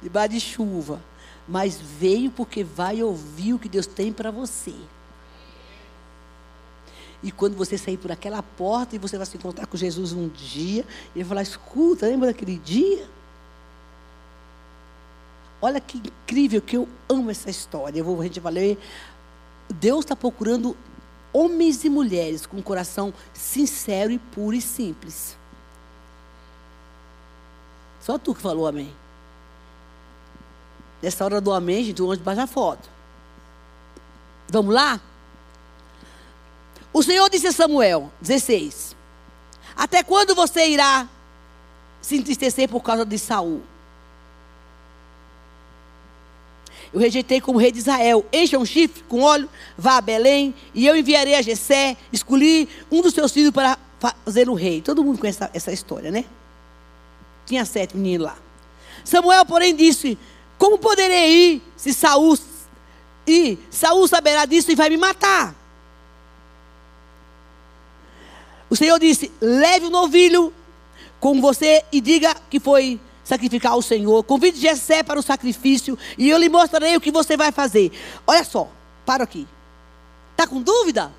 Debaixo 0.02 0.34
de 0.34 0.40
chuva. 0.40 1.02
Mas 1.48 1.78
veio 1.80 2.32
porque 2.32 2.64
vai 2.64 3.04
ouvir 3.04 3.54
o 3.54 3.60
que 3.60 3.70
Deus 3.70 3.86
tem 3.86 4.12
para 4.12 4.32
você. 4.32 4.74
E 7.22 7.32
quando 7.32 7.56
você 7.56 7.78
sair 7.78 7.98
por 7.98 8.12
aquela 8.12 8.42
porta 8.42 8.96
e 8.96 9.00
você 9.00 9.18
vai 9.18 9.26
se 9.26 9.38
encontrar 9.38 9.66
com 9.68 9.78
Jesus 9.78 10.14
um 10.14 10.28
dia, 10.28 10.86
ele 11.16 11.24
vai 11.24 11.26
falar: 11.26 11.42
escuta, 11.44 12.08
lembra 12.08 12.28
daquele 12.28 12.58
dia? 12.58 13.08
Olha 15.62 15.80
que 15.80 15.98
incrível 15.98 16.62
que 16.62 16.76
eu 16.76 16.90
amo 17.08 17.30
essa 17.30 17.50
história. 17.50 18.00
Eu 18.00 18.06
vou, 18.06 18.20
a 18.20 18.24
gente 18.24 18.40
vai 18.40 18.52
ler. 18.52 18.80
Deus 19.70 20.04
está 20.04 20.16
procurando 20.16 20.76
homens 21.32 21.84
e 21.86 21.90
mulheres 21.90 22.46
com 22.46 22.58
um 22.58 22.62
coração 22.62 23.14
sincero 23.34 24.12
e 24.12 24.18
puro 24.18 24.56
e 24.56 24.62
simples. 24.62 25.38
Só 28.04 28.18
tu 28.18 28.36
que 28.36 28.42
falou 28.42 28.68
amém. 28.68 28.94
Nessa 31.02 31.24
hora 31.24 31.40
do 31.40 31.54
amém, 31.54 31.86
gente, 31.86 32.02
o 32.02 32.12
anjo 32.12 32.22
baixa 32.22 32.44
a 32.44 32.48
foto. 32.48 32.90
Vamos 34.50 34.76
lá? 34.76 35.00
O 36.92 37.02
Senhor 37.02 37.30
disse 37.30 37.48
a 37.48 37.54
Samuel, 37.54 38.12
16: 38.20 38.94
Até 39.74 40.04
quando 40.04 40.36
você 40.36 40.68
irá 40.68 41.08
se 42.02 42.18
entristecer 42.18 42.68
por 42.68 42.82
causa 42.84 43.06
de 43.06 43.18
Saul? 43.18 43.62
Eu 46.92 47.00
rejeitei 47.00 47.40
como 47.40 47.58
rei 47.58 47.72
de 47.72 47.80
Israel. 47.80 48.26
Encha 48.34 48.60
um 48.60 48.66
chifre 48.66 49.02
com 49.04 49.22
óleo, 49.22 49.50
vá 49.78 49.98
a 49.98 50.02
Belém, 50.02 50.54
e 50.74 50.86
eu 50.86 50.96
enviarei 50.96 51.36
a 51.36 51.42
Jessé. 51.42 51.96
Escolhi 52.12 52.68
um 52.92 53.02
dos 53.02 53.14
seus 53.14 53.32
filhos 53.32 53.52
para 53.52 53.78
fazer 54.26 54.50
o 54.50 54.54
rei. 54.54 54.82
Todo 54.82 55.04
mundo 55.04 55.18
conhece 55.18 55.42
essa, 55.42 55.52
essa 55.54 55.72
história, 55.72 56.12
né? 56.12 56.26
Tinha 57.46 57.66
sete 57.66 57.96
meninos 57.96 58.28
lá. 58.28 58.38
Samuel, 59.04 59.46
porém, 59.46 59.76
disse: 59.76 60.18
Como 60.58 60.78
poderei 60.78 61.56
ir 61.56 61.62
se 61.76 61.94
Saul 61.94 62.38
e 63.28 63.58
Saul 63.70 64.08
saberá 64.08 64.46
disso 64.46 64.72
e 64.72 64.76
vai 64.76 64.90
me 64.90 64.98
matar? 64.98 65.56
O 68.70 68.76
Senhor 68.76 69.00
disse: 69.00 69.32
Leve 69.42 69.88
o 69.88 69.90
novilho 69.90 70.54
com 71.20 71.40
você 71.40 71.84
e 71.92 72.02
diga 72.02 72.36
que 72.50 72.60
foi 72.60 73.00
sacrificar 73.24 73.74
ao 73.74 73.82
Senhor. 73.82 74.24
Convide 74.24 74.60
Jessé 74.60 75.04
para 75.04 75.20
o 75.20 75.24
sacrifício 75.24 75.98
e 76.18 76.30
eu 76.30 76.38
lhe 76.38 76.50
mostrarei 76.50 76.96
o 76.96 77.02
que 77.02 77.12
você 77.12 77.38
vai 77.38 77.52
fazer. 77.52 77.92
Olha 78.28 78.44
só, 78.44 78.70
para 79.06 79.24
aqui. 79.24 79.48
Está 80.32 80.48
com 80.48 80.62
dúvida? 80.62 81.14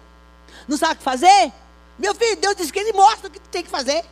Não 0.68 0.76
sabe 0.76 0.94
o 0.94 0.96
que 0.96 1.02
fazer? 1.02 1.52
Meu 1.98 2.14
filho, 2.14 2.36
Deus 2.36 2.56
disse 2.56 2.72
que 2.72 2.78
Ele 2.78 2.92
mostra 2.92 3.28
o 3.28 3.30
que 3.30 3.40
tem 3.40 3.62
que 3.62 3.70
fazer. 3.70 4.04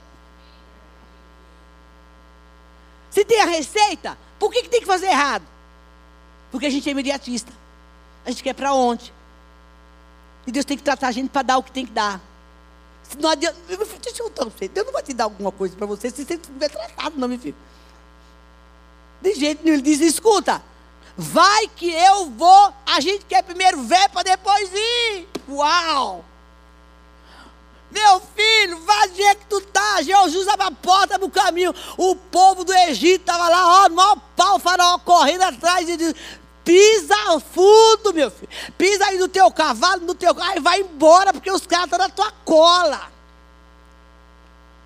Se 3.12 3.24
tem 3.26 3.40
a 3.42 3.44
receita, 3.44 4.18
por 4.38 4.50
que, 4.50 4.62
que 4.62 4.68
tem 4.70 4.80
que 4.80 4.86
fazer 4.86 5.06
errado? 5.06 5.44
Porque 6.50 6.66
a 6.66 6.70
gente 6.70 6.88
é 6.88 6.92
imediatista. 6.92 7.52
A 8.24 8.30
gente 8.30 8.42
quer 8.42 8.54
para 8.54 8.72
onde? 8.72 9.12
E 10.46 10.50
Deus 10.50 10.64
tem 10.64 10.76
que 10.76 10.82
tratar 10.82 11.08
a 11.08 11.12
gente 11.12 11.28
para 11.28 11.42
dar 11.42 11.58
o 11.58 11.62
que 11.62 11.70
tem 11.70 11.84
que 11.84 11.92
dar. 11.92 12.20
Se 13.02 13.18
não 13.18 13.28
adianta, 13.28 13.56
meu 13.68 13.84
filho, 13.84 14.00
deixa 14.00 14.22
eu 14.22 14.30
contar 14.30 14.44
você. 14.46 14.66
Deus 14.66 14.86
não 14.86 14.92
vai 14.94 15.02
te 15.02 15.12
dar 15.12 15.24
alguma 15.24 15.52
coisa 15.52 15.76
para 15.76 15.86
você 15.86 16.10
se 16.10 16.24
você 16.24 16.34
estiver 16.34 16.70
tratado, 16.70 17.18
não, 17.18 17.28
meu 17.28 17.38
filho. 17.38 17.54
De 19.20 19.34
jeito 19.34 19.62
nenhum. 19.62 19.74
Ele 19.74 19.82
diz: 19.82 20.00
escuta, 20.00 20.62
vai 21.16 21.68
que 21.68 21.90
eu 21.90 22.30
vou. 22.30 22.74
A 22.86 22.98
gente 23.00 23.26
quer 23.26 23.42
primeiro 23.42 23.82
ver 23.82 24.08
para 24.08 24.22
depois 24.22 24.70
ir. 24.72 25.28
Uau! 25.48 26.24
Meu 27.92 28.20
filho, 28.34 28.78
vai 28.80 29.08
do 29.08 29.14
que 29.14 29.46
tu 29.48 29.60
tá. 29.60 30.02
Jesus 30.02 30.48
abre 30.48 30.66
a 30.66 30.70
porta 30.70 31.18
no 31.18 31.28
caminho. 31.28 31.74
O 31.98 32.16
povo 32.16 32.64
do 32.64 32.72
Egito 32.72 33.20
estava 33.20 33.48
lá, 33.48 33.84
ó, 33.84 33.88
no 33.88 34.16
pau, 34.34 34.58
faraó 34.58 34.98
correndo 34.98 35.42
atrás 35.42 35.86
e 35.88 35.96
diz: 35.96 36.14
Pisa 36.64 37.14
fundo, 37.40 38.14
meu 38.14 38.30
filho. 38.30 38.48
Pisa 38.78 39.04
aí 39.06 39.18
no 39.18 39.28
teu 39.28 39.50
cavalo, 39.50 40.06
no 40.06 40.14
teu 40.14 40.34
carro 40.34 40.56
e 40.56 40.60
vai 40.60 40.80
embora, 40.80 41.32
porque 41.32 41.50
os 41.50 41.66
caras 41.66 41.84
estão 41.84 41.98
na 41.98 42.08
tua 42.08 42.32
cola. 42.44 43.12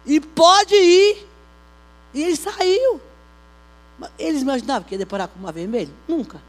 E 0.04 0.18
pode 0.20 0.74
ir. 0.74 1.28
E 2.12 2.22
ele 2.24 2.36
saiu. 2.36 3.00
Eles 4.18 4.42
imaginavam 4.42 4.82
que 4.82 4.94
ia 4.94 4.98
deparar 4.98 5.28
com 5.28 5.38
uma 5.38 5.52
vermelha? 5.52 5.92
Nunca. 6.08 6.42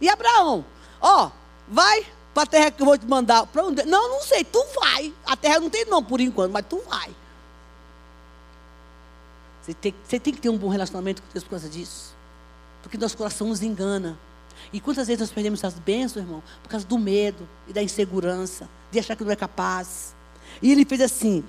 E 0.00 0.08
Abraão? 0.08 0.64
Ó, 1.00 1.30
vai 1.68 2.06
para 2.34 2.42
a 2.42 2.46
terra 2.46 2.70
que 2.70 2.82
eu 2.82 2.86
vou 2.86 2.98
te 2.98 3.06
mandar. 3.06 3.46
Para 3.46 3.64
onde? 3.64 3.84
Não, 3.84 4.10
não 4.10 4.20
sei, 4.20 4.44
tu 4.44 4.62
vai. 4.74 5.14
A 5.24 5.36
terra 5.36 5.60
não 5.60 5.70
tem 5.70 5.84
nome 5.86 6.06
por 6.06 6.20
enquanto, 6.20 6.52
mas 6.52 6.66
tu 6.68 6.82
vai. 6.88 7.14
Você 9.62 9.72
tem, 9.72 9.94
você 10.04 10.20
tem 10.20 10.34
que 10.34 10.40
ter 10.40 10.50
um 10.50 10.58
bom 10.58 10.68
relacionamento 10.68 11.22
com 11.22 11.28
Deus 11.32 11.44
por 11.44 11.50
causa 11.50 11.68
disso. 11.68 12.14
Porque 12.82 12.98
nosso 12.98 13.16
coração 13.16 13.46
nos 13.46 13.62
engana. 13.62 14.18
E 14.72 14.80
quantas 14.80 15.06
vezes 15.06 15.20
nós 15.20 15.30
perdemos 15.30 15.60
essas 15.60 15.78
bênçãos, 15.78 16.24
irmão? 16.24 16.42
Por 16.62 16.68
causa 16.68 16.84
do 16.84 16.98
medo 16.98 17.48
e 17.68 17.72
da 17.72 17.82
insegurança, 17.82 18.68
de 18.90 18.98
achar 18.98 19.16
que 19.16 19.24
não 19.24 19.30
é 19.30 19.36
capaz. 19.36 20.14
E 20.60 20.70
ele 20.70 20.84
fez 20.84 21.00
assim. 21.00 21.44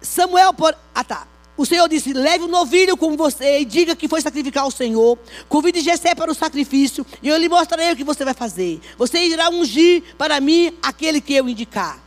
Samuel, 0.00 0.52
por... 0.52 0.76
ah 0.94 1.04
tá. 1.04 1.26
O 1.56 1.66
Senhor 1.66 1.88
disse: 1.88 2.12
leve 2.12 2.44
o 2.44 2.46
um 2.46 2.50
novilho 2.50 2.96
com 2.96 3.16
você 3.16 3.60
e 3.60 3.64
diga 3.64 3.94
que 3.94 4.08
foi 4.08 4.20
sacrificar 4.20 4.64
ao 4.64 4.70
Senhor. 4.70 5.18
Convide 5.48 5.80
Jessé 5.80 6.14
para 6.14 6.30
o 6.30 6.34
sacrifício 6.34 7.04
e 7.22 7.28
eu 7.28 7.36
lhe 7.36 7.48
mostrarei 7.48 7.92
o 7.92 7.96
que 7.96 8.04
você 8.04 8.24
vai 8.24 8.34
fazer. 8.34 8.80
Você 8.96 9.18
irá 9.24 9.50
ungir 9.50 10.02
para 10.16 10.40
mim 10.40 10.76
aquele 10.82 11.20
que 11.20 11.34
eu 11.34 11.48
indicar. 11.48 12.00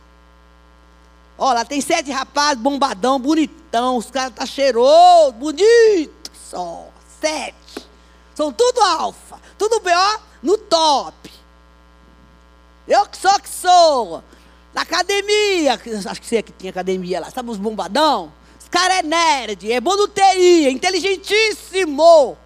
Olha, 1.38 1.64
tem 1.64 1.80
sete 1.80 2.10
rapazes, 2.10 2.62
bombadão, 2.62 3.20
bonitão. 3.20 3.96
Os 3.98 4.10
caras 4.10 4.34
tá 4.34 4.46
cheiroso, 4.46 5.32
bonito 5.32 6.30
só. 6.50 6.88
Sete. 7.20 7.86
São 8.34 8.52
tudo 8.52 8.80
alfa. 8.80 9.40
Tudo 9.58 9.80
B.O. 9.80 10.20
no 10.42 10.58
top. 10.58 11.30
Eu 12.86 13.06
que 13.06 13.16
sou 13.16 13.38
que 13.40 13.48
sou. 13.48 14.22
Na 14.74 14.82
academia. 14.82 15.74
Acho 15.74 16.20
que 16.20 16.26
você 16.26 16.42
que 16.42 16.52
tinha 16.52 16.70
academia 16.70 17.20
lá. 17.20 17.30
Sabe 17.30 17.50
os 17.50 17.58
bombadão? 17.58 18.32
Cara 18.76 18.98
é 18.98 19.02
nerd, 19.02 19.72
é 19.72 19.80
bom 19.80 19.96
no 19.96 20.06
TI, 20.06 20.66
é 20.66 20.70
inteligentíssimo. 20.70 22.36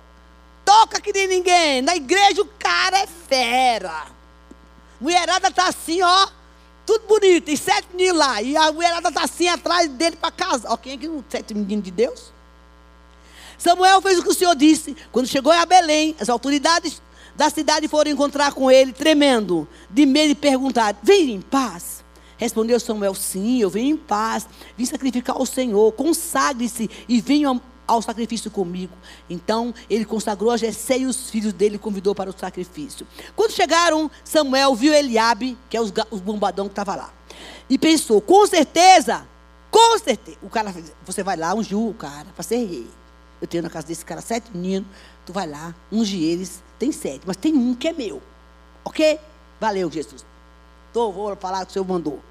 Toca 0.64 1.00
que 1.00 1.12
nem 1.12 1.26
ninguém. 1.26 1.82
Na 1.82 1.96
igreja 1.96 2.40
o 2.40 2.46
cara 2.56 3.00
é 3.00 3.06
fera. 3.08 4.06
mulherada 5.00 5.50
tá 5.50 5.66
assim, 5.66 6.00
ó. 6.00 6.28
Tudo 6.86 7.04
bonito, 7.08 7.46
tem 7.46 7.56
sete 7.56 7.88
meninos 7.92 8.16
lá. 8.16 8.40
E 8.40 8.56
a 8.56 8.70
mulherada 8.70 9.10
tá 9.10 9.24
assim 9.24 9.48
atrás 9.48 9.88
dele 9.88 10.14
para 10.14 10.30
casa. 10.30 10.68
Ó, 10.70 10.76
quem 10.76 10.92
é 10.92 10.96
que 10.98 11.08
não 11.08 11.24
sete 11.28 11.52
meninos 11.52 11.84
de 11.84 11.90
Deus? 11.90 12.32
Samuel 13.58 14.00
fez 14.00 14.20
o 14.20 14.22
que 14.22 14.30
o 14.30 14.34
Senhor 14.34 14.54
disse. 14.54 14.96
Quando 15.10 15.26
chegou 15.26 15.50
a 15.50 15.66
Belém, 15.66 16.14
as 16.20 16.28
autoridades 16.28 17.02
da 17.34 17.50
cidade 17.50 17.88
foram 17.88 18.08
encontrar 18.08 18.52
com 18.52 18.70
ele, 18.70 18.92
tremendo, 18.92 19.66
de 19.90 20.06
medo 20.06 20.30
e 20.30 20.36
perguntar: 20.36 20.94
Vem 21.02 21.32
em 21.32 21.40
paz. 21.40 22.04
Respondeu 22.40 22.80
Samuel: 22.80 23.14
Sim, 23.14 23.60
eu 23.60 23.68
venho 23.68 23.94
em 23.94 23.96
paz. 23.98 24.48
Vim 24.74 24.86
sacrificar 24.86 25.36
ao 25.36 25.44
Senhor. 25.44 25.92
Consagre-se 25.92 26.88
e 27.06 27.20
venha 27.20 27.60
ao 27.86 28.00
sacrifício 28.00 28.50
comigo. 28.50 28.96
Então 29.28 29.74
ele 29.90 30.06
consagrou 30.06 30.50
a 30.50 30.56
Jessé 30.56 31.00
e 31.00 31.06
os 31.06 31.28
filhos 31.28 31.52
dele 31.52 31.76
convidou 31.76 32.14
para 32.14 32.30
o 32.30 32.38
sacrifício. 32.38 33.06
Quando 33.36 33.50
chegaram, 33.50 34.10
Samuel 34.24 34.74
viu 34.74 34.94
Eliabe, 34.94 35.58
que 35.68 35.76
é 35.76 35.80
os, 35.82 35.92
os 36.10 36.20
bombadão 36.20 36.64
que 36.64 36.72
estava 36.72 36.96
lá. 36.96 37.12
E 37.68 37.76
pensou, 37.76 38.22
com 38.22 38.46
certeza, 38.46 39.28
com 39.70 39.98
certeza. 39.98 40.38
O 40.42 40.48
cara, 40.48 40.74
você 41.04 41.22
vai 41.22 41.36
lá, 41.36 41.54
ungiu 41.54 41.88
o 41.88 41.92
cara 41.92 42.28
para 42.34 42.42
ser 42.42 42.64
rei. 42.64 42.88
Eu 43.38 43.46
tenho 43.46 43.62
na 43.62 43.70
casa 43.70 43.86
desse 43.86 44.04
cara 44.04 44.22
sete 44.22 44.50
meninos, 44.54 44.88
tu 45.26 45.32
vai 45.32 45.46
lá, 45.46 45.74
unge 45.92 46.22
eles, 46.22 46.62
tem 46.78 46.92
sete, 46.92 47.22
mas 47.26 47.36
tem 47.36 47.54
um 47.54 47.74
que 47.74 47.88
é 47.88 47.92
meu. 47.92 48.22
Ok? 48.84 49.18
Valeu, 49.60 49.90
Jesus. 49.90 50.24
Tô, 50.92 51.12
vou 51.12 51.36
falar 51.36 51.64
que 51.64 51.70
o 51.70 51.72
Senhor 51.72 51.84
mandou. 51.86 52.29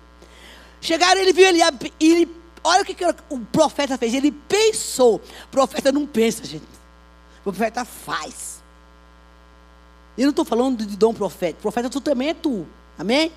Chegaram, 0.81 1.19
ele 1.19 1.33
viu 1.33 1.47
Eliabe, 1.47 1.93
e 1.99 2.11
ele 2.11 2.39
Olha 2.63 2.81
o 2.81 2.85
que, 2.85 2.93
que 2.93 3.05
o 3.29 3.39
profeta 3.51 3.97
fez. 3.97 4.13
Ele 4.13 4.31
pensou. 4.31 5.15
O 5.15 5.47
profeta 5.49 5.91
não 5.91 6.05
pensa, 6.05 6.43
gente. 6.45 6.65
O 7.39 7.43
profeta 7.43 7.85
faz. 7.85 8.61
Eu 10.17 10.23
não 10.23 10.29
estou 10.31 10.45
falando 10.45 10.85
de 10.85 10.97
dom 10.97 11.13
profético. 11.13 11.61
Profeta 11.61 11.89
tu 11.89 12.01
também 12.01 12.29
é 12.29 12.33
tu. 12.33 12.67
Amém? 12.97 13.31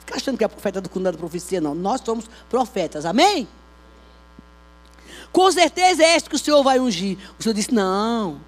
Fica 0.00 0.16
achando 0.16 0.36
que 0.36 0.44
é 0.44 0.48
profeta 0.48 0.80
do 0.80 0.88
cunho 0.88 1.04
da 1.04 1.12
profecia, 1.12 1.60
não. 1.60 1.74
Nós 1.74 2.02
somos 2.04 2.28
profetas. 2.48 3.06
Amém? 3.06 3.48
Com 5.32 5.50
certeza 5.50 6.02
é 6.02 6.16
este 6.16 6.28
que 6.28 6.36
o 6.36 6.38
Senhor 6.38 6.62
vai 6.62 6.78
ungir. 6.78 7.18
O 7.38 7.42
Senhor 7.42 7.54
disse: 7.54 7.72
Não. 7.72 8.40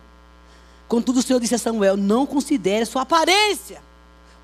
Contudo, 0.86 1.20
o 1.20 1.22
Senhor 1.22 1.40
disse 1.40 1.54
a 1.54 1.58
Samuel: 1.58 1.96
Não 1.96 2.26
considere 2.26 2.84
sua 2.84 3.02
aparência. 3.02 3.82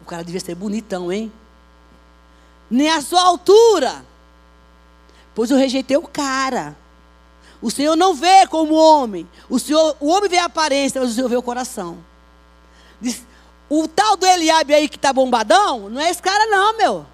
O 0.01 0.05
cara 0.05 0.25
devia 0.25 0.41
ser 0.41 0.55
bonitão, 0.55 1.13
hein? 1.13 1.31
Nem 2.71 2.91
a 2.91 3.01
sua 3.01 3.23
altura 3.23 4.05
Pois 5.35 5.51
eu 5.51 5.57
rejeitei 5.57 5.97
o 5.97 6.03
cara. 6.03 6.77
O 7.61 7.71
Senhor 7.71 7.97
não 7.97 8.15
vê 8.15 8.47
como 8.47 8.75
homem. 8.75 9.29
O, 9.49 9.59
Senhor, 9.59 9.97
o 9.99 10.09
homem 10.09 10.31
vê 10.31 10.39
a 10.39 10.45
aparência, 10.45 11.01
mas 11.01 11.11
o 11.11 11.15
Senhor 11.15 11.29
vê 11.29 11.37
o 11.37 11.43
coração. 11.43 11.99
Diz, 13.01 13.23
o 13.69 13.89
tal 13.89 14.17
do 14.17 14.27
Eliabe 14.27 14.75
aí 14.75 14.89
que 14.89 14.97
está 14.97 15.13
bombadão, 15.13 15.89
não 15.91 16.01
é 16.01 16.11
esse 16.11 16.23
cara 16.23 16.47
não, 16.47 16.77
meu. 16.77 17.07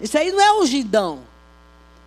Esse 0.00 0.16
aí 0.16 0.32
não 0.32 0.40
é 0.40 0.52
um 0.52 0.64
gidão. 0.64 1.20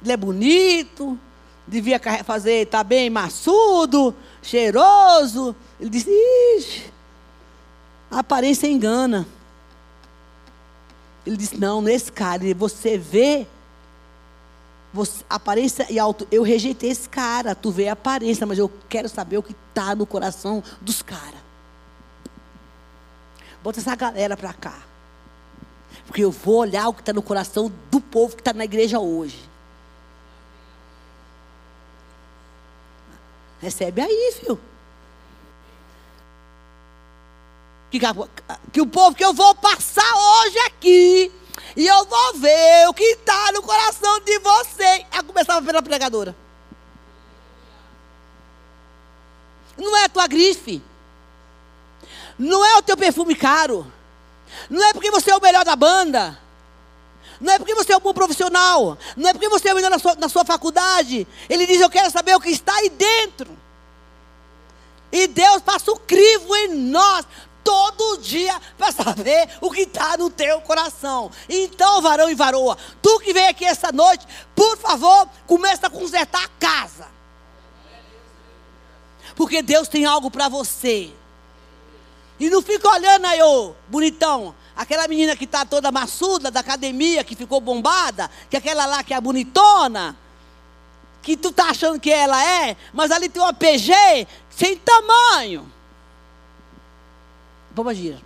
Ele 0.01 0.11
é 0.11 0.17
bonito, 0.17 1.20
devia 1.67 1.99
fazer, 2.24 2.63
está 2.63 2.84
bem 2.84 3.09
maçudo, 3.09 4.15
cheiroso. 4.41 5.55
Ele 5.80 5.89
disse, 5.89 6.09
ixi, 6.57 6.91
a 8.09 8.20
aparência 8.20 8.67
engana. 8.67 9.28
Ele 11.30 11.38
disse, 11.38 11.59
não, 11.59 11.80
nesse 11.80 12.11
cara, 12.11 12.43
você 12.55 12.97
vê 12.97 13.45
você, 14.91 15.23
aparência 15.30 15.86
e 15.88 15.99
alto. 15.99 16.27
Eu 16.32 16.41
rejeitei 16.41 16.89
esse 16.89 17.07
cara. 17.07 17.53
Tu 17.53 17.69
vê 17.69 17.88
a 17.88 17.93
aparência, 17.93 18.47
mas 18.47 18.57
eu 18.57 18.67
quero 18.89 19.07
saber 19.07 19.38
o 19.38 19.43
que 19.43 19.55
está 19.69 19.93
no 19.93 20.07
coração 20.07 20.63
dos 20.82 21.03
caras. 21.03 21.39
Bota 23.61 23.80
essa 23.80 23.95
galera 23.95 24.36
para 24.36 24.53
cá. 24.53 24.82
Porque 26.07 26.23
eu 26.23 26.32
vou 26.32 26.55
olhar 26.55 26.88
o 26.88 26.95
que 26.95 27.01
está 27.01 27.13
no 27.13 27.21
coração 27.21 27.71
do 27.91 28.01
povo 28.01 28.36
que 28.36 28.41
está 28.41 28.51
na 28.51 28.65
igreja 28.65 28.99
hoje. 28.99 29.47
Recebe 33.59 34.01
aí, 34.01 34.34
filho. 34.39 34.59
Que, 37.91 37.99
que 38.71 38.81
o 38.81 38.87
povo 38.87 39.15
que 39.15 39.25
eu 39.25 39.33
vou 39.33 39.55
passar 39.55 40.13
hoje 40.15 40.59
aqui 40.59 41.31
e 41.75 41.87
eu 41.87 42.05
vou 42.05 42.33
ver 42.35 42.87
o 42.87 42.93
que 42.93 43.03
está 43.03 43.51
no 43.53 43.61
coração 43.61 44.19
de 44.19 44.37
você. 44.39 45.05
Ela 45.11 45.23
começava 45.23 45.65
pela 45.65 45.81
pregadora. 45.81 46.35
Não 49.77 49.95
é 49.95 50.05
a 50.05 50.09
tua 50.09 50.27
grife. 50.27 50.81
Não 52.37 52.65
é 52.65 52.77
o 52.77 52.81
teu 52.81 52.97
perfume 52.97 53.35
caro. 53.35 53.91
Não 54.69 54.83
é 54.83 54.93
porque 54.93 55.11
você 55.11 55.31
é 55.31 55.37
o 55.37 55.41
melhor 55.41 55.63
da 55.63 55.75
banda. 55.75 56.39
Não 57.39 57.53
é 57.53 57.57
porque 57.57 57.73
você 57.73 57.93
é 57.93 57.97
um 57.97 58.01
bom 58.01 58.13
profissional. 58.13 58.97
Não 59.15 59.29
é 59.29 59.33
porque 59.33 59.47
você 59.47 59.69
é 59.69 59.73
o 59.73 59.75
melhor 59.75 59.91
na 59.91 59.99
sua, 59.99 60.15
na 60.15 60.27
sua 60.27 60.43
faculdade. 60.43 61.27
Ele 61.49 61.65
diz: 61.65 61.79
Eu 61.79 61.89
quero 61.89 62.11
saber 62.11 62.35
o 62.35 62.41
que 62.41 62.49
está 62.49 62.75
aí 62.75 62.89
dentro. 62.89 63.57
E 65.11 65.27
Deus 65.27 65.61
passa 65.61 65.91
o 65.91 65.99
crivo 65.99 66.55
em 66.55 66.75
nós 66.75 67.25
todo 67.64 68.18
dia 68.18 68.60
para 68.78 68.91
saber 68.91 69.49
o 69.62 69.72
que 69.72 69.82
está 69.82 70.18
no 70.18 70.30
teu 70.30 70.62
coração. 70.62 71.32
Então, 71.47 72.01
varão 72.01 72.30
e 72.30 72.36
varoa, 72.36 72.78
tu 73.01 73.20
que 73.20 73.34
vem 73.34 73.47
aqui 73.47 73.66
essa 73.66 73.91
noite, 73.91 74.26
por 74.55 74.78
favor, 74.78 75.28
começa 75.47 75.88
a 75.88 75.89
consertar 75.89 76.43
a 76.43 76.49
casa. 76.60 77.07
Porque 79.36 79.62
Deus 79.62 79.88
tem 79.88 80.05
algo 80.05 80.30
para 80.30 80.49
você. 80.49 81.14
E 82.39 82.49
não 82.49 82.62
fica 82.62 82.89
olhando 82.89 83.26
aí, 83.26 83.41
ô, 83.41 83.74
bonitão. 83.88 84.55
Aquela 84.76 85.07
menina 85.07 85.36
que 85.36 85.43
está 85.43 85.66
toda 85.66 85.91
maçuda 85.91 86.49
da 86.49 86.62
academia, 86.62 87.24
que 87.24 87.36
ficou 87.36 87.60
bombada, 87.60 88.32
que 88.49 88.55
aquela 88.55 88.86
lá 88.86 89.03
que 89.03 89.14
é 89.14 89.20
bonitona, 89.20 90.18
que 91.22 91.36
tu 91.36 91.51
tá 91.51 91.70
achando 91.70 91.99
que 91.99 92.10
ela 92.10 92.41
é, 92.66 92.78
mas 92.93 93.12
ali 93.12 93.28
tem 93.28 93.41
uma 93.41 93.53
PG 93.53 93.93
sem 94.49 94.78
tamanho. 94.78 95.70
Pomba 97.80 97.95
gira. 97.95 98.19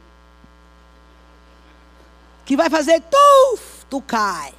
Que 2.44 2.58
vai 2.58 2.72
fazer 2.72 3.00
tu, 3.02 3.60
tu 3.88 4.02
cai. 4.02 4.52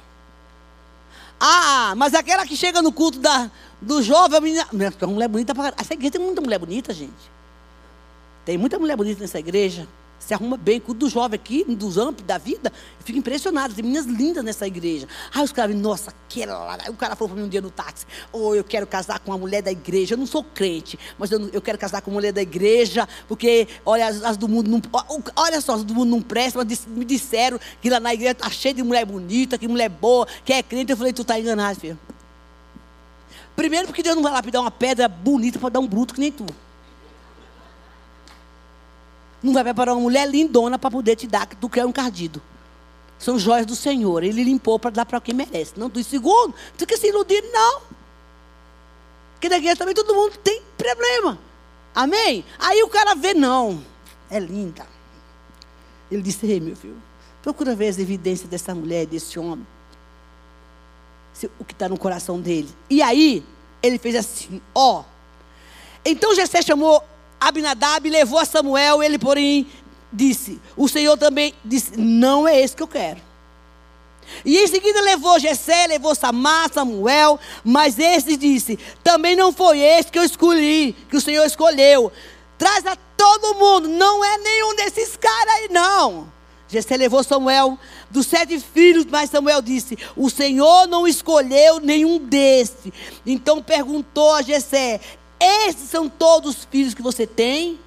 Ah, 1.37 1.93
mas 1.97 2.13
aquela 2.13 2.47
que 2.47 2.55
chega 2.55 2.81
no 2.81 2.93
culto 2.93 3.19
da, 3.19 3.51
do 3.81 4.01
jovem, 4.01 4.37
a 4.37 4.41
menina. 4.41 4.93
Uma 5.01 5.07
mulher 5.07 5.27
bonita 5.27 5.53
para 5.53 5.73
Essa 5.77 5.93
igreja 5.95 6.11
tem 6.13 6.21
muita 6.21 6.39
mulher 6.39 6.57
bonita, 6.59 6.93
gente. 6.93 7.29
Tem 8.45 8.57
muita 8.57 8.79
mulher 8.79 8.95
bonita 8.95 9.19
nessa 9.19 9.37
igreja 9.37 9.85
se 10.19 10.33
arruma 10.33 10.57
bem, 10.57 10.79
cuida 10.79 10.99
do 10.99 11.09
jovem 11.09 11.35
aqui, 11.35 11.63
dos 11.63 11.97
amplos 11.97 12.25
da 12.25 12.37
vida. 12.37 12.71
Eu 12.99 13.05
fico 13.05 13.19
impressionado, 13.19 13.73
tem 13.73 13.83
meninas 13.83 14.05
lindas 14.05 14.43
nessa 14.43 14.65
igreja. 14.65 15.07
Aí 15.33 15.43
os 15.43 15.51
caras, 15.51 15.75
nossa, 15.75 16.09
aquela 16.09 16.57
lá. 16.57 16.77
Aí 16.81 16.89
o 16.89 16.95
cara 16.95 17.15
falou 17.15 17.29
para 17.29 17.41
mim 17.41 17.47
um 17.47 17.49
dia 17.49 17.61
no 17.61 17.69
táxi: 17.69 18.05
Ou 18.31 18.49
oh, 18.49 18.55
eu 18.55 18.63
quero 18.63 18.87
casar 18.87 19.19
com 19.19 19.31
uma 19.31 19.37
mulher 19.37 19.61
da 19.61 19.71
igreja. 19.71 20.15
Eu 20.15 20.17
não 20.17 20.25
sou 20.25 20.43
crente, 20.43 20.97
mas 21.19 21.31
eu, 21.31 21.47
eu 21.49 21.61
quero 21.61 21.77
casar 21.77 22.01
com 22.01 22.09
uma 22.09 22.15
mulher 22.15 22.31
da 22.31 22.41
igreja, 22.41 23.07
porque, 23.27 23.67
olha, 23.85 24.07
as, 24.07 24.23
as 24.23 24.37
do 24.37 24.47
mundo 24.47 24.69
não. 24.69 24.81
Olha 25.35 25.61
só, 25.61 25.75
as 25.75 25.83
do 25.83 25.93
mundo 25.93 26.09
não 26.09 26.21
prestam, 26.21 26.63
mas 26.63 26.85
me 26.87 27.05
disseram 27.05 27.59
que 27.81 27.89
lá 27.89 27.99
na 27.99 28.13
igreja 28.13 28.31
está 28.31 28.49
cheio 28.49 28.73
de 28.73 28.83
mulher 28.83 29.05
bonita, 29.05 29.57
que 29.57 29.67
mulher 29.67 29.89
boa, 29.89 30.27
que 30.43 30.53
é 30.53 30.63
crente. 30.63 30.91
Eu 30.91 30.97
falei: 30.97 31.13
Tu 31.13 31.21
está 31.21 31.39
enganado, 31.39 31.79
filho. 31.79 31.99
Primeiro, 33.55 33.87
porque 33.87 34.03
Deus 34.03 34.15
não 34.15 34.23
vai 34.23 34.33
lá 34.33 34.41
pedir 34.41 34.57
uma 34.57 34.71
pedra 34.71 35.07
bonita 35.07 35.59
para 35.59 35.69
dar 35.69 35.79
um 35.79 35.87
bruto 35.87 36.13
que 36.13 36.19
nem 36.19 36.31
tu 36.31 36.45
não 39.45 39.53
vai 39.53 39.63
preparar 39.63 39.95
uma 39.95 40.01
mulher 40.01 40.27
lindona 40.27 40.79
para 40.79 40.89
poder 40.89 41.15
te 41.15 41.27
dar 41.27 41.47
do 41.47 41.69
que 41.69 41.79
é 41.79 41.85
um 41.85 41.91
cardido. 41.91 42.41
São 43.19 43.37
joias 43.37 43.65
do 43.65 43.75
Senhor. 43.75 44.23
Ele 44.23 44.43
limpou 44.43 44.79
para 44.79 44.89
dar 44.89 45.05
para 45.05 45.21
quem 45.21 45.35
merece. 45.35 45.73
Não 45.77 45.87
do 45.87 46.03
segundo, 46.03 46.49
não 46.49 46.77
fica 46.77 46.97
se 46.97 47.07
iludindo, 47.07 47.47
não. 47.51 47.81
Porque 49.33 49.47
na 49.47 49.57
igreja 49.57 49.75
também 49.75 49.93
todo 49.93 50.13
mundo 50.15 50.37
tem 50.43 50.61
problema. 50.77 51.37
Amém? 51.93 52.43
Aí 52.59 52.81
o 52.83 52.89
cara 52.89 53.13
vê, 53.13 53.33
não, 53.33 53.81
é 54.29 54.39
linda. 54.39 54.85
Ele 56.11 56.21
disse, 56.21 56.45
ei, 56.45 56.59
meu 56.59 56.75
filho, 56.75 57.01
procura 57.41 57.75
ver 57.75 57.87
as 57.87 57.97
evidências 57.99 58.49
dessa 58.49 58.73
mulher, 58.75 59.05
desse 59.05 59.39
homem. 59.39 59.65
O 61.59 61.63
que 61.63 61.73
está 61.73 61.87
no 61.87 61.97
coração 61.97 62.41
dele. 62.41 62.69
E 62.89 63.01
aí, 63.01 63.45
ele 63.81 63.97
fez 63.97 64.15
assim, 64.15 64.61
ó. 64.73 65.03
Então 66.03 66.35
Jessé 66.35 66.61
chamou 66.61 67.03
Abinadab 67.47 68.09
levou 68.09 68.39
a 68.39 68.45
Samuel, 68.45 69.03
ele, 69.03 69.19
porém, 69.19 69.67
disse: 70.11 70.59
O 70.75 70.87
Senhor 70.87 71.15
também 71.15 71.53
disse: 71.63 71.95
Não 71.95 72.47
é 72.47 72.59
esse 72.59 72.75
que 72.75 72.81
eu 72.81 72.87
quero. 72.87 73.21
E 74.43 74.57
em 74.57 74.67
seguida 74.67 74.99
levou 75.01 75.39
Jessé, 75.39 75.85
levou 75.85 76.15
Samar, 76.15 76.73
Samuel, 76.73 77.39
mas 77.63 77.99
esse 77.99 78.35
disse: 78.35 78.79
Também 79.03 79.35
não 79.35 79.53
foi 79.53 79.79
esse 79.79 80.11
que 80.11 80.17
eu 80.17 80.23
escolhi, 80.23 80.95
que 81.07 81.17
o 81.17 81.21
Senhor 81.21 81.45
escolheu. 81.45 82.11
Traz 82.57 82.83
a 82.87 82.95
todo 82.95 83.55
mundo, 83.55 83.89
não 83.89 84.25
é 84.25 84.37
nenhum 84.39 84.75
desses 84.75 85.15
caras 85.15 85.53
aí, 85.55 85.69
não. 85.69 86.33
Jessé 86.67 86.97
levou 86.97 87.23
Samuel 87.23 87.77
dos 88.09 88.25
sete 88.25 88.59
filhos, 88.59 89.05
mas 89.05 89.29
Samuel 89.29 89.61
disse: 89.61 89.97
O 90.15 90.31
Senhor 90.31 90.87
não 90.87 91.07
escolheu 91.07 91.79
nenhum 91.79 92.17
desses. 92.17 92.91
Então 93.23 93.61
perguntou 93.61 94.33
a 94.33 94.41
Jessé: 94.41 94.99
esses 95.39 95.89
são 95.89 96.07
todos 96.07 96.57
os 96.57 96.65
filhos 96.65 96.93
que 96.93 97.01
você 97.01 97.27
tem. 97.27 97.79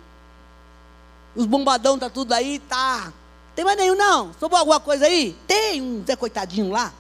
Os 1.34 1.46
bombadão 1.46 1.99
tá 1.99 2.11
tudo 2.11 2.32
aí, 2.32 2.59
tá, 2.59 3.12
Tem 3.55 3.64
mais 3.64 3.76
nenhum, 3.76 3.94
não? 3.94 4.32
Sobrou 4.38 4.59
alguma 4.59 4.80
coisa 4.80 5.07
aí? 5.07 5.36
Tem 5.46 5.80
um 5.80 6.05
Zé 6.05 6.16
Coitadinho 6.16 6.70
lá. 6.70 6.92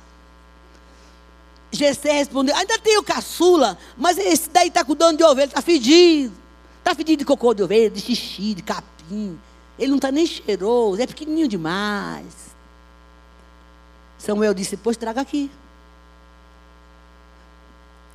Gessé 1.70 2.12
respondeu, 2.12 2.56
ainda 2.56 2.78
tem 2.78 2.96
o 2.98 3.02
caçula, 3.02 3.76
mas 3.96 4.16
esse 4.16 4.48
daí 4.48 4.68
está 4.68 4.84
cuidando 4.84 5.18
de 5.18 5.24
ovelha, 5.24 5.48
está 5.48 5.60
fedido. 5.60 6.32
Está 6.78 6.94
fedido 6.94 7.18
de 7.18 7.24
cocô 7.24 7.52
de 7.52 7.62
ovelha, 7.62 7.90
de 7.90 8.00
xixi, 8.00 8.54
de 8.54 8.62
capim. 8.62 9.38
Ele 9.78 9.88
não 9.88 9.96
está 9.96 10.10
nem 10.10 10.26
cheiroso, 10.26 11.00
é 11.00 11.06
pequenininho 11.06 11.46
demais. 11.46 12.48
Samuel 14.18 14.54
disse, 14.54 14.76
pois 14.76 14.96
traga 14.96 15.20
aqui. 15.20 15.50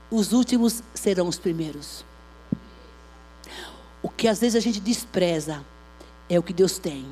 Os 0.10 0.34
últimos 0.34 0.82
serão 0.94 1.28
os 1.28 1.38
primeiros. 1.38 2.04
O 4.04 4.10
que 4.10 4.28
às 4.28 4.39
vezes 4.39 4.58
a 4.58 4.60
gente 4.60 4.82
despreza 4.82 5.64
é 6.30 6.38
o 6.38 6.43
que 6.43 6.51
Deus 6.51 6.78
tem. 6.78 7.06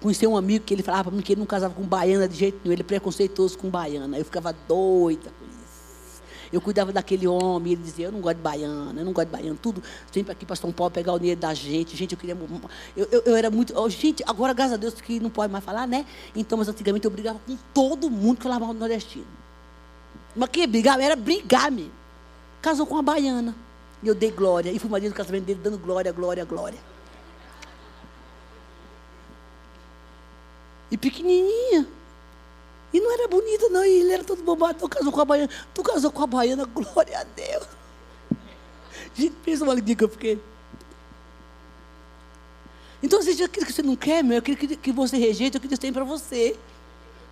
Conheci 0.00 0.26
um 0.26 0.36
amigo 0.36 0.64
que 0.64 0.74
ele 0.74 0.82
falava 0.82 1.04
para 1.04 1.12
mim 1.12 1.22
que 1.22 1.32
ele 1.32 1.40
não 1.40 1.46
casava 1.46 1.74
com 1.74 1.82
baiana 1.82 2.28
de 2.28 2.36
jeito 2.36 2.58
nenhum, 2.62 2.72
ele 2.72 2.82
é 2.82 2.84
preconceituoso 2.84 3.56
com 3.56 3.70
baiana. 3.70 4.18
Eu 4.18 4.24
ficava 4.24 4.52
doida 4.52 5.30
com 5.30 5.46
isso. 5.46 6.22
Eu 6.52 6.60
cuidava 6.60 6.92
daquele 6.92 7.26
homem, 7.26 7.72
ele 7.72 7.82
dizia, 7.82 8.06
eu 8.06 8.12
não 8.12 8.20
gosto 8.20 8.36
de 8.36 8.42
baiana, 8.42 9.00
eu 9.00 9.04
não 9.04 9.12
gosto 9.12 9.28
de 9.28 9.32
baiana, 9.32 9.58
tudo 9.60 9.82
sempre 10.12 10.32
aqui 10.32 10.44
para 10.44 10.54
São 10.54 10.70
Paulo 10.70 10.90
pegar 10.90 11.12
o 11.12 11.18
dinheiro 11.18 11.40
da 11.40 11.54
gente. 11.54 11.96
Gente, 11.96 12.12
eu 12.12 12.18
queria. 12.18 12.36
Eu, 12.96 13.08
eu, 13.10 13.22
eu 13.22 13.36
era 13.36 13.50
muito. 13.50 13.72
Oh, 13.78 13.88
gente, 13.88 14.22
agora, 14.26 14.52
graças 14.52 14.74
a 14.74 14.76
Deus, 14.76 14.94
que 14.94 15.18
não 15.18 15.30
pode 15.30 15.52
mais 15.52 15.64
falar, 15.64 15.86
né? 15.86 16.04
Então, 16.34 16.58
mas 16.58 16.68
antigamente 16.68 17.04
eu 17.04 17.10
brigava 17.10 17.40
com 17.46 17.56
todo 17.72 18.10
mundo 18.10 18.36
que 18.36 18.42
falava 18.42 18.64
mal 18.64 18.74
do 18.74 18.80
nordestino. 18.80 19.26
Mas 20.34 20.48
que 20.50 20.66
brigar? 20.66 21.00
Era 21.00 21.16
brigar 21.16 21.70
mesmo. 21.70 21.92
Casou 22.60 22.86
com 22.86 22.94
uma 22.94 23.02
baiana. 23.02 23.54
E 24.02 24.08
eu 24.08 24.14
dei 24.14 24.30
glória. 24.30 24.70
E 24.70 24.78
fui 24.78 24.90
marido 24.90 25.12
do 25.12 25.16
casamento 25.16 25.44
dele, 25.44 25.60
dando 25.62 25.78
glória, 25.78 26.12
glória, 26.12 26.44
glória. 26.44 26.78
E 30.90 30.96
pequenininha. 30.96 31.86
E 32.92 33.00
não 33.00 33.12
era 33.12 33.28
bonita, 33.28 33.68
não. 33.68 33.84
E 33.84 34.00
ele 34.00 34.12
era 34.12 34.24
todo 34.24 34.42
bobado. 34.42 34.78
Tu 34.78 34.88
casou 34.88 35.12
com 35.12 35.20
a 35.20 35.24
baiana. 35.24 35.50
Tu 35.74 35.82
casou 35.82 36.12
com 36.12 36.22
a 36.22 36.26
baiana, 36.26 36.64
glória 36.64 37.18
a 37.18 37.24
Deus. 37.24 37.66
Gente, 39.14 39.34
pensa 39.44 39.64
uma 39.64 39.72
alegria 39.72 39.96
que 39.96 40.04
eu 40.04 40.08
fiquei. 40.08 40.40
Então, 43.02 43.22
seja 43.22 43.44
aquilo 43.44 43.66
que 43.66 43.72
você 43.72 43.82
não 43.82 43.96
quer, 43.96 44.22
meu, 44.22 44.38
aquilo 44.38 44.56
que, 44.56 44.76
que 44.76 44.92
você 44.92 45.16
rejeita, 45.16 45.58
o 45.58 45.60
que 45.60 45.68
Deus 45.68 45.78
tem 45.78 45.92
para 45.92 46.04
você. 46.04 46.56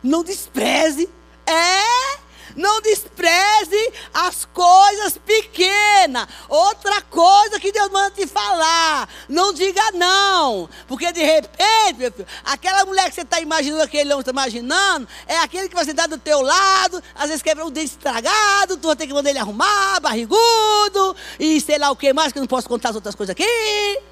Não 0.02 0.22
despreze. 0.22 1.08
É 1.46 2.23
não 2.56 2.80
despreze 2.80 3.92
as 4.12 4.44
coisas 4.44 5.18
pequenas. 5.18 6.26
Outra 6.48 7.02
coisa 7.02 7.58
que 7.60 7.72
Deus 7.72 7.90
manda 7.90 8.10
te 8.10 8.26
falar. 8.26 9.08
Não 9.28 9.52
diga 9.52 9.92
não. 9.92 10.68
Porque 10.86 11.12
de 11.12 11.22
repente, 11.22 11.98
meu 11.98 12.12
filho, 12.12 12.26
aquela 12.44 12.84
mulher 12.84 13.08
que 13.08 13.14
você 13.14 13.22
está 13.22 13.40
imaginando, 13.40 13.82
aquele 13.82 14.12
homem 14.12 14.20
está 14.20 14.32
imaginando, 14.32 15.08
é 15.26 15.38
aquele 15.38 15.68
que 15.68 15.74
vai 15.74 15.84
sentar 15.84 16.08
do 16.08 16.18
teu 16.18 16.40
lado, 16.40 17.02
às 17.14 17.28
vezes 17.28 17.42
quebra 17.42 17.64
um 17.64 17.70
dente 17.70 17.92
estragado, 17.92 18.76
tu 18.76 18.86
vai 18.86 18.96
ter 18.96 19.06
que 19.06 19.12
mandar 19.12 19.30
ele 19.30 19.38
arrumar, 19.38 20.00
barrigudo, 20.00 21.16
e 21.38 21.60
sei 21.60 21.78
lá 21.78 21.90
o 21.90 21.96
que 21.96 22.12
mais, 22.12 22.32
que 22.32 22.38
eu 22.38 22.42
não 22.42 22.48
posso 22.48 22.68
contar 22.68 22.90
as 22.90 22.96
outras 22.96 23.14
coisas 23.14 23.32
aqui. 23.32 24.02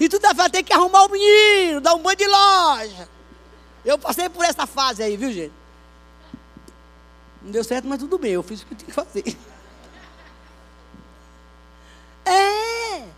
E 0.00 0.08
tu 0.08 0.20
vai 0.34 0.48
ter 0.48 0.62
que 0.62 0.72
arrumar 0.72 1.04
o 1.06 1.08
menino, 1.08 1.80
dar 1.80 1.94
um 1.94 2.02
banho 2.02 2.16
de 2.16 2.26
loja. 2.26 3.08
Eu 3.84 3.98
passei 3.98 4.28
por 4.28 4.44
essa 4.44 4.66
fase 4.66 5.02
aí, 5.02 5.16
viu, 5.16 5.32
gente? 5.32 5.57
Não 7.48 7.52
deu 7.52 7.64
certo, 7.64 7.88
mas 7.88 7.98
tudo 7.98 8.18
bem, 8.18 8.32
eu 8.32 8.42
fiz 8.42 8.60
o 8.60 8.66
que 8.66 8.74
eu 8.74 8.76
tinha 8.76 8.88
que 8.88 8.92
fazer. 8.92 9.24
É. 12.30 13.08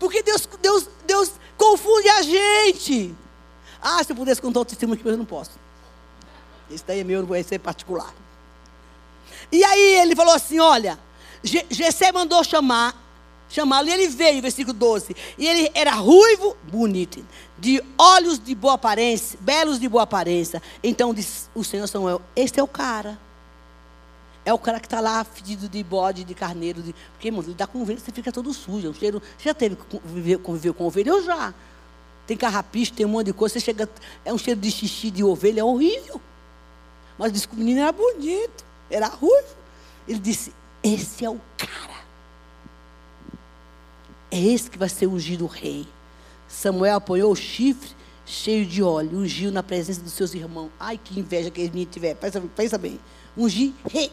Porque 0.00 0.20
Deus, 0.20 0.48
Deus, 0.60 0.88
Deus 1.06 1.32
confunde 1.56 2.08
a 2.08 2.22
gente. 2.22 3.14
Ah, 3.80 4.02
se 4.02 4.10
eu 4.10 4.16
pudesse 4.16 4.42
contar 4.42 4.58
o 4.58 4.64
testemunho 4.64 4.94
aqui, 4.94 5.04
mas 5.04 5.12
eu 5.12 5.18
não 5.18 5.24
posso. 5.24 5.52
Esse 6.68 6.82
daí 6.84 6.98
é 6.98 7.04
meu, 7.04 7.20
não 7.20 7.28
vai 7.28 7.44
ser 7.44 7.60
particular. 7.60 8.12
E 9.52 9.62
aí 9.62 10.00
ele 10.00 10.16
falou 10.16 10.34
assim: 10.34 10.58
olha, 10.58 10.98
Gessé 11.70 12.10
mandou 12.10 12.42
chamar, 12.42 13.00
chamá-lo, 13.48 13.86
e 13.86 13.92
ele 13.92 14.08
veio, 14.08 14.42
versículo 14.42 14.76
12. 14.76 15.14
E 15.38 15.46
ele 15.46 15.70
era 15.72 15.92
ruivo, 15.92 16.56
bonito, 16.64 17.24
de 17.56 17.80
olhos 17.96 18.40
de 18.40 18.56
boa 18.56 18.74
aparência, 18.74 19.38
belos 19.40 19.78
de 19.78 19.88
boa 19.88 20.02
aparência. 20.02 20.60
Então 20.82 21.14
disse 21.14 21.48
o 21.54 21.62
Senhor 21.62 21.86
Samuel: 21.86 22.20
Este 22.34 22.58
é 22.58 22.62
o 22.64 22.66
cara. 22.66 23.24
É 24.46 24.52
o 24.52 24.58
cara 24.60 24.78
que 24.78 24.86
está 24.86 25.00
lá 25.00 25.24
fedido 25.24 25.68
de 25.68 25.82
bode, 25.82 26.22
de 26.22 26.32
carneiro. 26.32 26.80
De... 26.80 26.94
Porque, 27.12 27.26
irmão, 27.26 27.42
lidar 27.42 27.66
com 27.66 27.82
ovelha, 27.82 27.98
você 27.98 28.12
fica 28.12 28.30
todo 28.30 28.54
sujo. 28.54 28.86
É 28.86 28.90
um 28.90 28.94
cheiro... 28.94 29.20
Você 29.36 29.48
já 29.48 29.52
teve 29.52 29.74
que 29.74 30.38
conviver, 30.38 30.72
com 30.72 30.86
ovelha? 30.86 31.10
Eu 31.10 31.24
já. 31.24 31.52
Tem 32.28 32.36
carrapicho, 32.36 32.92
tem 32.92 33.04
um 33.04 33.08
monte 33.08 33.26
de 33.26 33.32
coisa. 33.32 33.54
Você 33.54 33.60
chega... 33.60 33.90
É 34.24 34.32
um 34.32 34.38
cheiro 34.38 34.60
de 34.60 34.70
xixi 34.70 35.10
de 35.10 35.24
ovelha, 35.24 35.62
é 35.62 35.64
horrível. 35.64 36.20
Mas 37.18 37.32
disse 37.32 37.48
que 37.48 37.56
o 37.56 37.58
menino 37.58 37.80
era 37.80 37.90
bonito. 37.90 38.64
Era 38.88 39.08
ruivo. 39.08 39.48
Ele 40.06 40.20
disse, 40.20 40.54
esse 40.80 41.24
é 41.24 41.28
o 41.28 41.40
cara. 41.58 41.96
É 44.30 44.40
esse 44.40 44.70
que 44.70 44.78
vai 44.78 44.88
ser 44.88 45.08
ungido 45.08 45.44
o 45.44 45.48
rei. 45.48 45.88
Samuel 46.46 46.98
apoiou 46.98 47.32
o 47.32 47.36
chifre 47.36 47.90
cheio 48.24 48.64
de 48.64 48.80
óleo, 48.80 49.18
ungiu 49.18 49.50
na 49.50 49.62
presença 49.62 50.00
dos 50.00 50.12
seus 50.12 50.34
irmãos. 50.34 50.70
Ai, 50.78 51.00
que 51.02 51.18
inveja 51.18 51.50
que 51.50 51.60
eles 51.60 51.88
tiver. 51.90 52.14
Pensa, 52.14 52.40
pensa 52.54 52.78
bem. 52.78 53.00
Ungir 53.36 53.72
rei. 53.90 54.12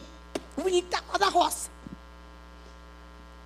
O 0.56 0.62
menino 0.62 0.86
está 0.86 1.02
lá 1.12 1.18
na 1.18 1.28
roça. 1.28 1.74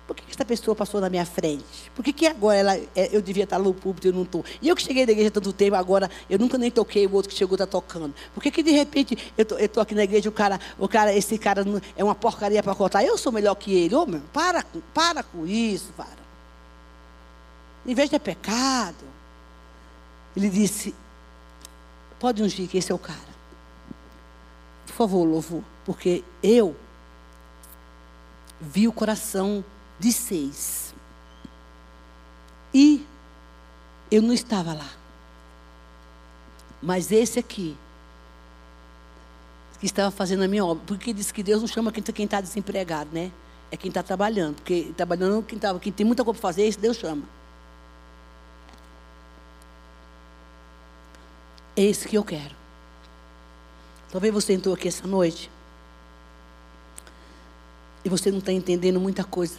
Por 0.09 0.15
que 0.15 0.23
essa 0.27 0.43
pessoa 0.43 0.75
passou 0.75 0.99
na 0.99 1.07
minha 1.07 1.23
frente? 1.23 1.91
Por 1.93 2.03
que, 2.03 2.11
que 2.11 2.25
agora 2.25 2.57
ela, 2.57 2.75
é, 2.95 3.09
eu 3.11 3.21
devia 3.21 3.43
estar 3.43 3.59
no 3.59 3.71
púlpito 3.75 4.07
e 4.07 4.09
eu 4.09 4.13
não 4.13 4.23
estou? 4.23 4.43
E 4.59 4.67
eu 4.67 4.75
que 4.75 4.81
cheguei 4.81 5.05
da 5.05 5.11
igreja 5.11 5.29
tanto 5.29 5.53
tempo, 5.53 5.75
agora 5.75 6.09
eu 6.27 6.39
nunca 6.39 6.57
nem 6.57 6.71
toquei, 6.71 7.05
o 7.05 7.13
outro 7.13 7.29
que 7.29 7.37
chegou 7.37 7.53
está 7.53 7.67
tocando. 7.67 8.15
Por 8.33 8.41
que, 8.41 8.49
que 8.49 8.63
de 8.63 8.71
repente 8.71 9.15
eu 9.37 9.45
estou 9.59 9.83
aqui 9.83 9.93
na 9.93 10.03
igreja 10.03 10.27
o 10.27 10.31
cara, 10.31 10.59
o 10.79 10.87
cara, 10.87 11.13
esse 11.13 11.37
cara 11.37 11.63
é 11.95 12.03
uma 12.03 12.15
porcaria 12.15 12.63
para 12.63 12.73
cortar? 12.73 13.03
Eu 13.03 13.19
sou 13.19 13.31
melhor 13.31 13.53
que 13.53 13.71
ele. 13.71 13.93
Ô, 13.93 14.07
meu, 14.07 14.21
para, 14.33 14.65
para 14.95 15.21
com 15.21 15.45
isso, 15.45 15.93
para. 15.95 16.17
Em 17.85 17.93
vez 17.93 18.09
de 18.09 18.15
é 18.15 18.19
pecado, 18.19 19.05
ele 20.35 20.49
disse, 20.49 20.95
pode 22.19 22.41
ungir 22.41 22.67
que 22.67 22.79
esse 22.79 22.91
é 22.91 22.95
o 22.95 22.99
cara. 22.99 23.29
Por 24.87 24.93
favor, 24.93 25.23
louvor, 25.23 25.61
porque 25.85 26.23
eu 26.41 26.75
vi 28.59 28.87
o 28.87 28.91
coração 28.91 29.63
de 29.99 30.11
seis. 30.11 30.93
E 32.73 33.05
eu 34.11 34.21
não 34.21 34.33
estava 34.33 34.73
lá. 34.73 34.89
Mas 36.81 37.11
esse 37.11 37.39
aqui, 37.39 37.77
que 39.79 39.85
estava 39.85 40.11
fazendo 40.11 40.43
a 40.43 40.47
minha 40.47 40.65
obra, 40.65 40.83
porque 40.85 41.13
diz 41.13 41.31
que 41.31 41.41
Deus 41.41 41.61
não 41.61 41.67
chama 41.67 41.91
quem 41.91 42.25
está 42.25 42.41
desempregado, 42.41 43.09
né? 43.13 43.31
É 43.71 43.77
quem 43.77 43.89
está 43.89 44.03
trabalhando. 44.03 44.55
Porque 44.55 44.91
trabalhando, 44.95 45.43
quem, 45.43 45.57
tá, 45.57 45.77
quem 45.79 45.91
tem 45.91 46.05
muita 46.05 46.23
coisa 46.23 46.39
para 46.39 46.49
fazer, 46.49 46.63
esse 46.63 46.79
Deus 46.79 46.97
chama. 46.97 47.23
É 51.75 51.83
esse 51.83 52.07
que 52.07 52.17
eu 52.17 52.23
quero. 52.23 52.55
Talvez 54.11 54.33
você 54.33 54.53
entrou 54.53 54.73
aqui 54.73 54.87
essa 54.87 55.07
noite 55.07 55.49
e 58.03 58.09
você 58.09 58.31
não 58.31 58.39
está 58.39 58.51
entendendo 58.51 58.99
muita 58.99 59.23
coisa 59.23 59.57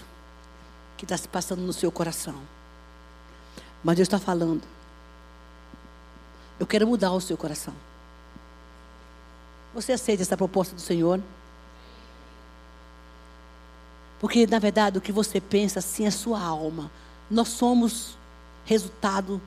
que 0.96 1.04
está 1.04 1.16
se 1.16 1.28
passando 1.28 1.60
no 1.60 1.72
seu 1.72 1.90
coração. 1.90 2.36
Mas 3.82 3.96
Deus 3.96 4.06
está 4.06 4.18
falando. 4.18 4.62
Eu 6.58 6.66
quero 6.66 6.86
mudar 6.86 7.12
o 7.12 7.20
seu 7.20 7.36
coração. 7.36 7.74
Você 9.74 9.92
aceita 9.92 10.22
essa 10.22 10.36
proposta 10.36 10.74
do 10.74 10.80
Senhor? 10.80 11.20
Porque, 14.18 14.46
na 14.46 14.58
verdade, 14.58 14.98
o 14.98 15.00
que 15.00 15.12
você 15.12 15.40
pensa, 15.40 15.78
assim, 15.78 16.06
é 16.06 16.10
sua 16.10 16.40
alma. 16.42 16.90
Nós 17.30 17.48
somos 17.48 18.18
resultado 18.66 19.40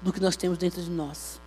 do 0.00 0.12
que 0.12 0.20
nós 0.20 0.36
temos 0.36 0.58
dentro 0.58 0.80
de 0.80 0.90
nós. 0.90 1.40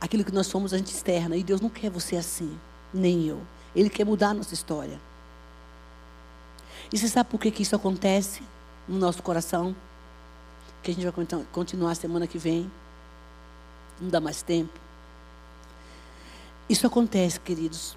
Aquilo 0.00 0.24
que 0.24 0.32
nós 0.32 0.46
somos, 0.46 0.72
a 0.72 0.78
gente 0.78 0.94
externa. 0.94 1.36
E 1.36 1.42
Deus 1.42 1.60
não 1.60 1.68
quer 1.68 1.90
você 1.90 2.16
assim, 2.16 2.56
nem 2.94 3.26
eu. 3.26 3.40
Ele 3.74 3.88
quer 3.88 4.04
mudar 4.04 4.30
a 4.30 4.34
nossa 4.34 4.54
história. 4.54 5.00
E 6.92 6.98
você 6.98 7.08
sabe 7.08 7.30
por 7.30 7.38
que, 7.40 7.50
que 7.50 7.62
isso 7.62 7.76
acontece 7.76 8.42
no 8.88 8.98
nosso 8.98 9.22
coração? 9.22 9.74
Que 10.82 10.90
a 10.90 10.94
gente 10.94 11.08
vai 11.08 11.44
continuar 11.52 11.94
semana 11.94 12.26
que 12.26 12.38
vem. 12.38 12.70
Não 14.00 14.08
dá 14.08 14.20
mais 14.20 14.42
tempo. 14.42 14.72
Isso 16.68 16.86
acontece, 16.86 17.38
queridos, 17.38 17.96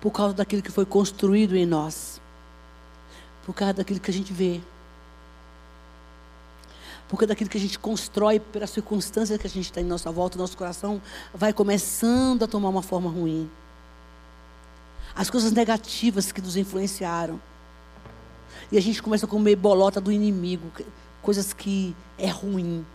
por 0.00 0.10
causa 0.10 0.34
daquilo 0.34 0.62
que 0.62 0.70
foi 0.70 0.86
construído 0.86 1.56
em 1.56 1.66
nós. 1.66 2.20
Por 3.44 3.54
causa 3.54 3.74
daquilo 3.74 4.00
que 4.00 4.10
a 4.10 4.14
gente 4.14 4.32
vê. 4.32 4.60
Por 7.08 7.16
causa 7.16 7.28
daquilo 7.28 7.50
que 7.50 7.58
a 7.58 7.60
gente 7.60 7.78
constrói 7.78 8.38
pela 8.38 8.66
circunstância 8.66 9.38
que 9.38 9.46
a 9.46 9.50
gente 9.50 9.64
está 9.64 9.80
em 9.80 9.84
nossa 9.84 10.10
volta, 10.10 10.38
nosso 10.38 10.56
coração 10.56 11.00
vai 11.34 11.52
começando 11.52 12.42
a 12.42 12.46
tomar 12.46 12.68
uma 12.68 12.82
forma 12.82 13.10
ruim 13.10 13.50
as 15.18 15.28
coisas 15.28 15.50
negativas 15.50 16.30
que 16.30 16.40
nos 16.40 16.56
influenciaram. 16.56 17.40
E 18.70 18.78
a 18.78 18.80
gente 18.80 19.02
começa 19.02 19.26
a 19.26 19.28
comer 19.28 19.56
bolota 19.56 20.00
do 20.00 20.12
inimigo, 20.12 20.70
coisas 21.20 21.52
que 21.52 21.96
é 22.16 22.28
ruim. 22.28 22.86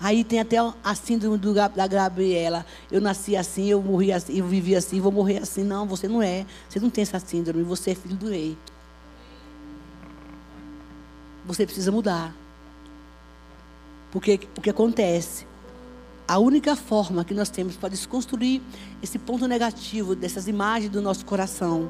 Aí 0.00 0.24
tem 0.24 0.40
até 0.40 0.56
a 0.82 0.94
síndrome 0.94 1.36
do, 1.36 1.52
da 1.52 1.86
Gabriela. 1.86 2.64
Eu 2.90 3.02
nasci 3.02 3.36
assim, 3.36 3.66
eu 3.66 3.82
morri 3.82 4.12
assim, 4.12 4.38
eu 4.38 4.46
vivi 4.46 4.74
assim, 4.74 4.98
vou 4.98 5.12
morrer 5.12 5.38
assim. 5.38 5.62
Não, 5.62 5.86
você 5.86 6.08
não 6.08 6.22
é. 6.22 6.46
Você 6.66 6.80
não 6.80 6.88
tem 6.88 7.02
essa 7.02 7.20
síndrome, 7.20 7.62
você 7.64 7.90
é 7.90 7.94
filho 7.94 8.16
do 8.16 8.30
rei. 8.30 8.56
Você 11.44 11.66
precisa 11.66 11.92
mudar. 11.92 12.34
Porque 14.10 14.40
o 14.56 14.62
que 14.62 14.70
acontece? 14.70 15.46
A 16.28 16.38
única 16.38 16.76
forma 16.76 17.24
que 17.24 17.32
nós 17.32 17.48
temos 17.48 17.74
para 17.74 17.88
desconstruir 17.88 18.60
esse 19.02 19.18
ponto 19.18 19.48
negativo 19.48 20.14
dessas 20.14 20.46
imagens 20.46 20.92
do 20.92 21.00
nosso 21.00 21.24
coração, 21.24 21.88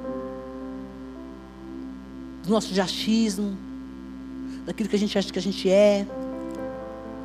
do 2.44 2.50
nosso 2.50 2.72
jachismo, 2.72 3.58
daquilo 4.64 4.88
que 4.88 4.94
a 4.94 4.98
gente 4.98 5.18
acha 5.18 5.32
que 5.32 5.40
a 5.40 5.42
gente 5.42 5.68
é, 5.68 6.06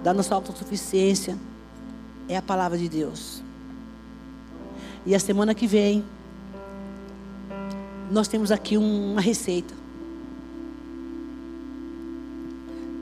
da 0.02 0.12
nossa 0.12 0.34
autossuficiência, 0.34 1.38
é 2.28 2.36
a 2.36 2.42
palavra 2.42 2.80
de 2.80 2.90
Deus. 2.90 3.44
E 5.06 5.14
a 5.14 5.20
semana 5.20 5.54
que 5.54 5.68
vem, 5.68 6.04
nós 8.10 8.28
temos 8.28 8.52
aqui 8.52 8.76
uma 8.76 9.22
receita 9.22 9.76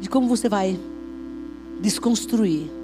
de 0.01 0.09
como 0.09 0.27
você 0.27 0.49
vai 0.49 0.77
desconstruir 1.79 2.80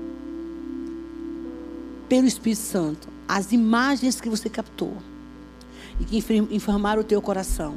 pelo 2.07 2.27
Espírito 2.27 2.61
Santo 2.61 3.09
as 3.27 3.51
imagens 3.51 4.21
que 4.21 4.29
você 4.29 4.49
captou 4.49 4.95
e 5.99 6.05
que 6.05 6.23
informaram 6.51 7.01
o 7.01 7.03
teu 7.03 7.21
coração. 7.21 7.75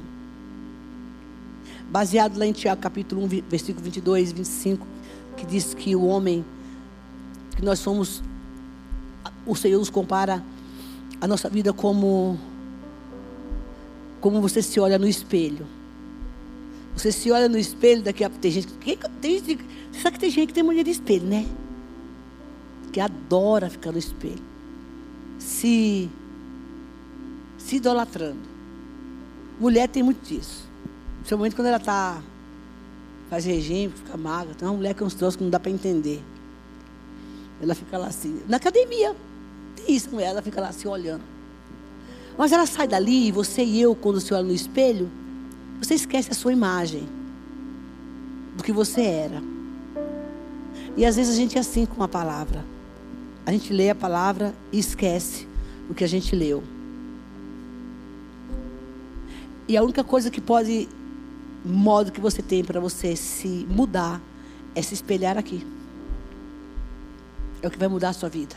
Baseado 1.90 2.38
lá 2.38 2.46
em 2.46 2.52
Tiago 2.52 2.80
capítulo 2.80 3.24
1, 3.24 3.28
versículo 3.48 3.84
22 3.84 4.30
e 4.30 4.34
25 4.34 4.86
que 5.36 5.46
diz 5.46 5.74
que 5.74 5.96
o 5.96 6.04
homem, 6.04 6.44
que 7.56 7.64
nós 7.64 7.78
somos, 7.78 8.22
o 9.46 9.56
Senhor 9.56 9.78
nos 9.78 9.90
compara 9.90 10.44
a 11.20 11.26
nossa 11.26 11.48
vida 11.48 11.72
como, 11.72 12.38
como 14.20 14.40
você 14.40 14.62
se 14.62 14.78
olha 14.78 14.98
no 14.98 15.08
espelho. 15.08 15.66
Você 16.94 17.10
se 17.10 17.30
olha 17.30 17.48
no 17.48 17.58
espelho, 17.58 18.02
daqui 18.02 18.22
a 18.22 18.28
tem 18.28 18.50
gente, 18.50 18.68
tem 18.74 18.98
você 19.90 20.00
sabe 20.00 20.14
que 20.14 20.20
tem 20.20 20.30
gente 20.30 20.48
que 20.48 20.54
tem 20.54 20.62
mania 20.62 20.84
de 20.84 20.90
espelho, 20.90 21.26
né? 21.26 21.46
Que 22.92 23.00
adora 23.00 23.70
ficar 23.70 23.92
no 23.92 23.98
espelho. 23.98 24.42
Se, 25.38 26.10
se 27.58 27.76
idolatrando. 27.76 28.48
Mulher 29.58 29.88
tem 29.88 30.02
muito 30.02 30.26
disso. 30.26 30.68
Principalmente 31.18 31.54
quando 31.54 31.68
ela 31.68 31.76
está 31.76 32.22
faz 33.30 33.44
regime, 33.44 33.92
fica 33.94 34.16
magra. 34.16 34.54
Tem 34.54 34.66
uma 34.66 34.74
mulher 34.74 34.92
que 34.92 35.02
é 35.02 35.06
uns 35.06 35.14
troços 35.14 35.36
que 35.36 35.44
não 35.44 35.50
dá 35.50 35.60
para 35.60 35.70
entender. 35.70 36.20
Ela 37.62 37.74
fica 37.74 37.96
lá 37.96 38.08
assim. 38.08 38.42
Na 38.48 38.56
academia, 38.56 39.14
tem 39.76 39.94
isso, 39.94 40.10
mulher, 40.10 40.30
ela 40.30 40.42
fica 40.42 40.60
lá 40.60 40.68
assim 40.68 40.88
olhando. 40.88 41.22
Mas 42.36 42.50
ela 42.50 42.66
sai 42.66 42.88
dali, 42.88 43.30
você 43.30 43.62
e 43.62 43.80
eu, 43.80 43.94
quando 43.94 44.20
se 44.20 44.34
olha 44.34 44.42
no 44.42 44.52
espelho, 44.52 45.10
você 45.80 45.94
esquece 45.94 46.30
a 46.30 46.34
sua 46.34 46.52
imagem 46.52 47.08
do 48.56 48.64
que 48.64 48.72
você 48.72 49.02
era. 49.02 49.42
E 50.96 51.04
às 51.04 51.16
vezes 51.16 51.32
a 51.32 51.36
gente 51.36 51.56
é 51.56 51.60
assim 51.60 51.86
com 51.86 52.02
a 52.02 52.08
palavra. 52.08 52.64
A 53.44 53.52
gente 53.52 53.72
lê 53.72 53.90
a 53.90 53.94
palavra 53.94 54.54
e 54.72 54.78
esquece 54.78 55.48
o 55.88 55.94
que 55.94 56.04
a 56.04 56.08
gente 56.08 56.36
leu. 56.36 56.62
E 59.66 59.76
a 59.76 59.82
única 59.82 60.02
coisa 60.02 60.30
que 60.30 60.40
pode 60.40 60.88
modo 61.64 62.10
que 62.10 62.20
você 62.20 62.42
tem 62.42 62.64
para 62.64 62.80
você 62.80 63.14
se 63.14 63.66
mudar 63.70 64.20
é 64.74 64.82
se 64.82 64.94
espelhar 64.94 65.38
aqui. 65.38 65.64
É 67.62 67.68
o 67.68 67.70
que 67.70 67.78
vai 67.78 67.86
mudar 67.86 68.08
a 68.08 68.12
sua 68.12 68.28
vida. 68.28 68.56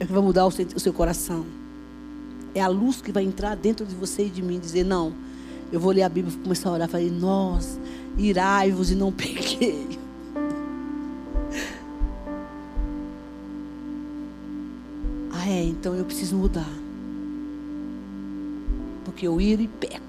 É 0.00 0.04
o 0.04 0.06
que 0.06 0.12
vai 0.12 0.22
mudar 0.22 0.46
o 0.46 0.50
seu, 0.50 0.92
coração. 0.92 1.46
É 2.54 2.60
a 2.60 2.68
luz 2.68 3.00
que 3.00 3.12
vai 3.12 3.22
entrar 3.22 3.54
dentro 3.54 3.86
de 3.86 3.94
você 3.94 4.26
e 4.26 4.30
de 4.30 4.42
mim 4.42 4.58
dizer: 4.58 4.84
Não, 4.84 5.12
eu 5.70 5.78
vou 5.78 5.92
ler 5.92 6.02
a 6.02 6.08
Bíblia 6.08 6.34
e 6.34 6.42
começar 6.42 6.70
a 6.70 6.72
orar. 6.72 6.88
Falei: 6.88 7.10
Nós, 7.10 7.78
irai-vos 8.16 8.90
e 8.90 8.94
não 8.94 9.12
pequei. 9.12 9.99
É, 15.60 15.64
então 15.64 15.94
eu 15.94 16.04
preciso 16.04 16.36
mudar. 16.36 16.68
Porque 19.04 19.26
eu 19.26 19.40
iro 19.40 19.62
e 19.62 19.68
peco. 19.68 20.00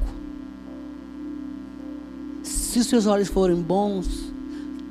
Se 2.44 2.80
os 2.80 2.88
seus 2.88 3.06
olhos 3.06 3.28
forem 3.28 3.62
bons, 3.62 4.32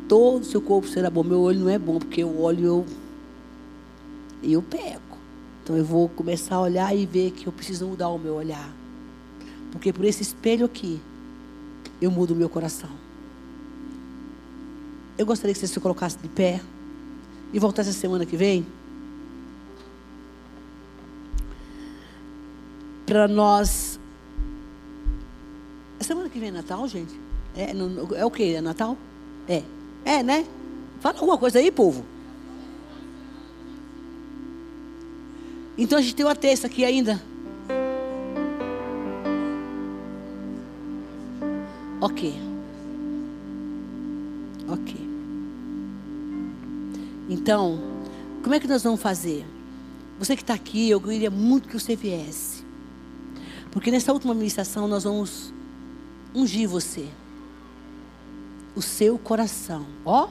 todo 0.09 0.43
o 0.43 0.45
seu 0.45 0.61
corpo 0.61 0.87
será 0.87 1.09
bom. 1.09 1.23
Meu 1.23 1.41
olho 1.41 1.61
não 1.61 1.69
é 1.69 1.79
bom, 1.79 1.99
porque 1.99 2.23
eu 2.23 2.41
olho 2.41 2.65
eu, 2.65 2.87
eu 4.43 4.63
peco. 4.63 5.19
Então 5.63 5.77
eu 5.77 5.85
vou 5.85 6.09
começar 6.09 6.57
a 6.57 6.61
olhar 6.61 6.95
e 6.95 7.07
ver 7.07 7.31
que 7.31 7.47
eu 7.47 7.53
preciso 7.53 7.87
mudar 7.87 8.09
o 8.09 8.19
meu 8.19 8.35
olhar. 8.35 8.71
Porque 9.73 9.93
por 9.93 10.05
esse 10.05 10.23
espelho 10.23 10.67
aqui, 10.67 11.01
eu 12.01 12.11
mudo 12.11 12.33
o 12.33 12.37
meu 12.37 12.49
coração. 12.49 12.91
Eu 15.17 15.25
gostaria 15.25 15.55
que 15.55 15.61
você 15.61 15.67
se 15.67 15.81
colocasse 15.81 16.19
de 16.19 16.29
pé 16.29 16.61
e 17.53 17.59
voltasse 17.59 17.91
a 17.91 17.93
semana 17.93 18.27
que 18.27 18.37
vem. 18.37 18.67
Para 23.11 23.27
nós. 23.27 23.99
A 25.99 26.05
semana 26.05 26.29
que 26.29 26.39
vem 26.39 26.51
é 26.51 26.53
Natal, 26.53 26.87
gente? 26.87 27.13
É, 27.57 27.73
é 28.17 28.25
o 28.25 28.31
que? 28.31 28.55
É 28.55 28.61
Natal? 28.61 28.97
É. 29.49 29.65
É, 30.05 30.23
né? 30.23 30.47
Fala 31.01 31.17
alguma 31.17 31.37
coisa 31.37 31.59
aí, 31.59 31.73
povo. 31.73 32.05
Então 35.77 35.99
a 35.99 36.01
gente 36.01 36.15
tem 36.15 36.25
uma 36.25 36.37
terça 36.37 36.69
aqui 36.69 36.85
ainda. 36.85 37.21
Ok. 42.01 42.33
Ok. 44.69 44.97
Então, 47.29 47.81
como 48.41 48.55
é 48.55 48.61
que 48.61 48.69
nós 48.69 48.85
vamos 48.85 49.03
fazer? 49.03 49.45
Você 50.17 50.37
que 50.37 50.43
está 50.43 50.55
aqui, 50.55 50.89
eu 50.89 51.01
queria 51.01 51.29
muito 51.29 51.67
que 51.67 51.77
você 51.77 51.97
viesse. 51.97 52.60
Porque 53.71 53.91
nessa 53.91 54.13
última 54.13 54.35
ministração 54.35 54.89
nós 54.89 55.05
vamos 55.05 55.53
ungir 56.35 56.69
você 56.69 57.09
o 58.75 58.83
seu 58.83 59.19
coração. 59.19 59.87
Ó, 60.05 60.29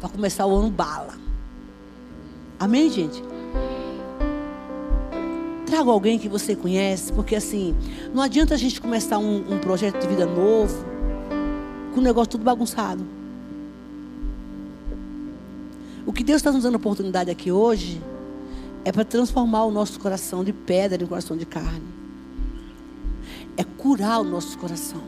para 0.00 0.08
começar 0.08 0.46
o 0.46 0.54
ano 0.54 0.70
bala. 0.70 1.14
Amém, 2.58 2.90
gente? 2.90 3.22
Traga 5.66 5.90
alguém 5.90 6.18
que 6.18 6.28
você 6.28 6.56
conhece, 6.56 7.12
porque 7.12 7.36
assim, 7.36 7.74
não 8.12 8.22
adianta 8.22 8.54
a 8.54 8.56
gente 8.56 8.80
começar 8.80 9.18
um, 9.18 9.54
um 9.54 9.58
projeto 9.58 10.00
de 10.00 10.08
vida 10.08 10.26
novo 10.26 10.84
com 11.92 12.00
o 12.00 12.02
negócio 12.02 12.30
tudo 12.32 12.44
bagunçado. 12.44 13.04
O 16.06 16.12
que 16.12 16.24
Deus 16.24 16.38
está 16.38 16.50
nos 16.50 16.62
dando 16.62 16.76
oportunidade 16.76 17.30
aqui 17.30 17.52
hoje 17.52 18.00
é 18.84 18.90
para 18.90 19.04
transformar 19.04 19.64
o 19.64 19.70
nosso 19.70 20.00
coração 20.00 20.42
de 20.42 20.54
pedra 20.54 21.02
em 21.02 21.06
coração 21.06 21.36
de 21.36 21.44
carne. 21.44 21.97
É 23.58 23.64
curar 23.64 24.20
o 24.20 24.24
nosso 24.24 24.56
coração. 24.56 25.02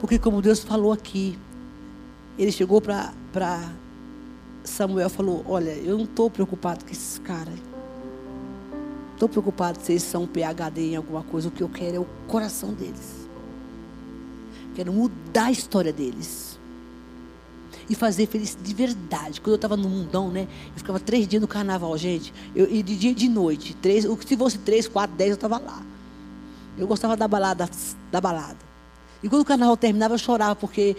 Porque, 0.00 0.18
como 0.18 0.42
Deus 0.42 0.64
falou 0.64 0.90
aqui, 0.90 1.38
ele 2.36 2.50
chegou 2.50 2.80
para 2.80 3.12
Samuel 4.64 5.08
falou: 5.08 5.44
Olha, 5.46 5.70
eu 5.70 5.96
não 5.96 6.04
estou 6.04 6.28
preocupado 6.28 6.84
com 6.84 6.90
esses 6.90 7.18
caras. 7.18 7.54
Estou 9.12 9.28
preocupado 9.28 9.78
se 9.80 9.92
eles 9.92 10.02
são 10.02 10.26
PHD 10.26 10.92
em 10.92 10.96
alguma 10.96 11.22
coisa. 11.22 11.48
O 11.48 11.50
que 11.50 11.62
eu 11.62 11.68
quero 11.68 11.96
é 11.96 12.00
o 12.00 12.06
coração 12.26 12.74
deles. 12.74 13.28
Quero 14.74 14.92
mudar 14.92 15.44
a 15.44 15.50
história 15.50 15.92
deles. 15.92 16.58
E 17.88 17.94
fazer 17.94 18.26
feliz 18.26 18.58
de 18.60 18.74
verdade. 18.74 19.40
Quando 19.40 19.52
eu 19.52 19.56
estava 19.56 19.76
no 19.76 19.88
mundão, 19.88 20.30
né? 20.30 20.48
Eu 20.72 20.78
ficava 20.78 21.00
três 21.00 21.26
dias 21.26 21.40
no 21.40 21.48
carnaval, 21.48 21.96
gente. 21.96 22.34
Eu, 22.54 22.70
e 22.70 22.82
de 22.82 22.96
dia 22.96 23.12
e 23.12 23.14
de 23.14 23.28
noite. 23.28 23.74
Três, 23.76 24.04
se 24.04 24.36
fosse 24.36 24.58
três, 24.58 24.86
quatro, 24.88 25.16
dez, 25.16 25.30
eu 25.30 25.36
estava 25.36 25.58
lá. 25.58 25.82
Eu 26.76 26.86
gostava 26.86 27.16
da 27.16 27.26
balada, 27.26 27.68
da 28.10 28.20
balada. 28.20 28.58
E 29.22 29.28
quando 29.28 29.42
o 29.42 29.44
carnaval 29.44 29.76
terminava, 29.76 30.14
eu 30.14 30.18
chorava, 30.18 30.54
porque 30.54 30.96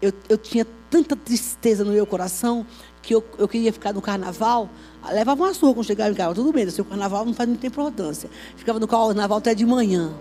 eu, 0.00 0.12
eu 0.28 0.36
tinha 0.36 0.66
tanta 0.90 1.16
tristeza 1.16 1.84
no 1.84 1.92
meu 1.92 2.06
coração 2.06 2.66
que 3.00 3.14
eu, 3.14 3.24
eu 3.38 3.48
queria 3.48 3.72
ficar 3.72 3.92
no 3.92 4.02
carnaval. 4.02 4.68
Levava 5.10 5.42
uma 5.42 5.54
surra 5.54 5.74
quando 5.74 5.86
chegava 5.86 6.10
em 6.10 6.14
casa. 6.14 6.34
Tudo 6.34 6.52
bem, 6.52 6.66
o 6.66 6.84
carnaval 6.84 7.24
não 7.24 7.34
faz 7.34 7.48
muita 7.48 7.66
importância. 7.66 8.30
Ficava 8.56 8.78
no 8.78 8.86
carnaval 8.86 9.38
até 9.38 9.54
de 9.54 9.66
manhã. 9.66 10.12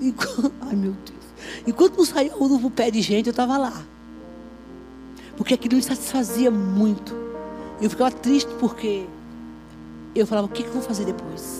Enquanto, 0.00 0.52
ai, 0.60 0.76
meu 0.76 0.92
Deus. 0.92 1.18
Enquanto 1.66 1.96
não 1.96 2.04
saía 2.04 2.34
o 2.36 2.70
pé 2.70 2.90
de 2.90 3.00
gente, 3.00 3.26
eu 3.26 3.30
estava 3.30 3.56
lá. 3.56 3.82
Porque 5.36 5.54
aquilo 5.54 5.76
me 5.76 5.82
satisfazia 5.82 6.50
muito. 6.50 7.14
Eu 7.80 7.88
ficava 7.88 8.10
triste 8.10 8.50
porque 8.58 9.06
eu 10.14 10.26
falava, 10.26 10.48
o 10.48 10.50
que, 10.50 10.62
que 10.62 10.68
eu 10.68 10.74
vou 10.74 10.82
fazer 10.82 11.04
depois? 11.04 11.57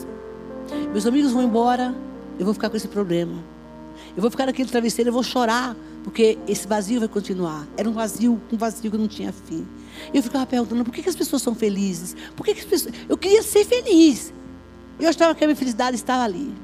Meus 0.92 1.06
amigos 1.06 1.32
vão 1.32 1.42
embora, 1.42 1.94
eu 2.38 2.44
vou 2.44 2.54
ficar 2.54 2.70
com 2.70 2.76
esse 2.76 2.88
problema. 2.88 3.42
Eu 4.16 4.22
vou 4.22 4.30
ficar 4.30 4.46
naquele 4.46 4.68
travesseiro, 4.68 5.10
eu 5.10 5.12
vou 5.12 5.22
chorar, 5.22 5.76
Porque 6.02 6.38
esse 6.48 6.66
vazio 6.66 7.00
vai 7.00 7.08
continuar. 7.08 7.66
Era 7.76 7.88
um 7.88 7.92
vazio, 7.92 8.40
um 8.50 8.56
vazio 8.56 8.90
que 8.90 8.96
não 8.96 9.08
tinha 9.08 9.32
fim. 9.32 9.66
Eu 10.14 10.22
ficava 10.22 10.46
perguntando, 10.46 10.84
por 10.84 10.92
que, 10.92 11.02
que 11.02 11.08
as 11.08 11.16
pessoas 11.16 11.42
são 11.42 11.54
felizes? 11.54 12.16
Por 12.34 12.46
que, 12.46 12.54
que 12.54 12.60
as 12.60 12.66
pessoas. 12.66 12.94
Eu 13.08 13.18
queria 13.18 13.42
ser 13.42 13.64
feliz. 13.64 14.32
Eu 14.98 15.08
achava 15.08 15.34
que 15.34 15.44
a 15.44 15.46
minha 15.46 15.56
felicidade 15.56 15.96
estava 15.96 16.24
ali. 16.24 16.54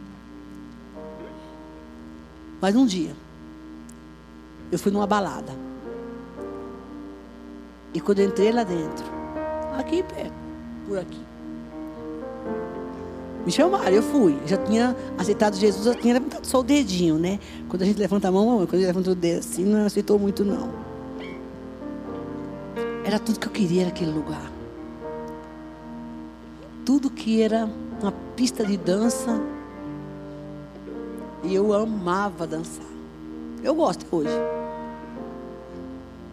Mas 2.61 2.75
um 2.75 2.87
dia, 2.87 3.15
eu 4.73 4.79
fui 4.79 4.91
numa 4.91 5.07
balada. 5.07 5.53
E 7.93 8.01
quando 8.01 8.21
eu 8.21 8.27
entrei 8.27 8.51
lá 8.51 8.65
dentro, 8.65 9.05
aqui 9.79 10.03
perto, 10.03 10.35
por 10.87 10.99
aqui. 10.99 11.24
Me 13.45 13.53
chamaram, 13.53 13.91
eu 13.91 14.03
fui. 14.03 14.39
Eu 14.41 14.49
já 14.49 14.57
tinha 14.57 14.97
aceitado 15.19 15.57
Jesus, 15.57 15.87
eu 15.87 15.95
tinha 15.95 16.15
levantado 16.15 16.47
só 16.47 16.61
o 16.61 16.63
dedinho, 16.63 17.19
né? 17.19 17.39
Quando 17.69 17.83
a 17.83 17.85
gente 17.85 17.99
levanta 17.99 18.29
a 18.29 18.33
mão, 18.33 18.59
quando 18.67 18.75
a 18.75 18.77
gente 18.79 18.87
levanta 18.87 19.11
o 19.11 19.15
dedo 19.15 19.41
assim, 19.41 19.65
não 19.65 19.85
aceitou 19.85 20.19
muito, 20.19 20.45
não. 20.45 20.71
Era 23.05 23.19
tudo 23.19 23.39
que 23.39 23.47
eu 23.47 23.53
queria 23.53 23.85
naquele 23.85 24.11
lugar. 24.11 24.51
Tudo 26.87 27.11
que 27.11 27.43
era 27.43 27.69
uma 28.01 28.13
pista 28.35 28.65
de 28.65 28.79
dança. 28.79 29.39
E 31.43 31.55
eu 31.55 31.75
amava 31.75 32.47
dançar. 32.47 32.87
Eu 33.63 33.75
gosto 33.75 34.07
hoje. 34.11 34.33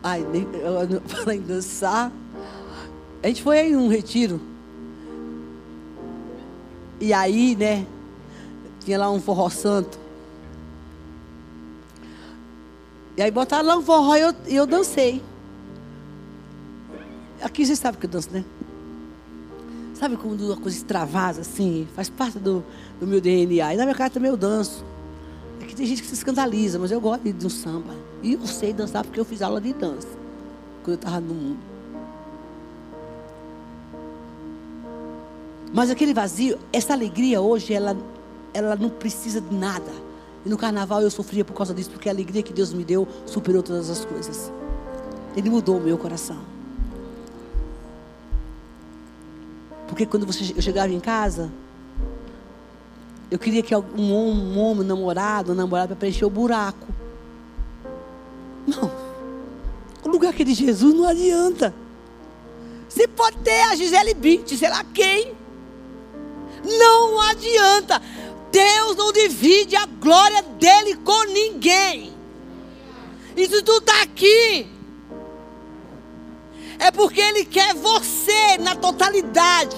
Ai, 0.01 0.26
falar 1.07 1.36
em 1.36 1.41
dançar. 1.41 2.09
A 3.22 3.28
gente 3.28 3.43
foi 3.43 3.59
em 3.59 3.76
um 3.76 3.89
retiro 3.89 4.51
e 7.02 7.12
aí, 7.12 7.56
né? 7.56 7.86
Tinha 8.86 8.99
lá 8.99 9.12
um 9.12 9.20
forró 9.20 9.49
santo. 9.49 9.99
E 13.18 13.22
aí 13.22 13.32
botaram 13.32 13.68
lá 13.68 13.76
um 13.76 13.82
forró 13.82 14.16
e 14.16 14.22
eu, 14.22 14.36
eu 14.47 14.66
dancei. 14.68 15.22
Aqui 17.41 17.66
vocês 17.66 17.80
sabem 17.80 17.99
que 17.99 18.06
eu 18.06 18.10
danço, 18.10 18.30
né? 18.32 18.45
Sabe 19.95 20.16
quando 20.16 20.54
a 20.54 20.58
coisa 20.58 20.78
extravasa 20.78 21.41
assim? 21.41 21.88
Faz 21.95 22.10
parte 22.10 22.39
do, 22.39 22.64
do 22.99 23.08
meu 23.08 23.20
DNA. 23.20 23.74
E 23.74 23.78
na 23.78 23.84
minha 23.84 23.95
casa 23.95 24.12
também 24.12 24.30
eu 24.30 24.38
danço. 24.38 24.86
Aqui 25.62 25.76
tem 25.76 25.86
gente 25.86 26.02
que 26.02 26.08
se 26.08 26.14
escandaliza, 26.14 26.78
mas 26.78 26.91
eu 26.91 27.02
gosto 27.02 27.32
de 27.32 27.45
um 27.45 27.49
samba. 27.49 27.95
E 28.22 28.34
eu 28.34 28.45
sei 28.45 28.74
dançar 28.74 29.04
porque 29.04 29.20
eu 29.20 29.26
fiz 29.26 29.41
aula 29.41 29.60
de 29.60 29.74
dança. 29.74 30.08
Quando 30.84 30.93
eu 30.93 30.95
estava 30.95 31.20
no 31.20 31.34
mundo. 31.34 31.70
Mas 35.74 35.89
aquele 35.89 36.13
vazio, 36.13 36.59
essa 36.72 36.93
alegria 36.93 37.41
hoje, 37.41 37.74
ela, 37.74 37.95
ela 38.53 38.76
não 38.76 38.89
precisa 38.89 39.39
de 39.39 39.55
nada. 39.55 39.91
E 40.45 40.49
no 40.49 40.57
carnaval 40.57 41.01
eu 41.01 41.09
sofria 41.09 41.45
por 41.45 41.53
causa 41.53 41.74
disso, 41.74 41.89
porque 41.91 42.09
a 42.09 42.11
alegria 42.11 42.43
que 42.43 42.51
Deus 42.51 42.74
me 42.74 42.84
deu 42.84 43.07
superou 43.26 43.63
todas 43.63 43.89
as 43.89 44.03
coisas. 44.03 44.51
Ele 45.36 45.49
mudou 45.49 45.78
o 45.78 45.82
meu 45.82 45.97
coração. 45.97 46.39
Porque 49.88 50.05
quando 50.05 50.26
você, 50.26 50.53
eu 50.55 50.61
chegava 50.61 50.91
em 50.91 50.99
casa, 50.99 51.51
eu 53.30 53.39
queria 53.39 53.63
que 53.63 53.74
um 53.76 54.59
homem, 54.59 54.84
um 54.84 54.88
namorado, 54.88 55.53
um 55.53 55.55
namorado, 55.55 55.89
para 55.89 55.95
preencher 55.95 56.26
o 56.26 56.30
buraco. 56.30 56.88
Não. 58.67 58.91
O 60.03 60.09
lugar 60.09 60.34
que 60.34 60.41
é 60.41 60.45
de 60.45 60.53
Jesus 60.53 60.93
não 60.93 61.07
adianta. 61.07 61.74
Você 62.89 63.07
pode 63.07 63.38
ter 63.38 63.61
a 63.63 63.76
Gisele 63.76 64.13
Bint, 64.13 64.49
sei 64.49 64.69
lá 64.69 64.84
quem. 64.84 65.41
Não 66.64 67.20
adianta. 67.22 68.01
Deus 68.51 68.95
não 68.97 69.12
divide 69.14 69.76
a 69.76 69.86
glória 69.86 70.41
dele 70.41 70.95
com 70.97 71.24
ninguém. 71.26 72.14
E 73.36 73.47
se 73.47 73.62
tu 73.62 73.78
está 73.78 74.01
aqui, 74.01 74.68
é 76.78 76.91
porque 76.91 77.22
ele 77.22 77.45
quer 77.45 77.74
você 77.76 78.57
na 78.59 78.76
totalidade. 78.76 79.78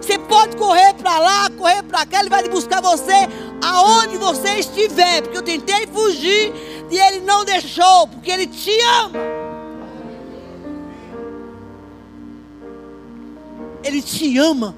Você 0.00 0.18
pode 0.18 0.56
correr 0.56 0.94
para 0.94 1.18
lá, 1.18 1.50
correr 1.50 1.82
para 1.84 2.04
cá, 2.04 2.20
ele 2.20 2.30
vai 2.30 2.48
buscar 2.48 2.80
você 2.80 3.28
aonde 3.62 4.16
você 4.16 4.58
estiver. 4.58 5.22
Porque 5.22 5.38
eu 5.38 5.42
tentei 5.42 5.86
fugir 5.86 6.52
e 6.90 6.98
ele 6.98 7.20
não 7.20 7.44
deixou, 7.44 8.08
porque 8.08 8.30
ele 8.30 8.46
te 8.48 8.72
ama. 9.02 9.39
Ele 13.82 14.02
te 14.02 14.38
ama. 14.38 14.74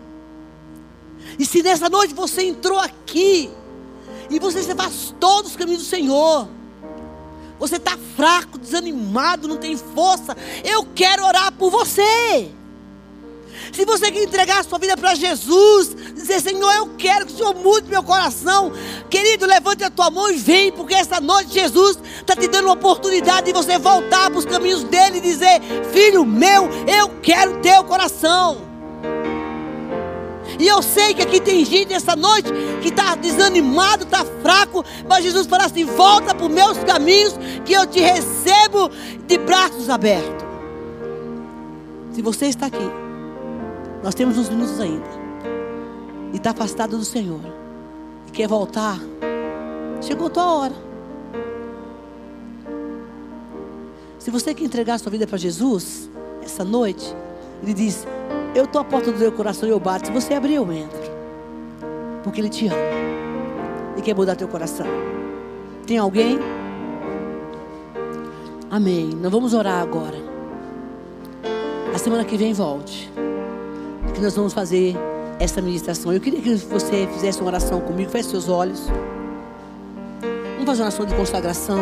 E 1.39 1.47
se 1.47 1.63
nessa 1.63 1.89
noite 1.89 2.15
você 2.15 2.43
entrou 2.43 2.79
aqui 2.79 3.51
e 4.31 4.39
você 4.39 4.63
se 4.63 4.73
afastou 4.73 5.43
dos 5.43 5.57
caminhos 5.57 5.83
do 5.83 5.89
Senhor, 5.89 6.49
você 7.59 7.77
está 7.77 7.97
fraco, 8.17 8.59
desanimado, 8.59 9.47
não 9.47 9.57
tem 9.57 9.77
força, 9.77 10.37
eu 10.65 10.87
quero 10.95 11.25
orar 11.25 11.53
por 11.53 11.71
você. 11.71 12.51
Se 13.73 13.85
você 13.85 14.11
quer 14.11 14.25
entregar 14.25 14.61
a 14.61 14.65
sua 14.65 14.79
vida 14.79 14.97
para 14.97 15.15
Jesus, 15.15 15.95
dizer, 16.15 16.41
Senhor, 16.41 16.73
eu 16.73 16.91
quero 16.97 17.27
que 17.27 17.33
o 17.33 17.37
Senhor 17.37 17.55
mude 17.55 17.89
meu 17.89 18.03
coração. 18.03 18.73
Querido, 19.09 19.47
levante 19.47 19.85
a 19.85 19.91
tua 19.91 20.11
mão 20.11 20.31
e 20.31 20.37
vem, 20.37 20.73
porque 20.73 20.95
esta 20.95 21.21
noite 21.21 21.55
Jesus 21.55 21.99
está 22.17 22.35
te 22.35 22.49
dando 22.49 22.65
uma 22.65 22.75
oportunidade 22.75 23.47
de 23.47 23.53
você 23.53 23.79
voltar 23.79 24.29
para 24.29 24.39
os 24.39 24.45
caminhos 24.45 24.83
dele 24.85 25.19
e 25.19 25.21
dizer, 25.21 25.61
filho 25.93 26.25
meu, 26.25 26.69
eu 26.87 27.09
quero 27.23 27.61
teu 27.61 27.85
coração. 27.85 28.72
E 30.63 30.69
eu 30.69 30.81
sei 30.81 31.13
que 31.13 31.23
aqui 31.23 31.41
tem 31.41 31.65
gente 31.65 31.93
essa 31.93 32.15
noite 32.15 32.49
que 32.81 32.91
está 32.91 33.17
desanimado, 33.17 34.05
está 34.05 34.25
fraco, 34.25 34.85
mas 35.09 35.25
Jesus 35.25 35.49
fala 35.49 35.65
assim: 35.65 35.85
volta 35.85 36.33
para 36.33 36.47
os 36.47 36.53
meus 36.53 36.79
caminhos, 36.85 37.35
que 37.65 37.73
eu 37.73 37.85
te 37.85 37.99
recebo 37.99 38.89
de 39.27 39.39
braços 39.39 39.91
abertos. 39.91 40.47
Se 42.13 42.23
você 42.23 42.47
está 42.47 42.67
aqui, 42.67 42.89
nós 44.05 44.15
temos 44.15 44.39
uns 44.39 44.49
minutos 44.49 44.79
ainda, 44.79 45.09
e 46.33 46.37
está 46.37 46.51
afastado 46.51 46.97
do 46.97 47.05
Senhor, 47.05 47.41
e 48.29 48.31
quer 48.31 48.47
voltar, 48.47 49.01
chegou 50.01 50.29
a 50.29 50.31
tua 50.31 50.53
hora. 50.55 50.75
Se 54.17 54.31
você 54.31 54.55
quer 54.55 54.63
entregar 54.63 54.97
sua 55.01 55.11
vida 55.11 55.27
para 55.27 55.39
Jesus, 55.39 56.09
essa 56.41 56.63
noite, 56.63 57.13
Ele 57.65 57.75
diz: 57.75 58.07
eu 58.55 58.65
estou 58.65 58.81
à 58.83 58.85
porta 58.85 59.11
do 59.11 59.19
teu 59.19 59.33
coração 59.33 59.69
e 59.69 59.73
eu 59.73 59.81
bato. 59.81 60.07
Se 60.07 60.13
você 60.13 60.35
abrir, 60.35 60.55
eu 60.55 60.73
entro. 60.73 61.01
Porque 62.23 62.41
Ele 62.41 62.51
te 62.51 62.67
ama. 62.67 62.77
E 63.97 64.03
quer 64.03 64.15
mudar 64.15 64.37
teu 64.37 64.49
coração. 64.49 64.87
Tem 65.87 65.97
alguém? 65.97 66.39
Amém. 68.71 69.11
Nós 69.21 69.33
vamos 69.33 69.55
orar 69.55 69.81
agora. 69.83 70.19
A 71.95 71.99
semana 71.99 72.25
que 72.25 72.37
vem 72.37 72.53
volte. 72.53 73.11
Que 74.15 74.21
nós 74.21 74.37
vamos 74.37 74.53
fazer 74.53 74.97
essa 75.39 75.63
ministração. 75.63 76.13
Eu 76.13 76.21
queria 76.21 76.41
que 76.41 76.55
você 76.57 77.09
fizesse 77.15 77.41
uma 77.41 77.49
oração 77.49 77.81
comigo. 77.81 78.11
Feche 78.11 78.29
seus 78.29 78.49
olhos. 78.51 78.87
Vamos 80.53 80.67
fazer 80.67 80.83
uma 80.83 80.89
oração 80.89 81.07
de 81.07 81.15
consagração. 81.15 81.79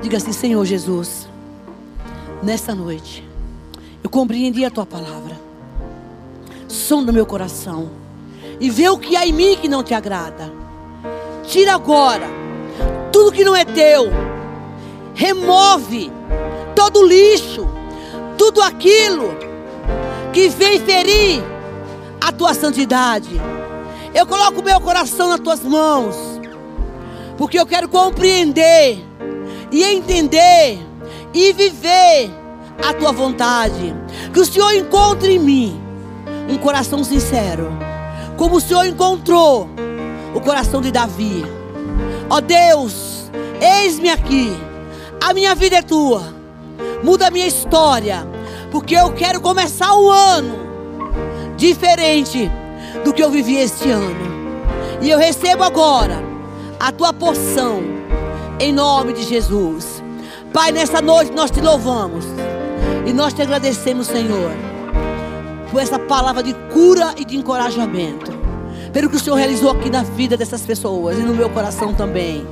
Diga 0.00 0.16
assim, 0.16 0.32
Senhor 0.32 0.64
Jesus 0.64 1.31
nessa 2.42 2.74
noite. 2.74 3.26
Eu 4.02 4.10
compreendi 4.10 4.64
a 4.64 4.70
tua 4.70 4.84
palavra. 4.84 5.38
Som 6.68 7.04
do 7.04 7.12
meu 7.12 7.24
coração. 7.24 7.90
E 8.58 8.68
vê 8.70 8.88
o 8.88 8.98
que 8.98 9.16
há 9.16 9.26
em 9.26 9.32
mim 9.32 9.56
que 9.56 9.68
não 9.68 9.82
te 9.82 9.94
agrada. 9.94 10.52
Tira 11.44 11.74
agora 11.74 12.42
tudo 13.12 13.32
que 13.32 13.44
não 13.44 13.54
é 13.54 13.64
teu. 13.64 14.06
Remove 15.14 16.10
todo 16.74 17.00
o 17.00 17.06
lixo, 17.06 17.68
tudo 18.38 18.62
aquilo 18.62 19.36
que 20.32 20.48
vem 20.48 20.80
ferir 20.80 21.42
a 22.20 22.32
tua 22.32 22.54
santidade. 22.54 23.40
Eu 24.14 24.26
coloco 24.26 24.60
o 24.60 24.64
meu 24.64 24.80
coração 24.80 25.28
nas 25.28 25.40
tuas 25.40 25.60
mãos, 25.60 26.16
porque 27.36 27.58
eu 27.58 27.66
quero 27.66 27.88
compreender 27.88 29.04
e 29.70 29.84
entender 29.84 30.78
e 31.34 31.52
viver 31.52 32.30
a 32.82 32.92
tua 32.92 33.12
vontade. 33.12 33.94
Que 34.32 34.40
o 34.40 34.46
Senhor 34.46 34.72
encontre 34.72 35.34
em 35.34 35.38
mim 35.38 35.80
um 36.48 36.58
coração 36.58 37.04
sincero, 37.04 37.68
como 38.36 38.56
o 38.56 38.60
Senhor 38.60 38.84
encontrou 38.86 39.68
o 40.34 40.40
coração 40.40 40.80
de 40.80 40.90
Davi. 40.90 41.44
Ó 42.28 42.40
Deus, 42.40 43.30
eis-me 43.60 44.10
aqui. 44.10 44.52
A 45.22 45.32
minha 45.32 45.54
vida 45.54 45.76
é 45.76 45.82
tua. 45.82 46.34
Muda 47.02 47.28
a 47.28 47.30
minha 47.30 47.46
história, 47.46 48.26
porque 48.70 48.94
eu 48.94 49.12
quero 49.12 49.40
começar 49.40 49.94
um 49.94 50.10
ano 50.10 50.62
diferente 51.56 52.50
do 53.04 53.12
que 53.12 53.22
eu 53.22 53.30
vivi 53.30 53.56
este 53.56 53.90
ano. 53.90 54.32
E 55.00 55.10
eu 55.10 55.18
recebo 55.18 55.64
agora 55.64 56.22
a 56.78 56.90
tua 56.90 57.12
porção 57.12 57.82
em 58.58 58.72
nome 58.72 59.12
de 59.12 59.24
Jesus. 59.24 60.01
Pai, 60.52 60.70
nessa 60.70 61.00
noite 61.00 61.32
nós 61.32 61.50
te 61.50 61.60
louvamos. 61.60 62.26
E 63.06 63.12
nós 63.12 63.32
te 63.32 63.42
agradecemos, 63.42 64.06
Senhor, 64.06 64.52
por 65.70 65.80
essa 65.80 65.98
palavra 65.98 66.42
de 66.42 66.54
cura 66.72 67.14
e 67.16 67.24
de 67.24 67.36
encorajamento. 67.36 68.30
pelo 68.92 69.08
que 69.08 69.16
o 69.16 69.18
Senhor 69.18 69.36
realizou 69.36 69.70
aqui 69.70 69.88
na 69.88 70.02
vida 70.02 70.36
dessas 70.36 70.60
pessoas 70.62 71.18
e 71.18 71.22
no 71.22 71.34
meu 71.34 71.48
coração 71.48 71.94
também. 71.94 72.46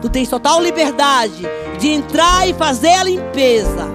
Tu 0.00 0.08
tens 0.08 0.28
total 0.28 0.62
liberdade 0.62 1.42
de 1.80 1.88
entrar 1.88 2.48
e 2.48 2.54
fazer 2.54 2.92
a 2.94 3.02
limpeza. 3.02 3.88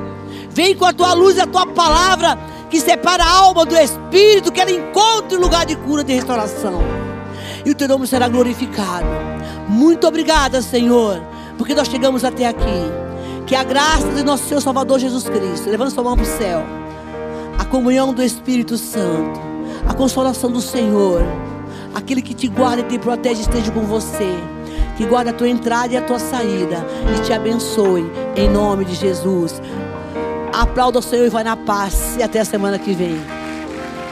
Vem 0.50 0.76
com 0.76 0.84
a 0.84 0.92
tua 0.92 1.14
luz 1.14 1.38
e 1.38 1.42
a 1.42 1.48
tua 1.48 1.66
palavra 1.68 2.38
que 2.70 2.82
separa 2.82 3.24
a 3.24 3.32
alma 3.32 3.66
do 3.66 3.78
espírito, 3.78 4.52
que 4.52 4.60
ela 4.60 4.72
encontre 4.72 5.38
um 5.38 5.42
lugar 5.42 5.66
de 5.66 5.76
cura, 5.78 6.04
de 6.04 6.14
restauração. 6.14 6.82
E 7.66 7.72
o 7.72 7.76
teu 7.76 7.88
nome 7.88 8.06
será 8.06 8.28
glorificado. 8.28 9.08
Muito 9.70 10.06
obrigada, 10.06 10.62
Senhor, 10.62 11.22
porque 11.58 11.74
nós 11.74 11.88
chegamos 11.88 12.26
até 12.26 12.46
aqui. 12.46 13.09
Que 13.50 13.56
a 13.56 13.64
graça 13.64 14.08
de 14.12 14.22
nosso 14.22 14.47
Senhor 14.47 14.62
Salvador 14.62 15.00
Jesus 15.00 15.24
Cristo, 15.24 15.72
levando 15.72 15.89
sua 15.89 16.04
mão 16.04 16.16
para 16.16 16.24
o 16.24 16.38
céu, 16.38 16.64
a 17.58 17.66
comunhão 17.66 18.14
do 18.14 18.22
Espírito 18.22 18.78
Santo, 18.78 19.41
a 19.88 19.93
consolação 19.95 20.52
do 20.52 20.62
Senhor, 20.62 21.24
aquele 21.95 22.22
que 22.22 22.36
te 22.36 22.47
guarda 22.47 22.84
e 22.84 22.86
te 22.86 23.00
protege, 23.00 23.41
esteja 23.41 23.72
com 23.72 23.82
você. 23.88 24.36
Que 24.97 25.04
guarde 25.04 25.32
a 25.32 25.34
tua 25.34 25.50
entrada 25.50 25.91
e 25.91 25.97
a 25.97 26.02
tua 26.04 26.20
saída. 26.20 26.86
E 27.18 27.24
te 27.24 27.34
abençoe. 27.34 28.06
Em 28.36 28.47
nome 28.47 28.86
de 28.86 28.93
Jesus. 28.93 29.60
Aplauda 30.54 31.00
o 31.00 31.02
Senhor 31.02 31.26
e 31.26 31.30
vai 31.30 31.43
na 31.43 31.58
paz. 31.58 32.18
E 32.20 32.22
até 32.22 32.41
a 32.41 32.45
semana 32.45 32.78
que 32.78 32.93
vem. 32.93 33.20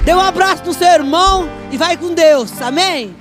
Dê 0.03 0.15
um 0.15 0.19
abraço 0.19 0.65
no 0.65 0.73
seu 0.73 0.87
irmão 0.87 1.47
e 1.71 1.77
vai 1.77 1.95
com 1.95 2.11
Deus. 2.11 2.59
Amém? 2.59 3.13